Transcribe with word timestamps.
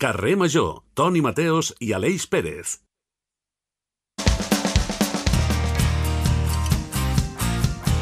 Carrer 0.00 0.34
Major, 0.34 0.82
Toni 0.94 1.20
Mateos 1.20 1.74
i 1.78 1.90
Aleix 1.92 2.24
Pérez. 2.26 2.78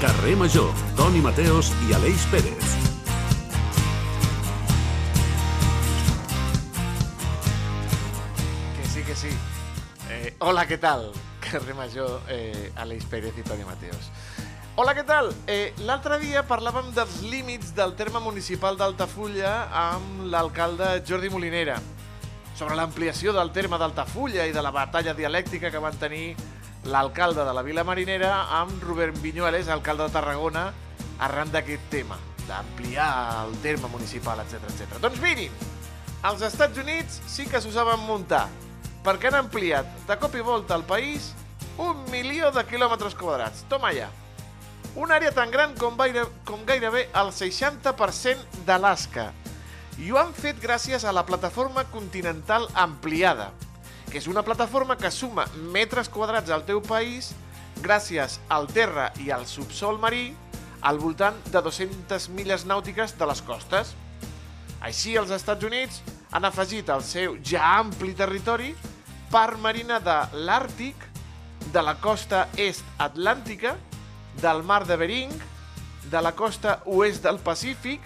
Carrer 0.04 0.37
Major, 0.38 0.71
Toni 0.95 1.19
Mateos 1.19 1.72
i 1.88 1.96
Aleix 1.98 2.22
Pérez. 2.30 2.76
Que 8.76 8.87
sí, 8.94 9.03
que 9.03 9.17
sí. 9.17 9.35
Eh, 10.06 10.37
hola, 10.38 10.69
què 10.71 10.78
tal? 10.78 11.08
Carrer 11.51 11.74
Major, 11.74 12.21
eh, 12.30 12.71
Aleix 12.76 13.10
Pérez 13.10 13.42
i 13.42 13.49
Toni 13.51 13.67
Mateos. 13.67 14.12
Hola, 14.79 14.92
què 14.95 15.03
tal? 15.03 15.33
Eh, 15.51 15.72
L'altre 15.83 16.20
dia 16.23 16.45
parlàvem 16.47 16.92
dels 16.95 17.16
límits 17.27 17.73
del 17.74 17.97
terme 17.98 18.20
municipal 18.23 18.77
d'Altafulla 18.79 19.55
amb 19.74 20.20
l'alcalde 20.30 21.01
Jordi 21.09 21.27
Molinera 21.33 21.80
sobre 22.55 22.77
l'ampliació 22.79 23.33
del 23.35 23.51
terme 23.51 23.80
d'Altafulla 23.83 24.45
i 24.47 24.55
de 24.55 24.62
la 24.62 24.71
batalla 24.71 25.16
dialèctica 25.19 25.73
que 25.75 25.80
van 25.83 25.99
tenir 25.99 26.37
l'alcalde 26.85 27.43
de 27.49 27.55
la 27.59 27.65
Vila 27.66 27.83
Marinera 27.83 28.30
amb 28.61 28.85
Robert 28.87 29.19
Viñuales, 29.19 29.66
alcalde 29.66 30.07
de 30.07 30.15
Tarragona, 30.15 30.69
arran 31.27 31.51
d'aquest 31.51 31.91
tema, 31.91 32.21
d'ampliar 32.47 33.09
el 33.49 33.59
terme 33.66 33.91
municipal, 33.91 34.45
etc 34.47 34.63
etc. 34.63 35.02
Doncs 35.02 35.19
mirin, 35.27 35.59
als 36.23 36.47
Estats 36.52 36.79
Units 36.79 37.19
sí 37.27 37.49
que 37.51 37.59
s'ho 37.59 37.74
saben 37.74 38.07
muntar, 38.07 38.47
perquè 39.02 39.33
han 39.35 39.43
ampliat 39.43 39.91
de 40.07 40.21
cop 40.23 40.38
i 40.38 40.47
volta 40.52 40.79
al 40.79 40.87
país 40.87 41.33
un 41.83 42.07
milió 42.15 42.55
de 42.55 42.63
quilòmetres 42.71 43.19
quadrats. 43.19 43.66
Toma 43.66 43.91
ja. 43.99 44.07
Una 44.98 45.15
àrea 45.15 45.30
tan 45.30 45.52
gran 45.55 45.77
com, 45.79 45.95
gaire, 45.95 46.25
com 46.43 46.65
gairebé 46.66 47.05
el 47.20 47.29
60% 47.30 48.65
d'Alaska. 48.66 49.29
I 50.02 50.11
ho 50.11 50.19
han 50.19 50.33
fet 50.34 50.59
gràcies 50.59 51.05
a 51.07 51.12
la 51.15 51.23
plataforma 51.23 51.84
continental 51.93 52.66
ampliada, 52.74 53.52
que 54.11 54.19
és 54.19 54.27
una 54.27 54.43
plataforma 54.43 54.97
que 54.99 55.13
suma 55.15 55.45
metres 55.71 56.10
quadrats 56.10 56.51
al 56.51 56.66
teu 56.66 56.82
país 56.82 57.30
gràcies 57.79 58.41
al 58.51 58.66
terra 58.74 59.13
i 59.23 59.30
al 59.30 59.46
subsol 59.46 60.02
marí 60.02 60.32
al 60.82 60.99
voltant 60.99 61.38
de 61.46 61.63
200 61.63 62.26
milles 62.35 62.66
nàutiques 62.66 63.15
de 63.23 63.30
les 63.30 63.43
costes. 63.46 63.95
Així, 64.82 65.14
els 65.14 65.30
Estats 65.30 65.62
Units 65.62 66.02
han 66.34 66.50
afegit 66.50 66.91
al 66.91 67.06
seu 67.06 67.38
ja 67.38 67.76
ampli 67.78 68.19
territori 68.19 68.74
part 69.30 69.62
marina 69.62 70.02
de 70.02 70.24
l'Àrtic, 70.42 71.06
de 71.70 71.86
la 71.86 71.94
costa 72.02 72.48
est 72.58 72.82
atlàntica, 72.98 73.78
del 74.42 74.62
mar 74.62 74.86
de 74.86 74.97
Bering, 74.97 75.33
de 76.11 76.22
la 76.22 76.33
costa 76.33 76.81
oest 76.86 77.22
del 77.22 77.39
Pacífic, 77.39 78.00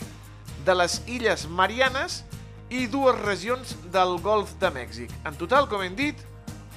de 0.64 0.74
les 0.74 1.00
Illes 1.06 1.46
Marianes 1.48 2.22
i 2.70 2.86
dues 2.86 3.18
regions 3.20 3.76
del 3.92 4.16
Golf 4.22 4.54
de 4.60 4.70
Mèxic. 4.72 5.12
En 5.28 5.36
total, 5.38 5.68
com 5.68 5.82
hem 5.84 5.96
dit, 5.98 6.18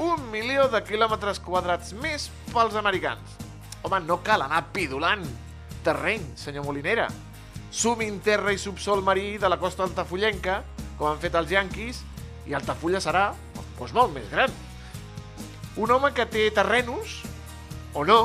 un 0.02 0.20
milió 0.31 0.67
de 0.67 0.81
quilòmetres 0.83 1.39
quadrats 1.39 1.94
més 2.02 2.28
pels 2.52 2.76
americans. 2.76 3.38
Home, 3.86 4.02
no 4.03 4.20
cal 4.26 4.44
anar 4.44 4.66
pidolant 4.76 5.23
terreny, 5.86 6.23
senyor 6.36 6.66
Molinera. 6.66 7.08
Sumin 7.72 8.20
terra 8.23 8.53
i 8.56 8.59
subsol 8.59 9.03
marí 9.06 9.38
de 9.38 9.50
la 9.52 9.59
costa 9.61 9.86
altafullenca, 9.86 10.61
com 10.98 11.11
han 11.11 11.22
fet 11.22 11.36
els 11.38 11.52
yanquis, 11.52 12.02
i 12.45 12.53
Altafulla 12.53 13.02
serà 13.02 13.30
doncs, 13.56 13.94
molt 13.94 14.14
més 14.16 14.28
gran. 14.31 14.52
Un 15.78 15.92
home 15.92 16.11
que 16.16 16.26
té 16.31 16.50
terrenos, 16.56 17.22
o 17.94 18.06
no, 18.08 18.20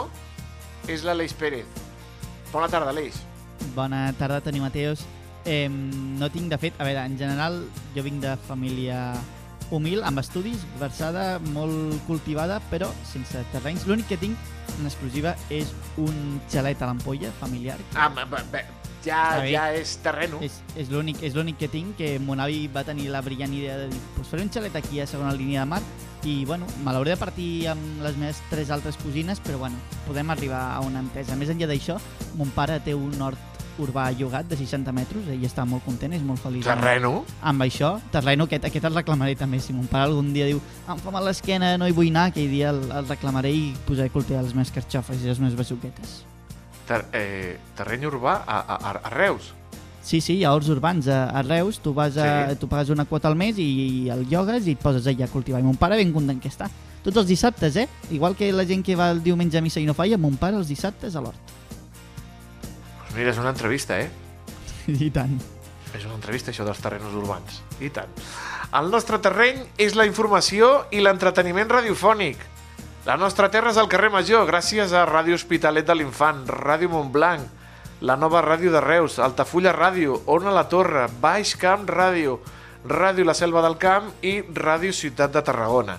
és 0.90 1.04
l'Aleix 1.06 1.34
Pérez. 1.38 1.66
Bona 2.50 2.68
tarda, 2.68 2.90
Aleix. 2.90 3.18
Bona 3.76 4.08
tarda, 4.18 4.40
Toni 4.44 4.62
Mateos. 4.62 5.04
Eh, 5.44 5.68
no 5.70 6.28
tinc, 6.32 6.50
de 6.52 6.58
fet, 6.60 6.76
a 6.78 6.86
veure, 6.88 7.04
en 7.06 7.16
general 7.18 7.62
jo 7.94 8.04
vinc 8.04 8.20
de 8.24 8.34
família 8.48 9.14
humil, 9.70 10.02
amb 10.02 10.18
estudis, 10.20 10.64
versada, 10.80 11.38
molt 11.54 11.94
cultivada, 12.08 12.58
però 12.72 12.90
sense 13.06 13.44
terrenys. 13.54 13.86
L'únic 13.86 14.10
que 14.10 14.18
tinc 14.20 14.50
en 14.78 14.90
exclusiva 14.90 15.36
és 15.48 15.70
un 16.02 16.40
xalet 16.50 16.82
a 16.82 16.90
l'ampolla 16.90 17.30
familiar. 17.38 17.78
Ah, 17.94 18.10
bé, 18.10 18.26
bé, 18.50 18.64
ja, 19.04 19.40
ja 19.46 19.68
és 19.76 19.96
terreno. 20.04 20.40
És, 20.44 20.60
és 20.76 20.90
l'únic 20.90 21.58
que 21.60 21.70
tinc, 21.72 21.96
que 21.98 22.14
mon 22.22 22.40
avi 22.42 22.66
va 22.72 22.84
tenir 22.84 23.08
la 23.12 23.22
brillant 23.24 23.54
idea 23.56 23.78
de 23.78 23.88
dir 23.92 24.00
pues 24.16 24.28
faré 24.28 24.44
un 24.44 24.52
xalet 24.52 24.76
aquí 24.76 25.00
a 25.00 25.06
segona 25.06 25.32
línia 25.36 25.64
de 25.64 25.70
mar 25.72 25.82
i, 26.24 26.44
bueno, 26.44 26.66
me 26.84 26.92
l'hauré 26.92 27.12
de 27.14 27.16
partir 27.20 27.66
amb 27.72 28.02
les 28.04 28.16
meves 28.16 28.42
tres 28.50 28.70
altres 28.70 28.96
cosines, 29.00 29.40
però, 29.40 29.58
bueno, 29.58 29.76
podem 30.06 30.28
arribar 30.30 30.74
a 30.74 30.80
una 30.84 31.00
entesa. 31.00 31.36
Més 31.36 31.48
enllà 31.52 31.66
d'això, 31.70 31.96
mon 32.36 32.50
pare 32.56 32.80
té 32.84 32.94
un 32.94 33.14
hort 33.22 33.38
urbà 33.80 34.10
llogat 34.12 34.44
de 34.50 34.58
60 34.60 34.92
metres, 34.92 35.28
ell 35.32 35.44
està 35.46 35.64
molt 35.64 35.80
content, 35.86 36.12
és 36.12 36.20
molt 36.20 36.42
feliç 36.42 36.66
Terreno? 36.66 37.24
amb 37.40 37.62
això. 37.64 37.94
Terreno, 38.12 38.44
aquest, 38.44 38.66
aquest 38.68 38.84
el 38.84 38.94
reclamaré 38.98 39.36
també. 39.40 39.60
Si 39.60 39.72
mon 39.72 39.86
pare 39.88 40.04
algun 40.10 40.34
dia 40.34 40.44
diu 40.50 40.60
em 40.88 40.98
fa 41.00 41.10
mal 41.14 41.24
l'esquena, 41.24 41.78
no 41.80 41.88
hi 41.88 41.94
vull 41.96 42.10
anar, 42.12 42.26
aquell 42.28 42.50
dia 42.50 42.74
el, 42.74 42.82
el 42.92 43.08
reclamaré 43.08 43.54
i 43.56 43.70
posaré 43.86 44.10
a 44.10 44.12
cultivar 44.12 44.42
les 44.44 44.52
meves 44.54 44.70
carxofes 44.74 45.22
i 45.24 45.30
les 45.30 45.40
meves 45.40 45.56
besuquetes. 45.56 46.18
Ter 46.90 47.04
eh, 47.14 47.56
terreny 47.78 48.04
urbà 48.10 48.42
a, 48.44 48.58
a- 48.76 49.00
a 49.00 49.10
Reus. 49.14 49.54
Sí, 50.02 50.20
sí, 50.24 50.38
hi 50.40 50.44
ha 50.48 50.52
horts 50.56 50.68
urbans 50.72 51.06
a, 51.12 51.26
a 51.28 51.42
Reus, 51.44 51.78
tu, 51.84 51.92
vas 51.94 52.16
a, 52.16 52.48
Sí. 52.50 52.56
tu 52.62 52.68
pagues 52.68 52.88
una 52.90 53.04
quota 53.04 53.28
al 53.28 53.36
mes 53.36 53.58
i, 53.58 53.66
i 54.06 54.08
el 54.10 54.24
llogues 54.30 54.66
i 54.66 54.72
et 54.72 54.80
poses 54.80 55.06
allà 55.06 55.26
a 55.26 55.28
cultivar. 55.32 55.60
I 55.60 55.66
mon 55.66 55.76
pare 55.76 55.96
ben 56.00 56.12
content 56.12 56.40
que 56.40 56.48
està. 56.48 56.70
Tots 57.04 57.16
els 57.16 57.28
dissabtes, 57.28 57.76
eh? 57.76 57.86
Igual 58.10 58.34
que 58.36 58.50
la 58.52 58.64
gent 58.68 58.82
que 58.84 58.96
va 58.96 59.10
el 59.12 59.22
diumenge 59.22 59.58
a 59.58 59.62
missa 59.64 59.80
i 59.80 59.86
no 59.88 59.94
falla, 59.94 60.18
mon 60.18 60.36
pare 60.40 60.56
els 60.56 60.68
dissabtes 60.68 61.16
a 61.16 61.20
l'hort. 61.20 61.36
Pues 63.02 63.14
mira, 63.16 63.30
és 63.30 63.38
una 63.38 63.50
entrevista, 63.52 63.98
eh? 64.00 64.10
I 64.88 65.10
tant. 65.10 65.36
És 65.96 66.04
una 66.06 66.14
entrevista, 66.16 66.52
això 66.52 66.64
dels 66.64 66.78
terrenos 66.80 67.14
urbans. 67.18 67.60
I 67.82 67.90
tant. 67.90 68.10
El 68.78 68.90
nostre 68.92 69.18
terreny 69.18 69.64
és 69.82 69.96
la 69.98 70.06
informació 70.06 70.86
i 70.94 71.00
l'entreteniment 71.02 71.68
radiofònic. 71.72 72.38
La 73.08 73.16
nostra 73.16 73.48
terra 73.50 73.72
és 73.72 73.78
al 73.80 73.88
carrer 73.90 74.10
Major, 74.12 74.44
gràcies 74.46 74.92
a 74.92 75.06
Ràdio 75.08 75.34
Hospitalet 75.34 75.86
de 75.88 75.96
l'Infant, 75.96 76.44
Ràdio 76.46 76.90
Montblanc, 76.92 77.48
la 78.00 78.16
nova 78.16 78.40
ràdio 78.40 78.72
de 78.72 78.80
Reus, 78.80 79.18
Altafulla 79.20 79.74
Ràdio, 79.76 80.22
Ona 80.26 80.52
la 80.54 80.66
Torre, 80.68 81.06
Baix 81.20 81.52
Camp 81.60 81.84
Ràdio, 81.88 82.38
Ràdio 82.88 83.26
La 83.28 83.34
Selva 83.36 83.60
del 83.60 83.76
Camp 83.76 84.08
i 84.24 84.40
Ràdio 84.40 84.92
Ciutat 84.96 85.34
de 85.34 85.42
Tarragona. 85.44 85.98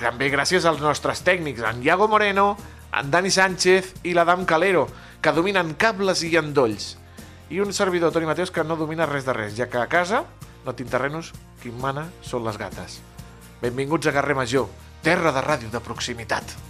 També 0.00 0.30
gràcies 0.32 0.64
als 0.64 0.80
nostres 0.80 1.20
tècnics, 1.20 1.60
en 1.60 1.82
Iago 1.84 2.08
Moreno, 2.08 2.54
en 2.96 3.10
Dani 3.12 3.30
Sánchez 3.30 3.92
i 4.08 4.14
l'Adam 4.16 4.46
Calero, 4.48 4.86
que 5.20 5.34
dominen 5.36 5.74
cables 5.76 6.24
i 6.24 6.32
endolls. 6.40 6.94
I 7.50 7.60
un 7.60 7.74
servidor, 7.76 8.14
Toni 8.14 8.24
Mateus, 8.24 8.50
que 8.50 8.64
no 8.64 8.78
domina 8.80 9.08
res 9.10 9.28
de 9.28 9.36
res, 9.36 9.52
ja 9.58 9.68
que 9.68 9.82
a 9.82 9.90
casa 9.92 10.24
no 10.64 10.72
tinc 10.72 10.88
terrenos, 10.88 11.34
qui 11.60 11.68
mana 11.68 12.08
són 12.24 12.46
les 12.48 12.56
gates. 12.56 13.00
Benvinguts 13.60 14.08
a 14.08 14.16
Carrer 14.16 14.38
Major, 14.38 14.72
terra 15.04 15.34
de 15.36 15.44
ràdio 15.44 15.68
de 15.68 15.84
proximitat. 15.84 16.69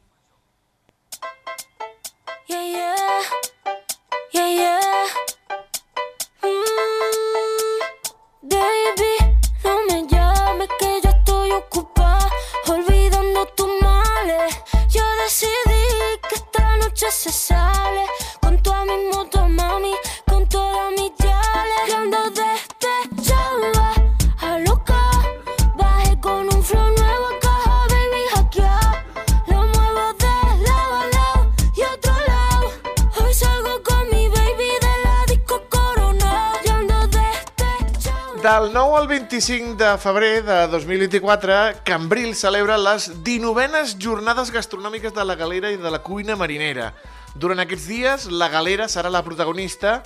Del 38.41 38.73
9 38.73 38.97
al 38.97 39.07
25 39.07 39.75
de 39.75 39.97
febrer 39.99 40.43
de 40.43 40.67
2024, 40.67 41.81
Cambril 41.83 42.33
celebra 42.35 42.77
les 42.77 43.11
19enes 43.23 43.97
jornades 44.01 44.49
gastronòmiques 44.51 45.13
de 45.13 45.25
la 45.25 45.35
galera 45.35 45.69
i 45.69 45.77
de 45.77 45.91
la 45.93 45.99
cuina 46.01 46.35
marinera. 46.39 46.87
Durant 47.35 47.61
aquests 47.61 47.85
dies, 47.87 48.25
la 48.31 48.49
galera 48.49 48.87
serà 48.89 49.11
la 49.13 49.21
protagonista 49.21 49.99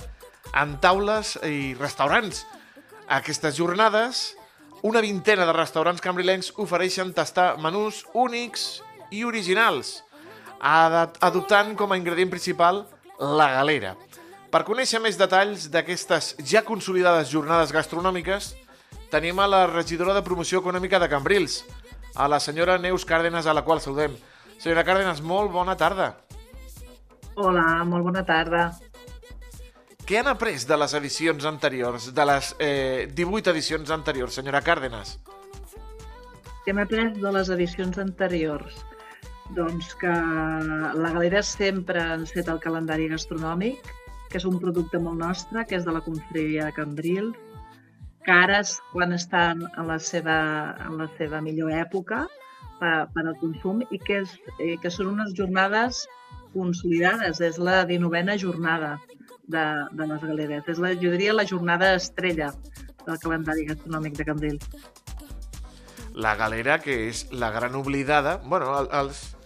en 0.52 0.76
taules 0.84 1.36
i 1.48 1.72
restaurants. 1.80 2.44
A 3.08 3.22
aquestes 3.22 3.56
jornades, 3.56 4.34
una 4.82 5.00
vintena 5.00 5.46
de 5.48 5.56
restaurants 5.56 6.04
cambrilencs 6.04 6.52
ofereixen 6.60 7.14
tastar 7.16 7.54
menús 7.62 8.04
únics 8.12 8.82
i 9.10 9.24
originals, 9.24 10.02
ad- 10.60 11.16
adoptant 11.24 11.72
com 11.78 11.92
a 11.92 11.96
ingredient 11.96 12.30
principal 12.34 12.84
la 13.18 13.48
galera. 13.56 13.96
Per 14.50 14.62
conèixer 14.62 15.00
més 15.02 15.18
detalls 15.18 15.66
d'aquestes 15.72 16.34
ja 16.46 16.62
consolidades 16.64 17.30
jornades 17.32 17.72
gastronòmiques, 17.74 18.52
tenim 19.10 19.38
a 19.42 19.48
la 19.50 19.66
regidora 19.66 20.14
de 20.14 20.22
Promoció 20.22 20.62
Econòmica 20.62 21.00
de 21.02 21.08
Cambrils, 21.10 21.64
a 22.14 22.28
la 22.30 22.38
senyora 22.40 22.78
Neus 22.78 23.04
Càrdenas, 23.04 23.46
a 23.46 23.54
la 23.54 23.64
qual 23.66 23.82
saludem. 23.82 24.14
Senyora 24.58 24.84
Cárdenas, 24.84 25.20
molt 25.20 25.52
bona 25.52 25.76
tarda. 25.76 26.14
Hola, 27.36 27.84
molt 27.84 28.06
bona 28.06 28.22
tarda. 28.24 28.70
Què 30.06 30.20
han 30.20 30.30
après 30.30 30.62
de 30.64 30.76
les 30.78 30.94
edicions 30.94 31.44
anteriors, 31.44 32.12
de 32.14 32.24
les 32.30 32.52
eh, 32.62 33.08
18 33.12 33.50
edicions 33.50 33.90
anteriors, 33.90 34.38
senyora 34.38 34.62
Cárdenas? 34.62 35.16
Què 36.62 36.72
hem 36.72 36.80
après 36.82 37.10
de 37.18 37.32
les 37.34 37.50
edicions 37.50 37.98
anteriors? 37.98 38.78
Doncs 39.58 39.92
que 39.98 40.14
la 41.02 41.12
Galera 41.12 41.42
sempre 41.42 42.00
ha 42.02 42.16
set 42.26 42.48
el 42.50 42.62
calendari 42.62 43.10
gastronòmic, 43.10 43.90
que 44.30 44.38
és 44.40 44.44
un 44.48 44.58
producte 44.62 44.98
molt 44.98 45.18
nostre, 45.20 45.64
que 45.66 45.76
és 45.78 45.84
de 45.86 45.92
la 45.94 46.02
confraria 46.04 46.66
de 46.68 46.74
Cambrils, 46.76 47.36
que 48.26 48.34
ara 48.34 48.60
és 48.64 48.76
quan 48.92 49.12
estan 49.14 49.62
en 49.68 49.86
la 49.86 49.98
seva, 50.02 50.36
en 50.86 50.96
la 50.98 51.06
seva 51.18 51.38
millor 51.44 51.70
època 51.70 52.24
per, 52.80 53.06
per 53.14 53.22
al 53.26 53.36
consum 53.38 53.84
i 53.94 54.00
que, 54.02 54.22
és, 54.24 54.32
eh, 54.58 54.74
que 54.82 54.90
són 54.90 55.12
unes 55.14 55.30
jornades 55.38 56.02
consolidades. 56.52 57.40
És 57.40 57.60
la 57.62 57.84
19a 57.86 58.34
jornada 58.42 58.96
de, 59.46 59.62
de 59.94 60.08
les 60.10 60.22
galeres. 60.26 60.66
És, 60.66 60.80
la, 60.82 60.90
jo 60.98 61.12
diria, 61.14 61.32
la 61.36 61.46
jornada 61.46 61.94
estrella 61.94 62.50
del 63.06 63.18
calendari 63.22 63.68
gastronòmic 63.68 64.16
de 64.18 64.26
Cambrils. 64.26 64.68
La 66.16 66.34
galera, 66.34 66.78
que 66.80 67.06
és 67.10 67.26
la 67.30 67.50
gran 67.54 67.74
oblidada... 67.76 68.38
bueno, 68.42 68.72
el- 68.80 68.88
els, 69.04 69.36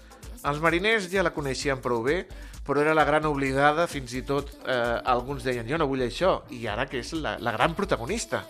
els 0.46 0.60
mariners 0.62 1.10
ja 1.12 1.24
la 1.26 1.34
coneixien 1.34 1.80
prou 1.82 2.00
bé, 2.06 2.22
però 2.66 2.82
era 2.82 2.94
la 2.94 3.06
gran 3.08 3.26
oblidada, 3.26 3.86
fins 3.90 4.12
i 4.14 4.22
tot 4.26 4.52
eh, 4.66 4.98
alguns 5.08 5.46
deien 5.46 5.68
jo 5.68 5.78
no 5.80 5.88
vull 5.90 6.04
això, 6.04 6.40
i 6.54 6.66
ara 6.70 6.86
que 6.90 7.00
és 7.00 7.14
la, 7.16 7.36
la 7.40 7.54
gran 7.56 7.74
protagonista. 7.78 8.44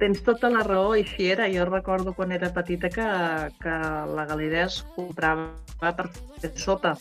Tens 0.00 0.22
tota 0.24 0.48
la 0.48 0.62
raó, 0.64 0.94
i 0.96 1.02
així 1.04 1.26
era. 1.28 1.48
Jo 1.52 1.66
recordo 1.68 2.14
quan 2.16 2.32
era 2.32 2.48
petita 2.54 2.88
que, 2.88 3.08
que 3.60 3.74
la 4.16 4.24
galera 4.30 4.62
es 4.64 4.80
comprava 4.94 5.92
per 5.98 6.06
fer 6.40 6.54
sopa 6.56 6.94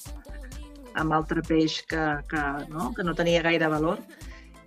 amb 1.00 1.15
altre 1.15 1.44
peix 1.47 1.80
que, 1.88 2.01
que, 2.27 2.44
no? 2.74 2.89
que 2.97 3.06
no 3.07 3.15
tenia 3.15 3.45
gaire 3.45 3.71
valor. 3.71 4.01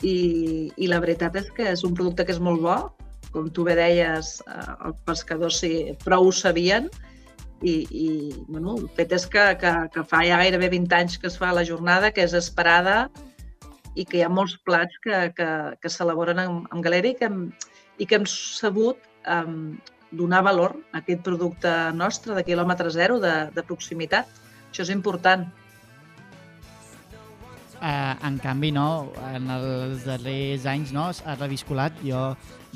I, 0.01 0.73
I 0.81 0.89
la 0.89 1.03
veritat 1.05 1.37
és 1.43 1.51
que 1.53 1.69
és 1.75 1.85
un 1.85 1.93
producte 1.99 2.25
que 2.25 2.33
és 2.33 2.41
molt 2.41 2.65
bo. 2.65 2.79
Com 3.35 3.53
tu 3.53 3.67
bé 3.69 3.77
deies, 3.77 4.39
eh, 4.49 4.69
els 4.89 5.05
pescadors 5.09 5.61
sí, 5.61 5.75
prou 6.05 6.31
ho 6.31 6.33
sabien 6.33 6.89
i, 7.63 7.75
i 7.91 8.07
bueno, 8.49 8.77
el 8.79 8.89
fet 8.97 9.15
és 9.17 9.27
que, 9.31 9.45
que, 9.61 9.73
que 9.95 10.05
fa 10.09 10.23
ja 10.27 10.41
gairebé 10.41 10.69
20 10.73 10.97
anys 10.99 11.19
que 11.19 11.31
es 11.31 11.39
fa 11.39 11.53
la 11.55 11.65
jornada, 11.67 12.11
que 12.15 12.25
és 12.27 12.35
esperada 12.35 13.07
i 13.95 14.05
que 14.09 14.19
hi 14.19 14.25
ha 14.27 14.33
molts 14.33 14.57
plats 14.67 14.99
que, 15.05 15.19
que, 15.37 15.49
que 15.81 15.93
s'elaboren 15.93 16.41
en, 16.43 16.61
en 16.73 16.85
galera 16.85 17.13
i 17.13 17.17
que, 17.19 17.29
hem, 17.29 17.43
i 18.01 18.09
que 18.09 18.19
hem 18.19 18.29
sabut 18.29 19.01
um, 19.31 19.77
donar 20.13 20.43
valor 20.45 20.77
a 20.93 21.01
aquest 21.01 21.23
producte 21.25 21.73
nostre 21.97 22.37
de 22.37 22.45
quilòmetre 22.47 22.93
zero, 22.93 23.19
de, 23.21 23.35
de 23.55 23.65
proximitat. 23.69 24.29
Això 24.71 24.85
és 24.87 24.93
important. 24.95 25.47
Eh, 27.83 28.15
en 28.29 28.37
canvi, 28.39 28.69
no, 28.71 29.11
en 29.35 29.49
els 29.51 30.05
darrers 30.07 30.69
anys 30.71 30.93
no, 30.95 31.09
ha 31.11 31.33
reviscolat. 31.35 31.97
Jo, 32.07 32.21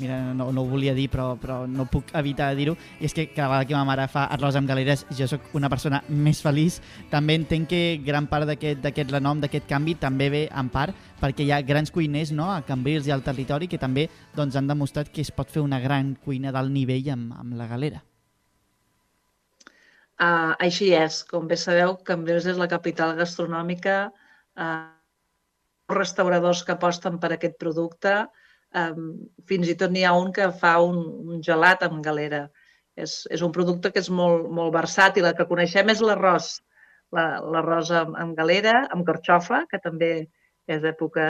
mira, 0.01 0.17
no, 0.35 0.49
no 0.51 0.65
ho 0.65 0.67
volia 0.67 0.91
dir, 0.97 1.05
però, 1.07 1.29
però 1.39 1.61
no 1.63 1.85
puc 1.87 2.09
evitar 2.19 2.49
dir-ho. 2.57 2.73
I 2.99 3.07
és 3.07 3.15
que 3.15 3.29
cada 3.29 3.53
vegada 3.53 3.69
que 3.69 3.77
ma 3.77 3.85
mare 3.87 4.09
fa 4.11 4.25
arròs 4.35 4.57
amb 4.59 4.67
galeres, 4.67 5.05
jo 5.15 5.29
sóc 5.31 5.55
una 5.55 5.69
persona 5.71 6.01
més 6.09 6.41
feliç. 6.43 6.81
També 7.13 7.37
entenc 7.39 7.69
que 7.71 7.79
gran 8.03 8.27
part 8.27 8.51
d'aquest 8.51 9.15
renom, 9.15 9.39
d'aquest 9.39 9.69
canvi, 9.69 9.95
també 10.01 10.27
ve 10.33 10.43
en 10.51 10.73
part 10.73 10.91
perquè 11.21 11.47
hi 11.47 11.53
ha 11.55 11.61
grans 11.63 11.89
cuiners 11.95 12.35
no, 12.35 12.49
a 12.51 12.59
Cambrils 12.67 13.07
i 13.07 13.15
al 13.15 13.23
territori 13.23 13.71
que 13.71 13.79
també 13.79 14.09
doncs, 14.35 14.59
han 14.59 14.67
demostrat 14.67 15.07
que 15.07 15.23
es 15.23 15.31
pot 15.31 15.49
fer 15.49 15.63
una 15.63 15.79
gran 15.79 16.17
cuina 16.19 16.51
d'alt 16.51 16.75
nivell 16.75 17.07
amb, 17.15 17.31
amb 17.39 17.55
la 17.55 17.69
galera. 17.71 18.03
Uh, 20.19 20.51
així 20.59 20.91
és. 20.97 21.23
Com 21.31 21.47
bé 21.47 21.55
sabeu, 21.55 21.95
Cambrils 22.03 22.51
és 22.51 22.59
la 22.59 22.67
capital 22.67 23.15
gastronòmica. 23.15 23.97
Uh, 24.57 24.96
restauradors 25.89 26.63
que 26.67 26.73
aposten 26.75 27.19
per 27.19 27.31
aquest 27.35 27.57
producte. 27.59 28.25
Um, 28.75 29.27
fins 29.47 29.69
i 29.71 29.75
tot 29.79 29.91
n'hi 29.93 30.03
ha 30.05 30.13
un 30.19 30.31
que 30.35 30.49
fa 30.51 30.77
un, 30.83 30.97
un 31.33 31.43
gelat 31.43 31.83
amb 31.87 32.01
galera. 32.03 32.47
És, 32.97 33.27
és 33.31 33.43
un 33.45 33.51
producte 33.53 33.91
que 33.93 34.01
és 34.01 34.09
molt, 34.09 34.47
molt 34.49 34.73
versàtil. 34.73 35.25
El 35.29 35.35
que 35.37 35.45
coneixem 35.47 35.89
és 35.93 36.01
l'arròs. 36.01 36.57
La- 37.15 37.39
L'arròs 37.39 37.91
amb, 37.95 38.17
amb 38.19 38.35
galera, 38.35 38.87
amb 38.91 39.05
carxofa, 39.07 39.61
que 39.71 39.79
també 39.79 40.27
és 40.67 40.83
època 40.83 41.23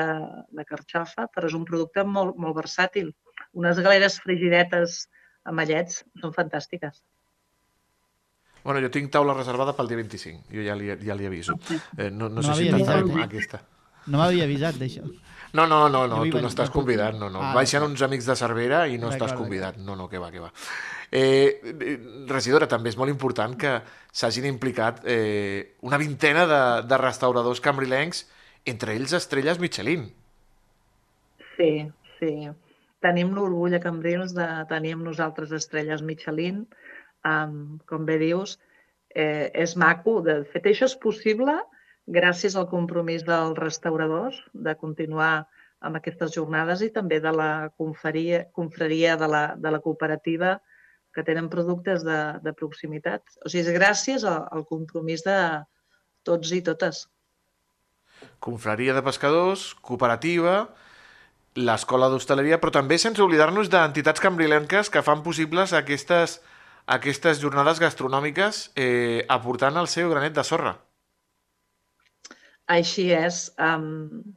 de 0.49 0.63
carxofa, 0.65 1.27
però 1.29 1.45
és 1.45 1.53
un 1.53 1.65
producte 1.67 2.01
molt, 2.03 2.39
molt 2.41 2.55
versàtil. 2.57 3.11
Unes 3.53 3.77
galeres 3.85 4.17
frigidetes 4.23 5.03
amb 5.45 5.61
allets 5.61 6.01
són 6.23 6.33
fantàstiques. 6.33 7.03
Bueno, 8.63 8.81
jo 8.83 8.89
tinc 8.91 9.11
taula 9.13 9.35
reservada 9.37 9.75
pel 9.77 9.87
dia 9.87 9.99
25, 10.01 10.49
jo 10.51 10.63
ja 10.65 10.73
li, 10.75 10.89
ja 11.05 11.15
li 11.15 11.27
aviso. 11.29 11.53
Eh, 11.97 12.09
no, 12.09 12.27
no, 12.27 12.41
No 12.41 12.43
sé 12.43 12.55
si 12.63 12.69
avisat, 12.73 13.05
eh? 13.13 13.23
aquesta. 13.23 13.61
No 14.07 14.21
m'havia 14.21 14.45
avisat 14.47 14.77
d'això. 14.79 15.05
No, 15.53 15.65
no, 15.65 15.87
no, 15.89 16.03
no, 16.07 16.19
tu 16.29 16.41
no 16.43 16.49
estàs 16.51 16.69
convidat, 16.69 17.15
no, 17.17 17.29
no. 17.31 17.39
Ah, 17.41 17.53
Baixen 17.55 17.83
uns 17.85 18.03
amics 18.05 18.27
de 18.27 18.35
Cervera 18.35 18.81
i 18.91 18.97
no 18.99 19.09
estàs 19.13 19.33
convidat. 19.37 19.79
No, 19.79 19.95
no, 19.95 20.09
que 20.11 20.19
va, 20.19 20.29
que 20.31 20.43
va. 20.43 20.51
Eh, 21.09 21.61
eh, 21.71 21.95
regidora, 22.27 22.67
també 22.67 22.91
és 22.91 22.97
molt 22.99 23.13
important 23.13 23.55
que 23.59 23.77
s'hagin 24.11 24.47
implicat 24.49 24.99
eh, 25.07 25.77
una 25.87 25.99
vintena 26.01 26.43
de, 26.49 26.61
de 26.87 26.99
restauradors 26.99 27.63
cambrilencs, 27.63 28.25
entre 28.67 28.97
ells 28.99 29.15
estrelles 29.15 29.61
Michelin. 29.63 30.09
Sí, 31.55 31.71
sí. 32.19 32.33
Tenim 33.01 33.31
l'orgull 33.33 33.77
a 33.77 33.81
Cambrils 33.81 34.35
de 34.35 34.47
tenir 34.69 34.97
amb 34.97 35.07
nosaltres 35.07 35.53
estrelles 35.55 36.03
Michelin. 36.03 36.65
Um, 37.27 37.79
com 37.89 38.05
bé 38.07 38.17
dius, 38.21 38.57
eh, 39.15 39.49
és 39.53 39.75
maco. 39.79 40.19
De 40.25 40.41
fet, 40.51 40.67
això 40.69 40.89
és 40.91 40.97
possible 41.01 41.55
gràcies 42.07 42.55
al 42.55 42.69
compromís 42.71 43.25
dels 43.27 43.57
restauradors 43.59 44.39
de 44.53 44.73
continuar 44.79 45.47
amb 45.79 45.99
aquestes 45.99 46.33
jornades 46.33 46.81
i 46.81 46.89
també 46.93 47.19
de 47.21 47.31
la 47.35 47.69
confraria, 47.77 48.45
confraria 48.55 49.17
de, 49.19 49.27
la, 49.29 49.43
de 49.57 49.71
la 49.71 49.81
cooperativa 49.83 50.57
que 51.13 51.25
tenen 51.27 51.49
productes 51.49 52.03
de, 52.05 52.17
de 52.41 52.53
proximitat. 52.53 53.23
O 53.45 53.51
sigui, 53.51 53.65
és 53.65 53.75
gràcies 53.75 54.25
al, 54.25 54.47
al 54.53 54.65
compromís 54.69 55.23
de 55.25 55.37
tots 56.25 56.51
i 56.53 56.63
totes. 56.65 57.05
Confraria 58.41 58.95
de 58.97 59.03
Pescadors, 59.05 59.71
cooperativa, 59.85 60.59
l'Escola 61.57 62.09
d'Hostaleria, 62.09 62.59
però 62.61 62.73
també 62.73 62.97
sense 63.01 63.21
oblidar-nos 63.21 63.69
d'entitats 63.73 64.21
cambrilenques 64.21 64.91
que 64.93 65.05
fan 65.05 65.23
possibles 65.25 65.73
aquestes, 65.77 66.39
aquestes 66.97 67.41
jornades 67.41 67.81
gastronòmiques 67.81 68.67
eh, 68.75 69.25
aportant 69.29 69.77
el 69.81 69.89
seu 69.89 70.13
granet 70.13 70.37
de 70.37 70.45
sorra. 70.45 70.77
Així 72.75 73.07
és. 73.15 73.41
Um, 73.63 74.35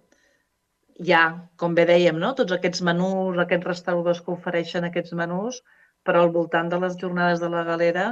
hi 1.04 1.14
ha, 1.16 1.22
com 1.60 1.74
bé 1.76 1.86
dèiem, 1.88 2.18
no? 2.22 2.32
tots 2.38 2.54
aquests 2.56 2.82
menús, 2.86 3.38
aquests 3.42 3.68
restauradors 3.68 4.20
que 4.24 4.34
ofereixen 4.34 4.86
aquests 4.86 5.14
menús, 5.20 5.62
però 6.06 6.24
al 6.24 6.34
voltant 6.34 6.68
de 6.72 6.78
les 6.82 6.98
jornades 7.00 7.40
de 7.42 7.48
la 7.52 7.62
galera 7.68 8.10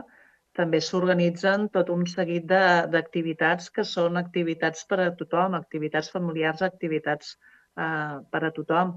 també 0.58 0.80
s'organitzen 0.82 1.68
tot 1.74 1.92
un 1.94 2.06
seguit 2.10 2.48
d'activitats 2.48 3.68
que 3.74 3.84
són 3.86 4.18
activitats 4.20 4.88
per 4.90 4.98
a 5.04 5.10
tothom, 5.20 5.54
activitats 5.58 6.10
familiars, 6.14 6.64
activitats 6.66 7.36
eh, 7.36 8.16
per 8.32 8.42
a 8.48 8.50
tothom. 8.56 8.96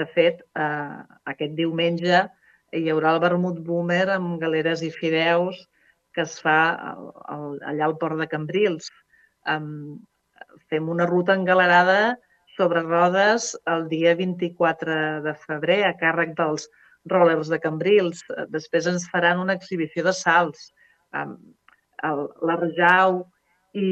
De 0.00 0.06
fet, 0.14 0.40
eh, 0.56 1.18
aquest 1.34 1.58
diumenge 1.58 2.22
hi 2.78 2.86
haurà 2.94 3.12
el 3.16 3.20
vermut 3.26 3.58
boomer 3.66 4.06
amb 4.14 4.38
galeres 4.40 4.86
i 4.86 4.90
fideus 4.94 5.66
que 6.14 6.24
es 6.24 6.38
fa 6.44 6.56
al, 6.92 7.10
al, 7.34 7.44
allà 7.72 7.88
al 7.88 7.98
port 8.00 8.18
de 8.20 8.28
Cambrils. 8.30 8.88
Um, 9.48 10.00
fem 10.70 10.88
una 10.92 11.06
ruta 11.06 11.34
engalerada 11.38 12.18
sobre 12.56 12.82
rodes 12.84 13.52
el 13.72 13.88
dia 13.88 14.14
24 14.14 15.22
de 15.24 15.34
febrer 15.46 15.82
a 15.88 15.96
càrrec 15.98 16.34
dels 16.38 16.68
rollers 17.10 17.50
de 17.50 17.58
Cambrils. 17.60 18.22
Després 18.52 18.88
ens 18.90 19.08
faran 19.10 19.40
una 19.42 19.56
exhibició 19.58 20.04
de 20.06 20.14
salts. 20.16 20.70
L'Arjau 22.02 23.22
i, 23.72 23.86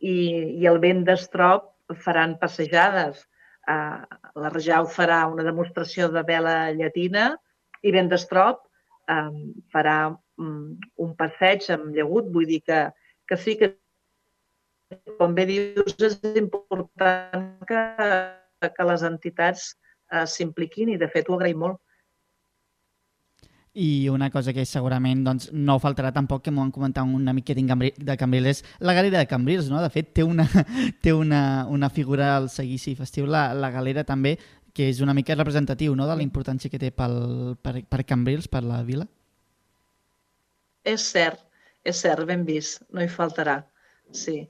i, 0.00 0.16
i 0.60 0.66
el 0.70 0.80
vent 0.82 1.04
d'estrop 1.06 1.70
faran 2.04 2.36
passejades. 2.40 3.22
Uh, 3.70 4.02
L'Arjau 4.40 4.88
farà 4.90 5.22
una 5.30 5.46
demostració 5.46 6.08
de 6.10 6.24
vela 6.26 6.72
llatina 6.74 7.30
i 7.82 7.92
vent 7.94 8.10
d'estrop 8.10 8.64
um, 9.10 9.52
farà 9.72 9.98
um, 10.10 10.76
un 11.04 11.14
passeig 11.18 11.68
amb 11.74 11.94
llagut. 11.94 12.30
Vull 12.34 12.48
dir 12.50 12.60
que, 12.66 12.82
que 13.28 13.38
sí 13.38 13.56
que 13.60 13.74
com 15.18 15.34
bé 15.36 15.46
dius, 15.48 15.94
és 16.02 16.18
important 16.40 17.46
que, 17.68 17.84
que 18.74 18.88
les 18.88 19.04
entitats 19.06 19.70
eh, 20.12 20.26
s'impliquin 20.26 20.94
i, 20.94 20.98
de 21.00 21.08
fet, 21.12 21.30
ho 21.30 21.38
agraïm 21.38 21.62
molt. 21.66 21.80
I 23.72 24.08
una 24.10 24.32
cosa 24.34 24.50
que 24.52 24.64
segurament 24.66 25.20
doncs, 25.22 25.52
no 25.54 25.76
faltarà 25.78 26.10
tampoc, 26.10 26.42
que 26.42 26.50
m'ho 26.50 26.64
han 26.64 26.72
comentat 26.74 27.06
un 27.06 27.28
amic 27.30 27.46
que 27.50 27.54
tinc 27.54 27.70
Cambri- 27.70 27.92
de 27.94 28.16
Cambrils, 28.18 28.64
la 28.80 28.96
galera 28.98 29.20
de 29.20 29.28
Cambrils, 29.30 29.68
no? 29.70 29.78
De 29.82 29.90
fet, 29.94 30.10
té 30.16 30.24
una, 30.26 30.48
té 31.04 31.14
una, 31.14 31.66
una 31.70 31.90
figura 31.90 32.32
al 32.36 32.50
seguici 32.50 32.96
festiu, 32.98 33.28
la, 33.30 33.52
la 33.54 33.70
galera 33.70 34.02
també, 34.04 34.36
que 34.74 34.88
és 34.90 35.00
una 35.00 35.14
mica 35.14 35.34
representatiu 35.38 35.94
no? 35.94 36.06
de 36.06 36.16
la 36.18 36.26
importància 36.26 36.70
que 36.70 36.78
té 36.82 36.90
pel, 36.94 37.56
per, 37.62 37.80
per 37.86 38.04
Cambrils, 38.06 38.48
per 38.50 38.62
la 38.66 38.82
vila. 38.86 39.06
És 40.82 41.06
cert, 41.12 41.42
és 41.84 41.98
cert, 42.02 42.26
ben 42.26 42.42
vist, 42.46 42.82
no 42.90 43.02
hi 43.04 43.10
faltarà. 43.10 43.60
Sí. 44.12 44.48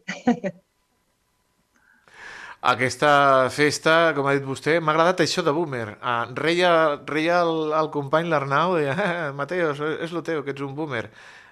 Aquesta 2.70 3.10
festa, 3.56 3.92
com 4.16 4.26
ha 4.28 4.34
dit 4.36 4.44
vostè, 4.44 4.74
m'ha 4.84 4.92
agradat 4.92 5.22
això 5.24 5.40
de 5.46 5.52
boomer. 5.56 5.94
Ah, 6.04 6.26
reia, 6.36 6.72
reia 7.08 7.38
el, 7.46 7.70
el 7.78 7.88
company 7.94 8.28
l'Arnau, 8.28 8.74
deia, 8.76 8.96
eh, 9.00 9.30
Mateos, 9.38 9.80
és 10.04 10.12
lo 10.12 10.20
teu, 10.26 10.42
que 10.44 10.52
ets 10.52 10.64
un 10.66 10.74
boomer. 10.76 11.06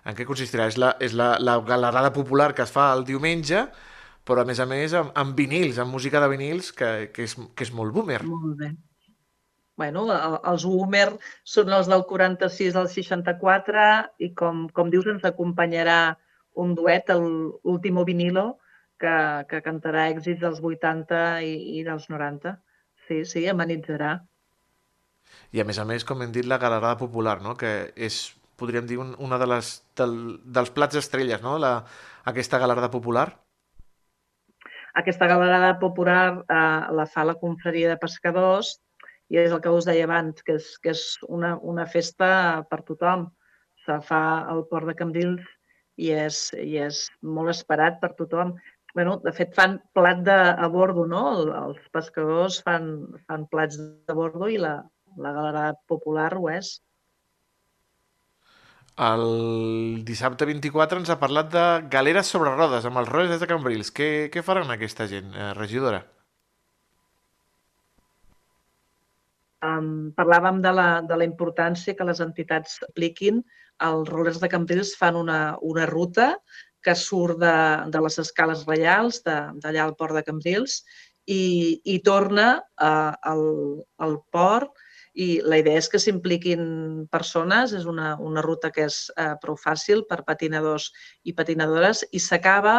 En 0.05 0.17
què 0.19 0.27
consistirà? 0.29 0.67
És 0.69 0.77
la, 0.81 0.91
és 1.05 1.15
la, 1.17 1.31
la 1.41 1.57
galerada 1.65 2.13
popular 2.13 2.51
que 2.55 2.67
es 2.67 2.75
fa 2.75 2.91
el 2.97 3.07
diumenge, 3.09 3.65
però 4.29 4.45
a 4.45 4.49
més 4.49 4.61
a 4.61 4.67
més 4.69 4.93
amb, 5.01 5.15
amb 5.17 5.33
vinils, 5.41 5.81
amb 5.81 5.97
música 5.97 6.21
de 6.21 6.29
vinils, 6.35 6.75
que, 6.77 6.93
que, 7.17 7.25
és, 7.25 7.35
que 7.57 7.65
és 7.65 7.73
molt 7.73 7.97
boomer. 7.97 8.21
Molt 8.29 8.61
bé. 8.61 8.75
Bueno, 9.81 10.05
el- 10.13 10.39
els 10.53 10.65
boomer 10.69 11.07
són 11.47 11.73
els 11.73 11.89
del 11.89 12.05
46 12.05 12.77
al 12.77 12.89
64 12.93 13.89
i 14.29 14.35
com, 14.37 14.67
com 14.77 14.93
dius 14.93 15.09
ens 15.09 15.25
acompanyarà 15.25 16.01
un 16.59 16.75
duet, 16.75 17.11
el 17.15 17.53
Último 17.63 18.05
Vinilo, 18.05 18.59
que, 18.99 19.15
que 19.51 19.63
cantarà 19.63 20.09
èxits 20.11 20.43
dels 20.43 20.59
80 20.59 21.21
i, 21.47 21.55
i 21.79 21.85
dels 21.87 22.09
90. 22.11 22.57
Sí, 23.07 23.23
sí, 23.31 23.45
amenitzarà. 23.49 24.17
I 25.55 25.63
a 25.63 25.67
més 25.69 25.79
a 25.79 25.87
més, 25.89 26.05
com 26.09 26.25
hem 26.25 26.33
dit, 26.35 26.47
la 26.49 26.59
galerada 26.61 26.97
popular, 27.01 27.39
no? 27.45 27.55
que 27.61 27.93
és, 27.95 28.19
podríem 28.61 28.89
dir, 28.91 28.99
un, 29.01 29.15
una 29.23 29.39
de 29.41 29.49
les, 29.49 29.71
del, 29.97 30.17
dels 30.45 30.73
plats 30.75 30.99
estrelles, 31.01 31.45
no? 31.45 31.57
la, 31.63 31.73
aquesta 32.33 32.61
galerada 32.61 32.91
popular. 32.91 33.31
Aquesta 34.99 35.29
galerada 35.31 35.77
popular 35.79 36.23
eh, 36.43 36.61
la 36.99 37.07
fa 37.07 37.25
la 37.29 37.37
confraria 37.39 37.93
de 37.93 38.01
pescadors 38.03 38.79
i 39.31 39.39
és 39.39 39.53
el 39.53 39.61
que 39.63 39.71
us 39.71 39.87
deia 39.87 40.09
abans, 40.09 40.43
que 40.43 40.57
és, 40.59 40.73
que 40.83 40.91
és 40.91 41.05
una, 41.29 41.55
una 41.61 41.87
festa 41.87 42.65
per 42.71 42.81
tothom. 42.89 43.29
Se 43.85 44.01
fa 44.05 44.23
al 44.51 44.65
port 44.69 44.89
de 44.89 44.97
Cambrils 44.99 45.45
i 45.99 46.13
és, 46.15 46.41
i 46.63 46.79
és 46.87 47.05
molt 47.23 47.51
esperat 47.55 47.99
per 48.03 48.15
tothom. 48.19 48.57
bueno, 48.95 49.19
de 49.23 49.31
fet, 49.37 49.53
fan 49.55 49.77
plat 49.95 50.23
de, 50.27 50.35
a 50.35 50.67
bordo, 50.73 51.05
no? 51.07 51.21
El- 51.37 51.51
Els 51.55 51.83
pescadors 51.95 52.57
fan, 52.67 52.87
fan 53.29 53.45
plats 53.51 53.77
de 53.79 54.15
bordo 54.17 54.49
i 54.51 54.57
la, 54.59 54.73
la 55.17 55.33
galerada 55.37 55.75
popular 55.87 56.33
ho 56.39 56.49
és. 56.51 56.71
El 58.99 60.03
dissabte 60.09 60.49
24 60.49 60.99
ens 60.99 61.11
ha 61.15 61.19
parlat 61.21 61.53
de 61.53 61.65
galeres 61.93 62.27
sobre 62.35 62.55
rodes 62.57 62.89
amb 62.89 62.99
els 62.99 63.11
rodes 63.13 63.39
de 63.39 63.47
Cambrils. 63.47 63.93
Què, 63.95 64.09
què 64.35 64.43
faran 64.43 64.73
aquesta 64.75 65.07
gent, 65.07 65.31
eh, 65.37 65.53
regidora? 65.55 66.01
Um, 69.63 70.11
parlàvem 70.19 70.61
de 70.63 70.71
la, 70.75 70.89
de 71.03 71.17
la 71.19 71.27
importància 71.27 71.95
que 71.99 72.07
les 72.07 72.21
entitats 72.25 72.77
apliquin. 72.89 73.41
Els 73.87 74.09
rollers 74.11 74.41
de 74.43 74.49
Cambrils 74.51 74.95
fan 74.99 75.17
una, 75.17 75.57
una 75.63 75.87
ruta 75.87 76.33
que 76.83 76.95
surt 76.95 77.39
de, 77.43 77.55
de 77.93 78.01
les 78.03 78.19
escales 78.23 78.65
reials, 78.67 79.23
d'allà 79.27 79.85
al 79.85 79.95
port 79.99 80.17
de 80.17 80.25
Cambrils, 80.27 80.83
i, 81.29 81.81
i 81.85 81.99
torna 82.05 82.57
uh, 82.81 83.13
al, 83.31 83.43
al 84.01 84.17
port 84.33 84.85
i 85.19 85.41
la 85.45 85.59
idea 85.61 85.81
és 85.81 85.89
que 85.91 86.01
s'impliquin 86.01 86.63
persones, 87.13 87.75
és 87.77 87.89
una, 87.91 88.15
una 88.23 88.45
ruta 88.45 88.71
que 88.75 88.87
és 88.89 89.01
uh, 89.17 89.35
prou 89.43 89.59
fàcil 89.61 90.05
per 90.09 90.23
patinadors 90.29 90.89
i 91.29 91.35
patinadores 91.37 92.05
i 92.13 92.23
s'acaba 92.23 92.79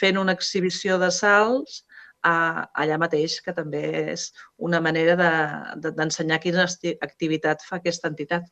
fent 0.00 0.18
una 0.20 0.34
exhibició 0.36 0.98
de 1.02 1.12
salts 1.14 1.82
uh, 2.26 2.64
allà 2.74 2.98
mateix, 2.98 3.38
que 3.44 3.54
també 3.54 3.84
és 4.16 4.30
una 4.56 4.80
manera 4.80 5.16
d'ensenyar 5.20 6.40
de, 6.40 6.42
de, 6.42 6.44
quina 6.48 6.98
activitat 7.10 7.64
fa 7.68 7.78
aquesta 7.78 8.10
entitat. 8.12 8.48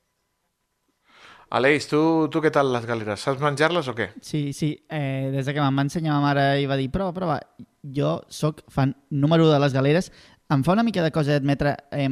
Aleix, 1.50 1.86
tu, 1.90 2.00
tu 2.32 2.40
què 2.42 2.50
tal 2.50 2.72
les 2.72 2.86
galeres? 2.88 3.20
Saps 3.20 3.42
menjar-les 3.42 3.88
o 3.90 3.94
què? 3.94 4.08
Sí, 4.24 4.52
sí. 4.56 4.72
Eh, 4.88 5.30
des 5.34 5.46
de 5.46 5.54
que 5.54 5.60
me'n 5.62 5.76
va 5.76 5.84
ensenyar 5.86 6.16
ma 6.16 6.30
mare 6.30 6.46
i 6.62 6.66
va 6.70 6.78
dir 6.80 6.90
prova, 6.90 7.12
prova. 7.16 7.38
Jo 7.94 8.16
sóc 8.32 8.62
fan 8.72 8.94
número 9.10 9.50
de 9.50 9.60
les 9.60 9.76
galeres. 9.76 10.10
Em 10.54 10.64
fa 10.64 10.74
una 10.74 10.84
mica 10.84 11.02
de 11.04 11.12
cosa 11.12 11.36
admetre 11.36 11.76
eh, 11.92 12.08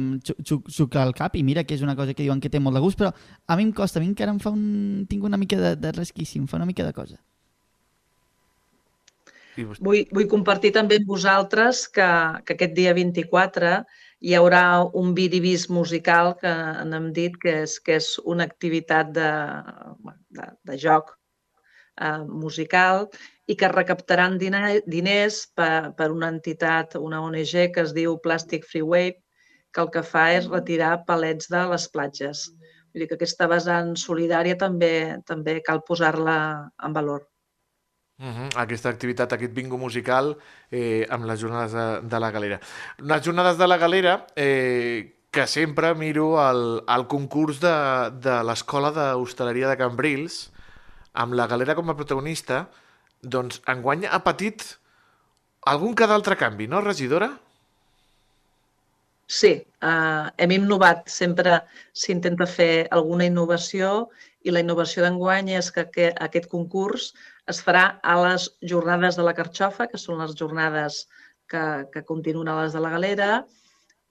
xucar 0.69 1.03
el 1.07 1.13
cap 1.17 1.35
i 1.37 1.43
mira 1.43 1.63
que 1.63 1.75
és 1.75 1.83
una 1.85 1.95
cosa 1.95 2.13
que 2.13 2.23
diuen 2.23 2.41
que 2.41 2.49
té 2.49 2.61
molt 2.61 2.77
de 2.77 2.81
gust, 2.81 2.97
però 2.97 3.11
a 3.13 3.57
mi 3.57 3.67
em 3.67 3.73
costa, 3.73 3.99
a 3.99 4.03
mi 4.03 4.09
encara 4.09 4.33
em 4.33 4.39
fa 4.41 4.53
un... 4.53 5.05
tinc 5.09 5.23
una 5.23 5.37
mica 5.37 5.59
de, 5.59 5.75
de 5.77 5.91
resquici, 5.93 6.39
em 6.39 6.47
fa 6.49 6.57
una 6.57 6.69
mica 6.69 6.85
de 6.85 6.93
cosa. 6.93 7.19
Vull, 9.55 10.07
vull 10.09 10.29
compartir 10.29 10.71
també 10.73 10.97
amb 10.97 11.11
vosaltres 11.11 11.85
que, 11.93 12.07
que 12.45 12.55
aquest 12.55 12.73
dia 12.73 12.93
24 12.97 13.75
hi 14.23 14.35
haurà 14.39 14.63
un 14.99 15.11
biribis 15.17 15.65
musical 15.77 16.31
que 16.41 16.51
n'hem 16.89 17.09
dit 17.17 17.33
que 17.43 17.55
és, 17.65 17.75
que 17.83 17.97
és 17.99 18.07
una 18.33 18.45
activitat 18.49 19.09
de, 19.17 19.31
de, 20.37 20.45
de 20.69 20.77
joc 20.83 21.11
eh, 21.11 22.23
musical 22.43 23.09
i 23.51 23.57
que 23.59 23.71
recaptaran 23.73 24.37
diners 24.39 25.41
per, 25.59 25.91
per 25.97 26.07
una 26.13 26.31
entitat, 26.35 26.95
una 27.09 27.19
ONG 27.25 27.53
que 27.75 27.83
es 27.83 27.91
diu 27.97 28.15
Plastic 28.23 28.63
Free 28.69 28.87
Wave, 28.93 29.19
que 29.73 29.83
el 29.83 29.91
que 29.91 30.05
fa 30.13 30.29
és 30.37 30.47
retirar 30.47 30.93
palets 31.09 31.51
de 31.51 31.65
les 31.73 31.89
platges. 31.91 32.47
Vull 32.93 33.03
dir 33.03 33.11
que 33.11 33.19
aquesta 33.19 33.49
vessant 33.51 33.95
solidària 33.99 34.55
també 34.63 34.95
també 35.27 35.59
cal 35.67 35.83
posar-la 35.91 36.37
en 36.87 36.95
valor. 36.95 37.27
Uh 38.19 38.25
-huh. 38.25 38.49
Aquesta 38.55 38.89
activitat, 38.89 39.33
aquest 39.33 39.53
bingo 39.53 39.77
musical 39.77 40.37
eh, 40.71 41.05
amb 41.09 41.25
les 41.25 41.39
jornades 41.39 41.71
de, 41.71 42.07
de 42.07 42.19
la 42.19 42.31
galera. 42.31 42.59
Les 42.99 43.21
jornades 43.25 43.57
de 43.57 43.67
la 43.67 43.77
galera, 43.77 44.27
eh, 44.35 45.15
que 45.31 45.47
sempre 45.47 45.95
miro 45.95 46.37
el, 46.49 46.83
el 46.87 47.07
concurs 47.07 47.59
de, 47.59 48.11
de 48.21 48.43
l'Escola 48.43 48.91
d'Hostaleria 48.91 49.67
de 49.67 49.77
Cambrils, 49.77 50.51
amb 51.13 51.33
la 51.33 51.47
galera 51.47 51.75
com 51.75 51.89
a 51.89 51.95
protagonista, 51.95 52.69
doncs 53.21 53.61
enguany 53.65 54.05
ha 54.05 54.19
patit 54.23 54.77
algun 55.65 55.95
que 55.95 56.07
d'altre 56.07 56.37
canvi, 56.37 56.67
no, 56.67 56.81
regidora? 56.81 57.31
Sí, 59.25 59.53
eh, 59.81 60.25
hem 60.37 60.51
innovat. 60.51 61.07
Sempre 61.09 61.63
s'intenta 61.93 62.45
fer 62.45 62.87
alguna 62.91 63.25
innovació 63.25 64.09
i 64.43 64.51
la 64.51 64.61
innovació 64.61 65.05
d'enguany 65.05 65.53
és 65.57 65.71
que, 65.71 65.87
que 65.89 66.09
aquest 66.27 66.49
concurs 66.51 67.13
es 67.51 67.59
farà 67.63 67.83
a 68.03 68.15
les 68.21 68.47
jornades 68.71 69.17
de 69.19 69.25
la 69.25 69.33
Carxofa, 69.35 69.87
que 69.91 69.99
són 69.99 70.21
les 70.21 70.35
jornades 70.39 71.03
que, 71.51 71.63
que 71.93 72.05
continuen 72.07 72.49
a 72.49 72.61
les 72.61 72.75
de 72.75 72.81
la 72.83 72.93
Galera, 72.93 73.31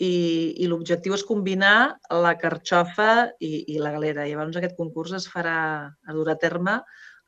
i, 0.03 0.15
i 0.59 0.67
l'objectiu 0.69 1.15
és 1.15 1.25
combinar 1.27 1.95
la 2.25 2.35
Carxofa 2.41 3.31
i, 3.41 3.53
i 3.75 3.79
la 3.81 3.93
Galera. 3.95 4.27
Llavors 4.27 4.59
aquest 4.59 4.77
concurs 4.79 5.15
es 5.19 5.29
farà 5.31 5.57
a 5.89 6.17
dur 6.17 6.29
a 6.33 6.39
terme 6.41 6.81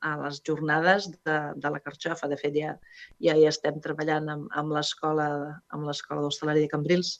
a 0.05 0.11
les 0.21 0.41
jornades 0.45 1.07
de, 1.25 1.37
de 1.55 1.71
la 1.71 1.81
Carxofa. 1.81 2.29
De 2.29 2.37
fet, 2.41 2.57
ja, 2.57 2.75
ja 3.23 3.37
hi 3.37 3.47
estem 3.49 3.79
treballant 3.81 4.27
amb, 4.33 4.49
amb 4.53 4.75
l'escola 4.75 5.29
amb 5.73 5.87
l'escola 5.87 6.25
d'hostaleria 6.25 6.67
de 6.67 6.73
Cambrils. 6.73 7.15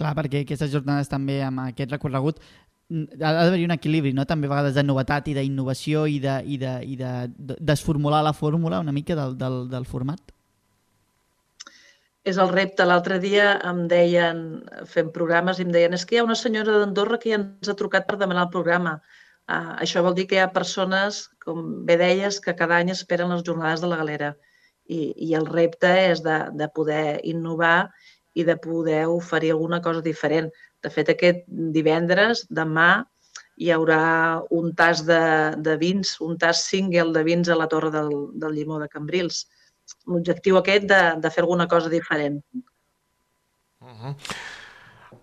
Clar, 0.00 0.14
perquè 0.16 0.40
aquestes 0.42 0.72
jornades 0.72 1.10
també 1.12 1.42
amb 1.44 1.66
aquest 1.66 1.92
recorregut 1.92 2.40
ha 2.92 3.32
d'haver-hi 3.38 3.64
un 3.66 3.74
equilibri, 3.74 4.12
no? 4.16 4.26
també 4.28 4.48
a 4.48 4.52
vegades 4.52 4.76
de 4.76 4.84
novetat 4.84 5.30
i 5.30 5.34
d'innovació 5.38 6.04
i, 6.10 6.18
de, 6.22 6.36
i, 6.44 6.58
de, 6.60 6.76
i 6.84 6.98
de, 7.00 7.12
de 7.32 7.56
desformular 7.72 8.22
la 8.26 8.34
fórmula 8.36 8.80
una 8.84 8.94
mica 8.94 9.16
del, 9.18 9.36
del, 9.40 9.58
del 9.72 9.88
format. 9.88 10.32
És 12.22 12.38
el 12.38 12.52
repte. 12.52 12.84
L'altre 12.86 13.18
dia 13.22 13.56
em 13.66 13.82
deien, 13.90 14.42
fent 14.86 15.10
programes, 15.14 15.58
i 15.58 15.66
em 15.66 15.72
deien 15.74 15.96
és 15.96 16.04
que 16.06 16.16
hi 16.16 16.20
ha 16.20 16.26
una 16.28 16.38
senyora 16.38 16.78
d'Andorra 16.78 17.18
que 17.18 17.32
ja 17.32 17.40
ens 17.40 17.70
ha 17.70 17.78
trucat 17.78 18.06
per 18.06 18.18
demanar 18.20 18.46
el 18.46 18.54
programa. 18.54 19.00
Uh, 19.50 19.74
això 19.82 20.04
vol 20.06 20.14
dir 20.14 20.28
que 20.30 20.38
hi 20.38 20.42
ha 20.42 20.52
persones, 20.54 21.24
com 21.42 21.84
bé 21.88 21.96
deies, 21.98 22.38
que 22.44 22.54
cada 22.58 22.78
any 22.78 22.92
esperen 22.94 23.32
les 23.34 23.42
jornades 23.48 23.82
de 23.82 23.90
la 23.90 23.98
galera. 23.98 24.30
I, 24.86 25.00
i 25.26 25.34
el 25.38 25.48
repte 25.50 25.90
és 26.12 26.22
de, 26.22 26.38
de 26.58 26.68
poder 26.76 27.18
innovar 27.26 27.90
i 28.38 28.46
de 28.46 28.56
poder 28.56 29.06
oferir 29.10 29.50
alguna 29.52 29.82
cosa 29.82 30.04
diferent. 30.04 30.52
De 30.82 30.90
fet, 30.90 31.10
aquest 31.12 31.44
divendres, 31.74 32.46
demà, 32.50 33.04
hi 33.62 33.70
haurà 33.70 34.02
un 34.50 34.72
tas 34.78 35.04
de, 35.06 35.22
de 35.66 35.76
vins, 35.80 36.16
un 36.24 36.38
tas 36.38 36.64
single 36.68 37.12
de 37.14 37.22
vins 37.26 37.48
a 37.48 37.58
la 37.58 37.68
Torre 37.70 37.92
del, 37.94 38.10
del 38.34 38.56
Llimó 38.56 38.80
de 38.82 38.88
Cambrils. 38.90 39.44
L'objectiu 40.06 40.58
aquest 40.58 40.88
de, 40.90 41.02
de 41.22 41.30
fer 41.30 41.44
alguna 41.44 41.68
cosa 41.68 41.92
diferent. 41.92 42.40
Uh 43.82 43.94
-huh. 44.00 44.16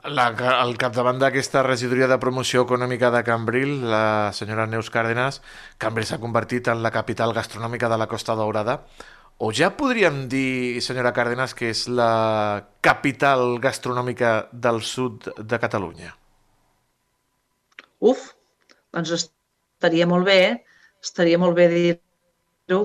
La, 0.08 0.30
al 0.32 0.78
capdavant 0.80 1.18
d'aquesta 1.20 1.62
regidoria 1.64 2.08
de 2.08 2.18
promoció 2.20 2.62
econòmica 2.64 3.10
de 3.12 3.24
Cambril, 3.24 3.82
la 3.92 4.32
senyora 4.32 4.66
Neus 4.66 4.90
Cárdenas, 4.90 5.42
Cambril 5.78 6.06
s'ha 6.06 6.22
convertit 6.24 6.68
en 6.68 6.84
la 6.84 6.92
capital 6.92 7.34
gastronòmica 7.34 7.90
de 7.90 7.98
la 7.98 8.08
Costa 8.08 8.36
Daurada. 8.36 8.86
O 9.40 9.54
ja 9.56 9.70
podríem 9.72 10.28
dir, 10.28 10.82
senyora 10.84 11.14
Cárdenas, 11.16 11.54
que 11.56 11.70
és 11.72 11.86
la 11.88 12.68
capital 12.84 13.56
gastronòmica 13.64 14.32
del 14.52 14.82
sud 14.84 15.30
de 15.40 15.60
Catalunya? 15.64 16.10
Uf, 18.04 18.26
doncs 18.92 19.14
estaria 19.16 20.08
molt 20.12 20.28
bé, 20.28 20.42
estaria 21.00 21.40
molt 21.40 21.56
bé 21.56 21.68
dir-ho. 21.72 22.82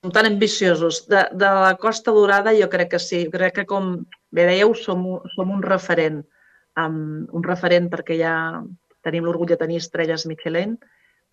Som 0.00 0.14
tan 0.14 0.28
ambiciosos. 0.30 1.02
De, 1.10 1.20
de 1.36 1.50
la 1.58 1.74
Costa 1.82 2.14
Dorada 2.16 2.54
jo 2.56 2.70
crec 2.72 2.94
que 2.94 3.00
sí. 3.02 3.26
Crec 3.34 3.58
que, 3.58 3.64
com 3.68 3.90
bé 4.32 4.46
dèieu, 4.48 4.72
som, 4.72 5.04
som 5.34 5.52
un 5.52 5.60
referent. 5.66 6.22
Um, 6.80 7.26
un 7.36 7.44
referent 7.44 7.90
perquè 7.92 8.16
ja 8.22 8.32
tenim 9.04 9.28
l'orgull 9.28 9.52
de 9.52 9.60
tenir 9.60 9.82
estrelles 9.82 10.24
Michelin, 10.30 10.78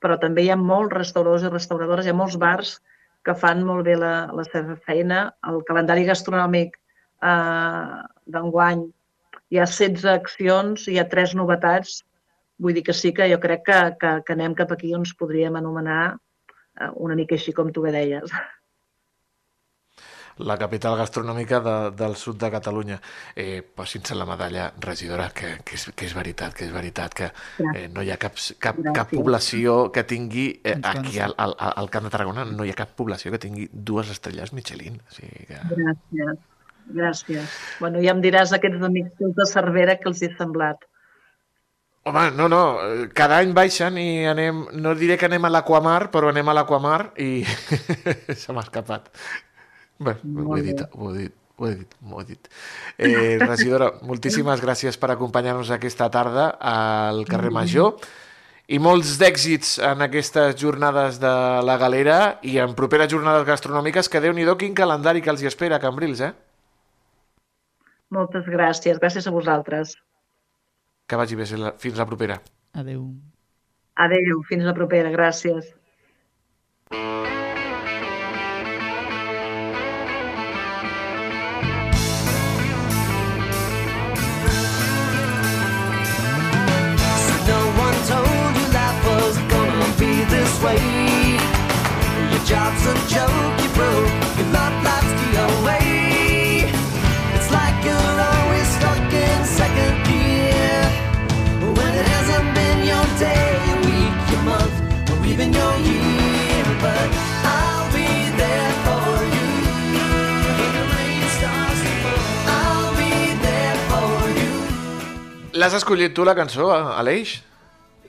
però 0.03 0.19
també 0.19 0.43
hi 0.43 0.51
ha 0.51 0.59
molts 0.59 0.91
restauradors 0.97 1.47
i 1.47 1.53
restauradores, 1.53 2.03
hi 2.03 2.11
ha 2.11 2.17
molts 2.19 2.35
bars 2.41 2.75
que 2.81 2.94
fan 3.33 3.63
molt 3.65 3.87
bé 3.87 3.95
la, 3.97 4.27
la 4.35 4.43
seva 4.45 4.75
feina. 4.85 5.31
El 5.49 5.63
calendari 5.65 6.05
gastronòmic 6.05 6.77
eh, 6.77 7.95
d'enguany 8.29 8.85
hi 9.49 9.61
ha 9.61 9.65
16 9.69 10.05
accions, 10.11 10.85
hi 10.89 10.99
ha 10.99 11.07
3 11.09 11.33
novetats, 11.39 12.03
vull 12.61 12.75
dir 12.77 12.85
que 12.85 12.93
sí 12.93 13.13
que 13.13 13.27
jo 13.31 13.39
crec 13.41 13.65
que, 13.65 13.79
que, 14.01 14.11
que 14.27 14.35
anem 14.37 14.55
cap 14.57 14.71
aquí 14.75 14.93
on 14.93 15.03
ens 15.03 15.15
podríem 15.17 15.57
anomenar 15.57 16.03
eh, 16.13 16.91
una 17.07 17.17
mica 17.17 17.35
així 17.39 17.53
com 17.53 17.71
tu 17.73 17.85
bé 17.85 17.95
deies. 17.95 18.35
La 20.37 20.57
capital 20.57 20.97
gastronòmica 20.99 21.59
de, 21.63 21.75
del 21.95 22.15
sud 22.19 22.39
de 22.41 22.49
Catalunya. 22.51 22.99
Eh, 23.35 23.61
Posin-se 23.61 24.15
la 24.15 24.25
medalla, 24.25 24.71
regidora, 24.81 25.29
que, 25.33 25.55
que, 25.63 25.75
és, 25.79 25.87
que 25.95 26.07
és 26.09 26.15
veritat, 26.15 26.53
que 26.55 26.65
és 26.67 26.73
veritat 26.73 27.15
que 27.15 27.29
eh, 27.73 27.85
no 27.93 28.03
hi 28.03 28.11
ha 28.11 28.17
cap, 28.21 28.39
cap, 28.59 28.81
cap 28.95 29.13
població 29.13 29.91
que 29.95 30.03
tingui, 30.07 30.47
eh, 30.63 30.75
aquí 30.83 31.19
al, 31.23 31.35
al, 31.37 31.55
al 31.57 31.89
Camp 31.93 32.09
de 32.09 32.15
Tarragona, 32.15 32.45
no 32.49 32.65
hi 32.65 32.73
ha 32.73 32.79
cap 32.81 32.91
població 32.97 33.31
que 33.31 33.39
tingui 33.45 33.69
dues 33.71 34.11
estrelles 34.11 34.51
Michelin. 34.53 34.99
O 34.99 35.15
sigui 35.15 35.47
que... 35.47 35.61
Gràcies, 35.71 36.43
gràcies. 36.99 37.55
Bueno, 37.79 38.03
ja 38.03 38.11
em 38.15 38.25
diràs 38.25 38.51
aquests 38.55 38.83
amics 38.83 39.31
de 39.39 39.47
Cervera 39.49 39.97
que 40.01 40.11
els 40.11 40.21
he 40.25 40.33
semblat. 40.35 40.83
Home, 42.05 42.27
no, 42.37 42.45
no, 42.45 42.59
cada 43.17 43.39
any 43.41 43.55
baixen 43.57 43.95
i 43.97 44.27
anem, 44.29 44.59
no 44.77 44.91
diré 44.93 45.15
que 45.17 45.25
anem 45.25 45.47
a 45.47 45.49
l'Aquamar, 45.49 46.11
però 46.13 46.29
anem 46.29 46.51
a 46.51 46.53
l'Aquamar 46.53 46.99
i 47.17 47.41
se 48.43 48.53
m'ha 48.53 48.61
escapat. 48.61 49.09
Bé, 49.99 50.17
ho 50.23 50.57
he 50.57 50.61
dit, 50.65 50.81
ho 50.91 51.09
he 51.11 51.17
dit, 51.17 51.35
ho 51.55 51.67
he 51.69 51.75
dit, 51.79 51.95
ho 52.03 52.19
he 52.19 52.25
dit. 52.27 52.49
Eh, 52.97 53.37
regidora, 53.39 53.93
moltíssimes 54.03 54.61
gràcies 54.63 54.97
per 54.99 55.13
acompanyar-nos 55.13 55.71
aquesta 55.71 56.09
tarda 56.11 56.49
al 56.59 57.23
carrer 57.29 57.51
Major 57.55 57.95
i 58.67 58.79
molts 58.81 59.15
d'èxits 59.21 59.77
en 59.85 60.01
aquestes 60.03 60.57
jornades 60.59 61.21
de 61.21 61.31
la 61.63 61.77
galera 61.77 62.17
i 62.43 62.57
en 62.59 62.73
properes 62.75 63.11
jornades 63.13 63.45
gastronòmiques 63.47 64.09
que 64.09 64.19
déu 64.23 64.33
nhi 64.33 64.47
quin 64.57 64.75
calendari 64.75 65.21
que 65.21 65.29
els 65.29 65.43
hi 65.43 65.47
espera 65.47 65.77
a 65.77 65.83
Cambrils, 65.83 66.19
eh? 66.19 66.33
Moltes 68.11 68.45
gràcies, 68.45 68.99
gràcies 68.99 69.27
a 69.27 69.31
vosaltres. 69.31 69.95
Que 71.07 71.15
vagi 71.15 71.35
bé, 71.35 71.45
fins 71.77 71.97
la 71.97 72.05
propera. 72.05 72.41
Adeu. 72.73 73.07
Adeu, 73.95 74.43
fins 74.49 74.63
la 74.65 74.73
propera, 74.73 75.09
gràcies. 75.09 75.71
way. 76.91 77.34
Job's 92.45 92.85
a 92.85 92.93
joke, 93.09 93.55
you 93.63 93.69
broke. 93.73 94.13
Your 94.37 94.49
love 94.53 94.75
life's 94.85 95.13
the 95.21 95.29
away. 95.49 96.69
It's 97.35 97.49
like 97.49 97.77
you're 97.83 98.19
always 98.29 98.67
stuck 98.77 99.13
in 99.25 99.39
second 99.45 99.95
gear. 100.05 100.77
When 101.77 101.91
it 102.01 102.07
hasn't 102.15 102.47
been 102.53 102.79
your 102.85 103.05
day, 103.17 103.49
your 103.69 103.79
week, 103.89 104.17
your 104.31 104.43
month, 104.45 104.75
or 105.11 105.25
even 105.25 105.53
your 105.53 105.75
year. 105.89 106.65
But 106.85 107.09
I'll 107.49 107.89
be 107.89 108.09
there 108.41 108.73
for 108.85 109.09
you. 109.35 109.49
I'll 112.57 112.93
be 113.01 113.13
there 113.41 113.77
for 113.89 114.13
you. 114.39 114.53
L'has 115.53 115.73
escollit 115.73 116.13
tu, 116.13 116.23
la 116.25 116.35
cançó, 116.35 116.69
Aleix? 116.71 117.41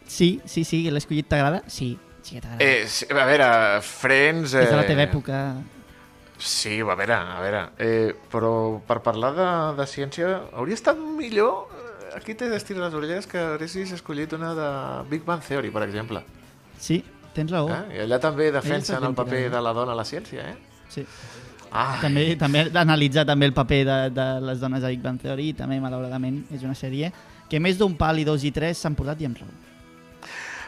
Sí, 0.07 0.41
sí, 0.45 0.65
sí, 0.65 0.91
l'he 0.91 0.99
escollit, 0.99 1.27
t'agrada? 1.27 1.63
Sí. 1.69 1.97
Sí, 2.27 2.41
eh, 2.59 2.87
sí, 2.91 3.07
a 3.07 3.25
veure, 3.25 3.49
Friends... 3.87 4.55
Eh... 4.55 4.65
És 4.65 4.73
de 4.73 4.79
la 4.81 4.87
teva 4.89 5.05
època... 5.07 5.41
Sí, 6.43 6.81
a 6.83 6.97
veure, 6.99 7.15
a 7.15 7.37
veure. 7.41 7.61
Eh, 7.79 8.15
però 8.33 8.51
per 8.89 8.99
parlar 9.05 9.31
de, 9.37 9.47
de 9.79 9.87
ciència, 9.87 10.33
hauria 10.59 10.75
estat 10.75 10.99
millor... 10.99 11.69
Eh, 11.71 12.17
aquí 12.19 12.35
t'he 12.35 12.49
d'estirar 12.51 12.89
les 12.89 12.97
orelles 12.99 13.31
que 13.31 13.39
haguessis 13.55 13.93
escollit 13.95 14.35
una 14.35 14.51
de 14.59 14.71
Big 15.13 15.23
Bang 15.29 15.45
Theory, 15.47 15.71
per 15.71 15.85
exemple. 15.87 16.25
Sí, 16.83 16.99
tens 17.37 17.55
raó. 17.55 17.71
Eh? 17.71 18.01
I 18.01 18.03
allà 18.09 18.19
també 18.23 18.51
defensen 18.51 19.07
el 19.07 19.15
paper 19.15 19.45
de 19.55 19.63
la 19.63 19.75
dona 19.77 19.95
a 19.95 20.01
la 20.01 20.07
ciència, 20.09 20.49
eh? 20.51 20.83
Sí. 20.91 21.07
Ah. 21.71 22.01
També, 22.03 22.27
també 22.41 22.65
analitzar 22.75 23.27
també 23.29 23.47
el 23.47 23.55
paper 23.55 23.81
de, 23.87 24.01
de 24.17 24.27
les 24.49 24.59
dones 24.59 24.83
a 24.83 24.91
Big 24.91 25.05
Bang 25.05 25.23
Theory 25.23 25.53
i 25.53 25.57
també, 25.63 25.79
malauradament, 25.79 26.43
és 26.51 26.67
una 26.67 26.75
sèrie 26.75 27.13
que 27.47 27.63
més 27.63 27.79
d'un 27.79 27.95
pal 27.95 28.19
i 28.19 28.27
dos 28.27 28.43
i 28.43 28.51
tres 28.51 28.83
s'han 28.83 28.99
portat 28.99 29.23
i 29.23 29.31
amb 29.31 29.39
raó. 29.39 29.66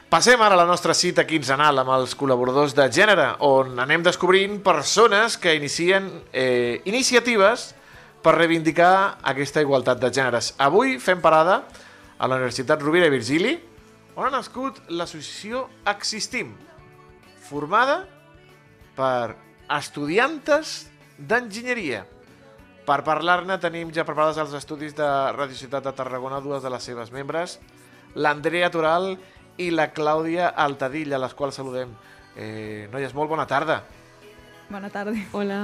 Passem 0.09 0.41
ara 0.41 0.57
a 0.57 0.57
la 0.57 0.65
nostra 0.65 0.95
cita 0.97 1.27
quinzenal 1.29 1.83
amb 1.83 1.91
els 1.93 2.15
col·laboradors 2.17 2.73
de 2.73 2.87
gènere, 2.89 3.27
on 3.45 3.75
anem 3.83 4.01
descobrint 4.07 4.55
persones 4.65 5.37
que 5.37 5.53
inicien 5.53 6.07
eh, 6.33 6.81
iniciatives 6.89 7.75
per 8.25 8.33
reivindicar 8.39 9.19
aquesta 9.21 9.61
igualtat 9.61 10.01
de 10.01 10.09
gèneres. 10.09 10.55
Avui 10.65 10.97
fem 10.97 11.21
parada 11.21 11.59
a 12.17 12.25
la 12.25 12.41
Universitat 12.41 12.81
Rovira 12.81 13.05
i 13.05 13.13
Virgili, 13.13 13.53
on 14.17 14.25
ha 14.25 14.33
nascut 14.33 14.81
l'associació 14.89 15.67
Existim, 15.93 16.57
formada 17.45 18.01
per 18.97 19.37
estudiantes 19.77 20.87
d'enginyeria. 21.21 22.07
Per 22.89 23.03
parlar-ne 23.05 23.61
tenim 23.61 23.93
ja 23.93 24.09
preparades 24.09 24.41
els 24.41 24.57
estudis 24.57 24.97
de 24.97 25.17
Radio 25.37 25.65
Ciutat 25.67 25.85
de 25.85 25.93
Tarragona 25.93 26.41
dues 26.41 26.65
de 26.65 26.73
les 26.73 26.95
seves 26.95 27.13
membres, 27.13 27.61
l'Andrea 28.17 28.73
Toral 28.73 29.13
i 29.13 29.19
i 29.59 29.71
la 29.75 29.89
Clàudia 29.95 30.53
Altadilla, 30.55 31.19
a 31.19 31.25
les 31.27 31.35
quals 31.35 31.59
saludem. 31.59 31.91
Eh, 32.39 32.87
noies, 32.93 33.15
molt 33.15 33.31
bona 33.31 33.47
tarda. 33.51 33.83
Bona 34.71 34.91
tarda. 34.93 35.15
Hola. 35.35 35.63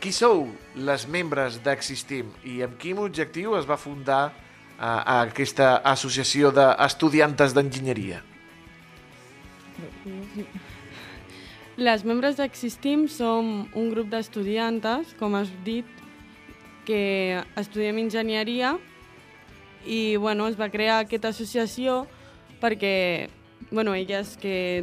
Qui 0.00 0.12
sou 0.16 0.48
les 0.74 1.06
membres 1.06 1.60
d'Existim 1.62 2.32
i 2.48 2.62
amb 2.64 2.78
quin 2.80 2.98
objectiu 2.98 3.54
es 3.58 3.68
va 3.68 3.78
fundar 3.78 4.22
eh, 4.30 4.84
aquesta 5.20 5.76
associació 5.92 6.50
d'estudiantes 6.56 7.54
d'enginyeria? 7.54 8.22
Les 11.80 12.04
membres 12.04 12.36
d'Existim 12.36 13.06
som 13.08 13.68
un 13.76 13.90
grup 13.92 14.10
d'estudiantes, 14.12 15.14
com 15.20 15.36
has 15.38 15.52
dit, 15.64 15.86
que 16.84 17.42
estudiem 17.60 18.00
enginyeria 18.02 18.74
i 19.86 20.16
bueno, 20.16 20.48
es 20.50 20.56
va 20.58 20.68
crear 20.72 20.98
aquesta 21.00 21.30
associació 21.30 22.06
perquè 22.60 23.28
bueno, 23.70 23.94
elles 23.94 24.36
que 24.40 24.82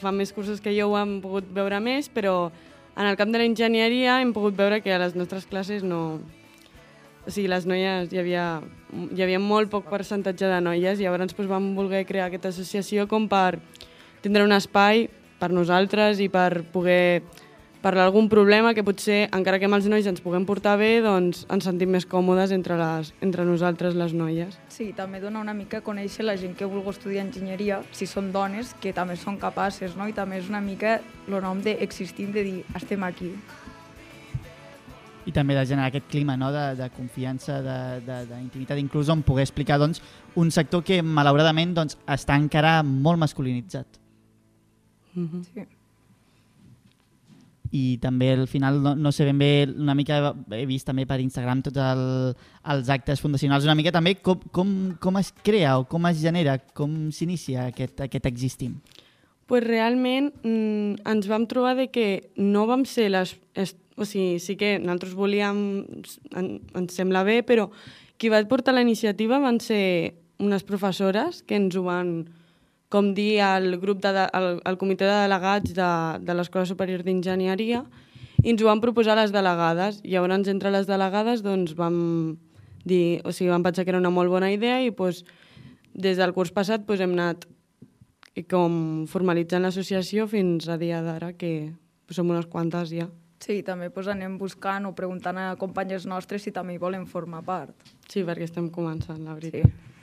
fan 0.00 0.16
més 0.18 0.32
cursos 0.34 0.60
que 0.60 0.72
jo 0.74 0.88
ho 0.90 0.96
han 0.98 1.20
pogut 1.22 1.46
veure 1.54 1.78
més, 1.80 2.08
però 2.10 2.50
en 2.96 3.06
el 3.06 3.18
camp 3.18 3.32
de 3.34 3.40
l'enginyeria 3.40 4.20
hem 4.22 4.32
pogut 4.34 4.56
veure 4.58 4.80
que 4.82 4.94
a 4.94 5.00
les 5.02 5.14
nostres 5.18 5.46
classes 5.46 5.84
no... 5.84 6.20
O 7.24 7.32
sigui, 7.32 7.48
les 7.48 7.64
noies, 7.64 8.10
hi 8.12 8.18
havia, 8.20 8.60
hi 8.92 9.22
havia 9.24 9.38
molt 9.40 9.70
poc 9.72 9.86
percentatge 9.88 10.44
de 10.50 10.58
noies 10.60 11.00
i 11.00 11.06
llavors 11.06 11.22
doncs, 11.24 11.48
vam 11.48 11.70
voler 11.72 12.02
crear 12.04 12.26
aquesta 12.28 12.50
associació 12.52 13.06
com 13.08 13.30
per 13.32 13.56
tindre 14.20 14.44
un 14.44 14.52
espai 14.52 15.06
per 15.40 15.48
nosaltres 15.48 16.20
i 16.20 16.28
per 16.28 16.66
poder 16.74 17.22
parlar 17.84 18.06
algun 18.08 18.30
problema 18.32 18.72
que 18.72 18.80
potser, 18.80 19.26
encara 19.36 19.58
que 19.60 19.68
amb 19.68 19.76
els 19.76 19.84
nois 19.92 20.06
ens 20.08 20.22
puguem 20.24 20.46
portar 20.48 20.78
bé, 20.80 21.02
doncs 21.04 21.42
ens 21.52 21.66
sentim 21.68 21.90
més 21.92 22.06
còmodes 22.08 22.54
entre, 22.56 22.78
les, 22.80 23.10
entre 23.20 23.44
nosaltres, 23.44 23.92
les 24.00 24.14
noies. 24.16 24.56
Sí, 24.72 24.86
també 24.96 25.20
dona 25.20 25.42
una 25.44 25.52
mica 25.52 25.82
a 25.82 25.84
conèixer 25.84 26.24
la 26.24 26.38
gent 26.40 26.56
que 26.56 26.64
vulgui 26.64 26.94
estudiar 26.94 27.26
enginyeria, 27.26 27.82
si 27.92 28.08
són 28.08 28.32
dones, 28.32 28.72
que 28.80 28.94
també 28.96 29.18
són 29.20 29.36
capaces, 29.42 29.98
no? 30.00 30.08
I 30.08 30.16
també 30.16 30.40
és 30.40 30.48
una 30.48 30.62
mica 30.64 30.96
el 31.28 31.36
nom 31.44 31.60
d'existir, 31.60 32.30
de 32.32 32.46
dir, 32.48 32.56
estem 32.80 33.04
aquí. 33.04 33.34
I 35.28 35.36
també 35.36 35.52
de 35.56 35.68
generar 35.68 35.92
aquest 35.92 36.08
clima 36.08 36.38
no? 36.40 36.50
de, 36.52 36.64
de 36.80 36.88
confiança, 36.96 37.60
d'intimitat, 38.08 38.80
inclús 38.80 39.12
on 39.12 39.20
poder 39.28 39.44
explicar 39.44 39.76
doncs, 39.80 40.00
un 40.40 40.48
sector 40.52 40.84
que 40.84 41.02
malauradament 41.04 41.76
doncs, 41.76 42.00
està 42.08 42.40
encara 42.40 42.78
molt 42.82 43.20
masculinitzat. 43.20 44.00
Mm 45.14 45.28
-hmm. 45.28 45.48
Sí 45.52 45.73
i 47.74 47.98
també 47.98 48.30
al 48.36 48.46
final 48.46 48.78
no, 48.82 48.94
no 48.94 49.10
sé 49.12 49.26
ben 49.26 49.38
bé, 49.40 49.66
una 49.66 49.96
mica 49.98 50.32
he 50.54 50.64
vist 50.70 50.86
també 50.86 51.08
per 51.10 51.18
Instagram 51.22 51.64
tots 51.66 51.80
el, 51.82 52.04
els 52.70 52.90
actes 52.94 53.22
fundacionals, 53.22 53.66
una 53.66 53.74
mica 53.78 53.92
també 53.94 54.14
com, 54.22 54.42
com, 54.54 54.74
com 55.02 55.18
es 55.18 55.32
crea 55.42 55.78
o 55.80 55.88
com 55.90 56.06
es 56.10 56.20
genera, 56.22 56.60
com 56.76 57.08
s'inicia 57.14 57.70
aquest, 57.72 58.04
aquest 58.06 58.30
Existim? 58.30 58.78
pues 59.46 59.64
realment 59.64 60.32
mm, 60.42 61.04
ens 61.04 61.26
vam 61.28 61.46
trobar 61.46 61.74
de 61.76 61.90
que 61.92 62.30
no 62.36 62.66
vam 62.66 62.84
ser 62.88 63.10
les... 63.12 63.36
Es, 63.54 63.76
o 63.96 64.06
sigui, 64.08 64.40
sí 64.40 64.56
que 64.56 64.78
nosaltres 64.80 65.14
volíem... 65.14 65.58
En, 66.34 66.48
ens 66.74 66.96
sembla 66.96 67.24
bé, 67.26 67.42
però 67.46 67.68
qui 68.18 68.30
va 68.32 68.42
portar 68.48 68.74
la 68.74 68.84
iniciativa 68.84 69.42
van 69.42 69.60
ser 69.60 70.14
unes 70.42 70.64
professores 70.66 71.42
que 71.44 71.58
ens 71.60 71.76
ho 71.76 71.84
van 71.86 72.14
com 72.94 73.10
dir, 73.16 73.40
al 73.42 73.74
grup 73.82 74.00
de, 74.04 74.12
al, 74.14 74.48
al 74.62 74.78
comitè 74.78 75.08
de 75.08 75.20
delegats 75.24 75.74
de, 75.74 75.90
de 76.22 76.36
l'Escola 76.38 76.66
Superior 76.70 77.02
d'Enginyeria 77.02 77.82
i 78.44 78.52
ens 78.52 78.62
ho 78.62 78.68
van 78.68 78.82
proposar 78.82 79.16
les 79.18 79.32
delegades. 79.34 79.98
I 80.04 80.14
llavors, 80.14 80.50
entre 80.52 80.70
les 80.70 80.86
delegades, 80.86 81.42
doncs, 81.42 81.74
vam 81.78 81.96
dir, 82.84 83.20
o 83.24 83.32
sigui, 83.32 83.50
vam 83.50 83.64
pensar 83.64 83.84
que 83.84 83.94
era 83.94 84.02
una 84.02 84.12
molt 84.14 84.30
bona 84.30 84.52
idea 84.52 84.78
i 84.84 84.92
doncs, 84.94 85.24
des 85.94 86.20
del 86.20 86.34
curs 86.36 86.52
passat 86.54 86.84
doncs, 86.86 87.02
hem 87.02 87.16
anat 87.16 87.48
com 88.50 89.06
formalitzant 89.10 89.62
l'associació 89.62 90.26
fins 90.30 90.68
a 90.68 90.78
dia 90.78 91.00
d'ara, 91.02 91.32
que 91.38 91.72
som 92.10 92.30
unes 92.30 92.46
quantes 92.50 92.92
ja. 92.94 93.08
Sí, 93.44 93.60
també 93.66 93.90
pues, 93.90 94.08
anem 94.08 94.38
buscant 94.38 94.86
o 94.88 94.94
preguntant 94.96 95.38
a 95.38 95.48
companyes 95.60 96.06
nostres 96.06 96.46
si 96.46 96.52
també 96.54 96.76
hi 96.76 96.82
volen 96.82 97.08
formar 97.10 97.42
part. 97.46 97.74
Sí, 98.08 98.22
perquè 98.24 98.46
estem 98.46 98.70
començant, 98.72 99.20
la 99.24 99.34
veritat. 99.36 99.66
Sí. 99.66 99.93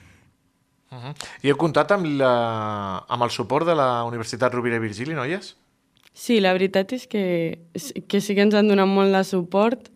Uh 0.92 0.98
-huh. 0.98 1.14
I 1.44 1.48
heu 1.50 1.58
comptat 1.58 1.92
amb, 1.92 2.06
la, 2.06 3.06
amb 3.08 3.24
el 3.24 3.30
suport 3.30 3.66
de 3.66 3.76
la 3.76 4.04
Universitat 4.04 4.54
Rovira 4.54 4.76
i 4.76 4.80
Virgili, 4.80 5.14
noies? 5.14 5.56
Sí, 6.14 6.42
la 6.42 6.52
veritat 6.52 6.92
és 6.92 7.08
que, 7.08 7.60
que 8.08 8.20
sí 8.20 8.36
que 8.36 8.42
ens 8.42 8.54
han 8.54 8.68
donat 8.68 8.88
molt 8.88 9.14
de 9.16 9.24
suport, 9.24 9.90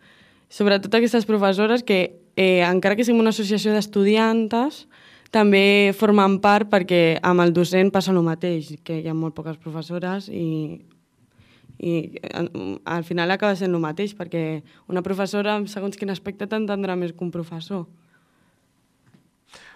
sobretot 0.48 0.94
aquestes 0.96 1.26
professores 1.26 1.84
que, 1.84 2.16
eh, 2.38 2.64
encara 2.64 2.96
que 2.96 3.04
siguem 3.04 3.20
una 3.20 3.34
associació 3.36 3.74
d'estudiantes, 3.74 4.88
també 5.32 5.92
formen 5.98 6.40
part 6.40 6.70
perquè 6.72 7.20
amb 7.22 7.42
el 7.42 7.52
docent 7.52 7.92
passa 7.92 8.14
el 8.14 8.24
mateix, 8.24 8.78
que 8.84 9.02
hi 9.02 9.08
ha 9.10 9.14
molt 9.14 9.36
poques 9.36 9.58
professores 9.58 10.30
i, 10.30 10.80
i 11.80 12.20
al 12.86 13.04
final 13.04 13.32
acaba 13.32 13.56
sent 13.56 13.74
el 13.74 13.84
mateix, 13.84 14.16
perquè 14.16 14.64
una 14.88 15.04
professora, 15.04 15.60
segons 15.68 15.98
quin 15.98 16.10
aspecte, 16.10 16.48
t'entendrà 16.48 16.96
més 16.96 17.12
que 17.12 17.26
un 17.26 17.32
professor. 17.32 17.86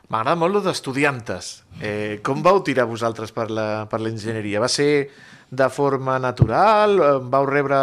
M'agrada 0.10 0.40
molt 0.42 0.56
lo 0.56 0.60
d'estudiantes. 0.66 1.48
Eh, 1.86 2.18
com 2.26 2.40
vau 2.42 2.64
tirar 2.66 2.88
vosaltres 2.90 3.30
per 3.30 3.46
l'enginyeria? 3.54 4.58
Va 4.58 4.66
ser 4.66 5.12
de 5.54 5.68
forma 5.70 6.16
natural? 6.18 6.96
Eh, 6.98 7.12
vau 7.30 7.46
rebre 7.46 7.78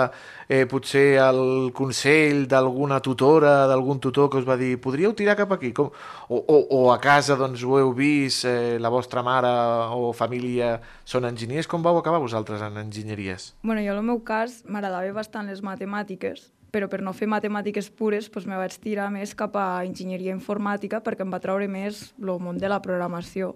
eh, 0.48 0.64
potser 0.66 1.20
el 1.22 1.70
consell 1.70 2.48
d'alguna 2.50 2.98
tutora, 2.98 3.68
d'algun 3.70 4.02
tutor 4.02 4.26
que 4.32 4.40
us 4.42 4.48
va 4.48 4.56
dir 4.58 4.72
podríeu 4.82 5.14
tirar 5.14 5.36
cap 5.38 5.54
aquí? 5.54 5.70
Com, 5.70 5.92
o, 6.26 6.40
o, 6.42 6.58
o 6.80 6.80
a 6.90 6.98
casa 6.98 7.38
doncs, 7.38 7.62
ho 7.62 7.78
heu 7.78 7.94
vist, 7.94 8.42
eh, 8.50 8.74
la 8.82 8.90
vostra 8.90 9.22
mare 9.22 9.54
o 9.94 10.10
família 10.10 10.80
són 11.06 11.30
enginyers? 11.30 11.70
Com 11.70 11.86
vau 11.86 12.02
acabar 12.02 12.18
vosaltres 12.18 12.58
en 12.58 12.82
enginyeries? 12.82 13.52
Bueno, 13.62 13.86
jo 13.86 13.94
en 13.94 14.02
el 14.02 14.10
meu 14.10 14.18
cas 14.26 14.64
m'agradava 14.66 15.14
bastant 15.14 15.46
les 15.46 15.62
matemàtiques, 15.62 16.48
però 16.76 16.90
per 16.92 17.00
no 17.00 17.14
fer 17.16 17.28
matemàtiques 17.32 17.88
pures 17.96 18.28
doncs 18.28 18.46
me 18.50 18.60
vaig 18.60 18.76
tirar 18.82 19.08
més 19.14 19.32
cap 19.34 19.56
a 19.56 19.80
enginyeria 19.86 20.36
informàtica 20.36 21.00
perquè 21.00 21.24
em 21.24 21.32
va 21.32 21.40
treure 21.40 21.68
més 21.72 22.10
el 22.20 22.36
món 22.44 22.60
de 22.60 22.68
la 22.68 22.82
programació. 22.84 23.54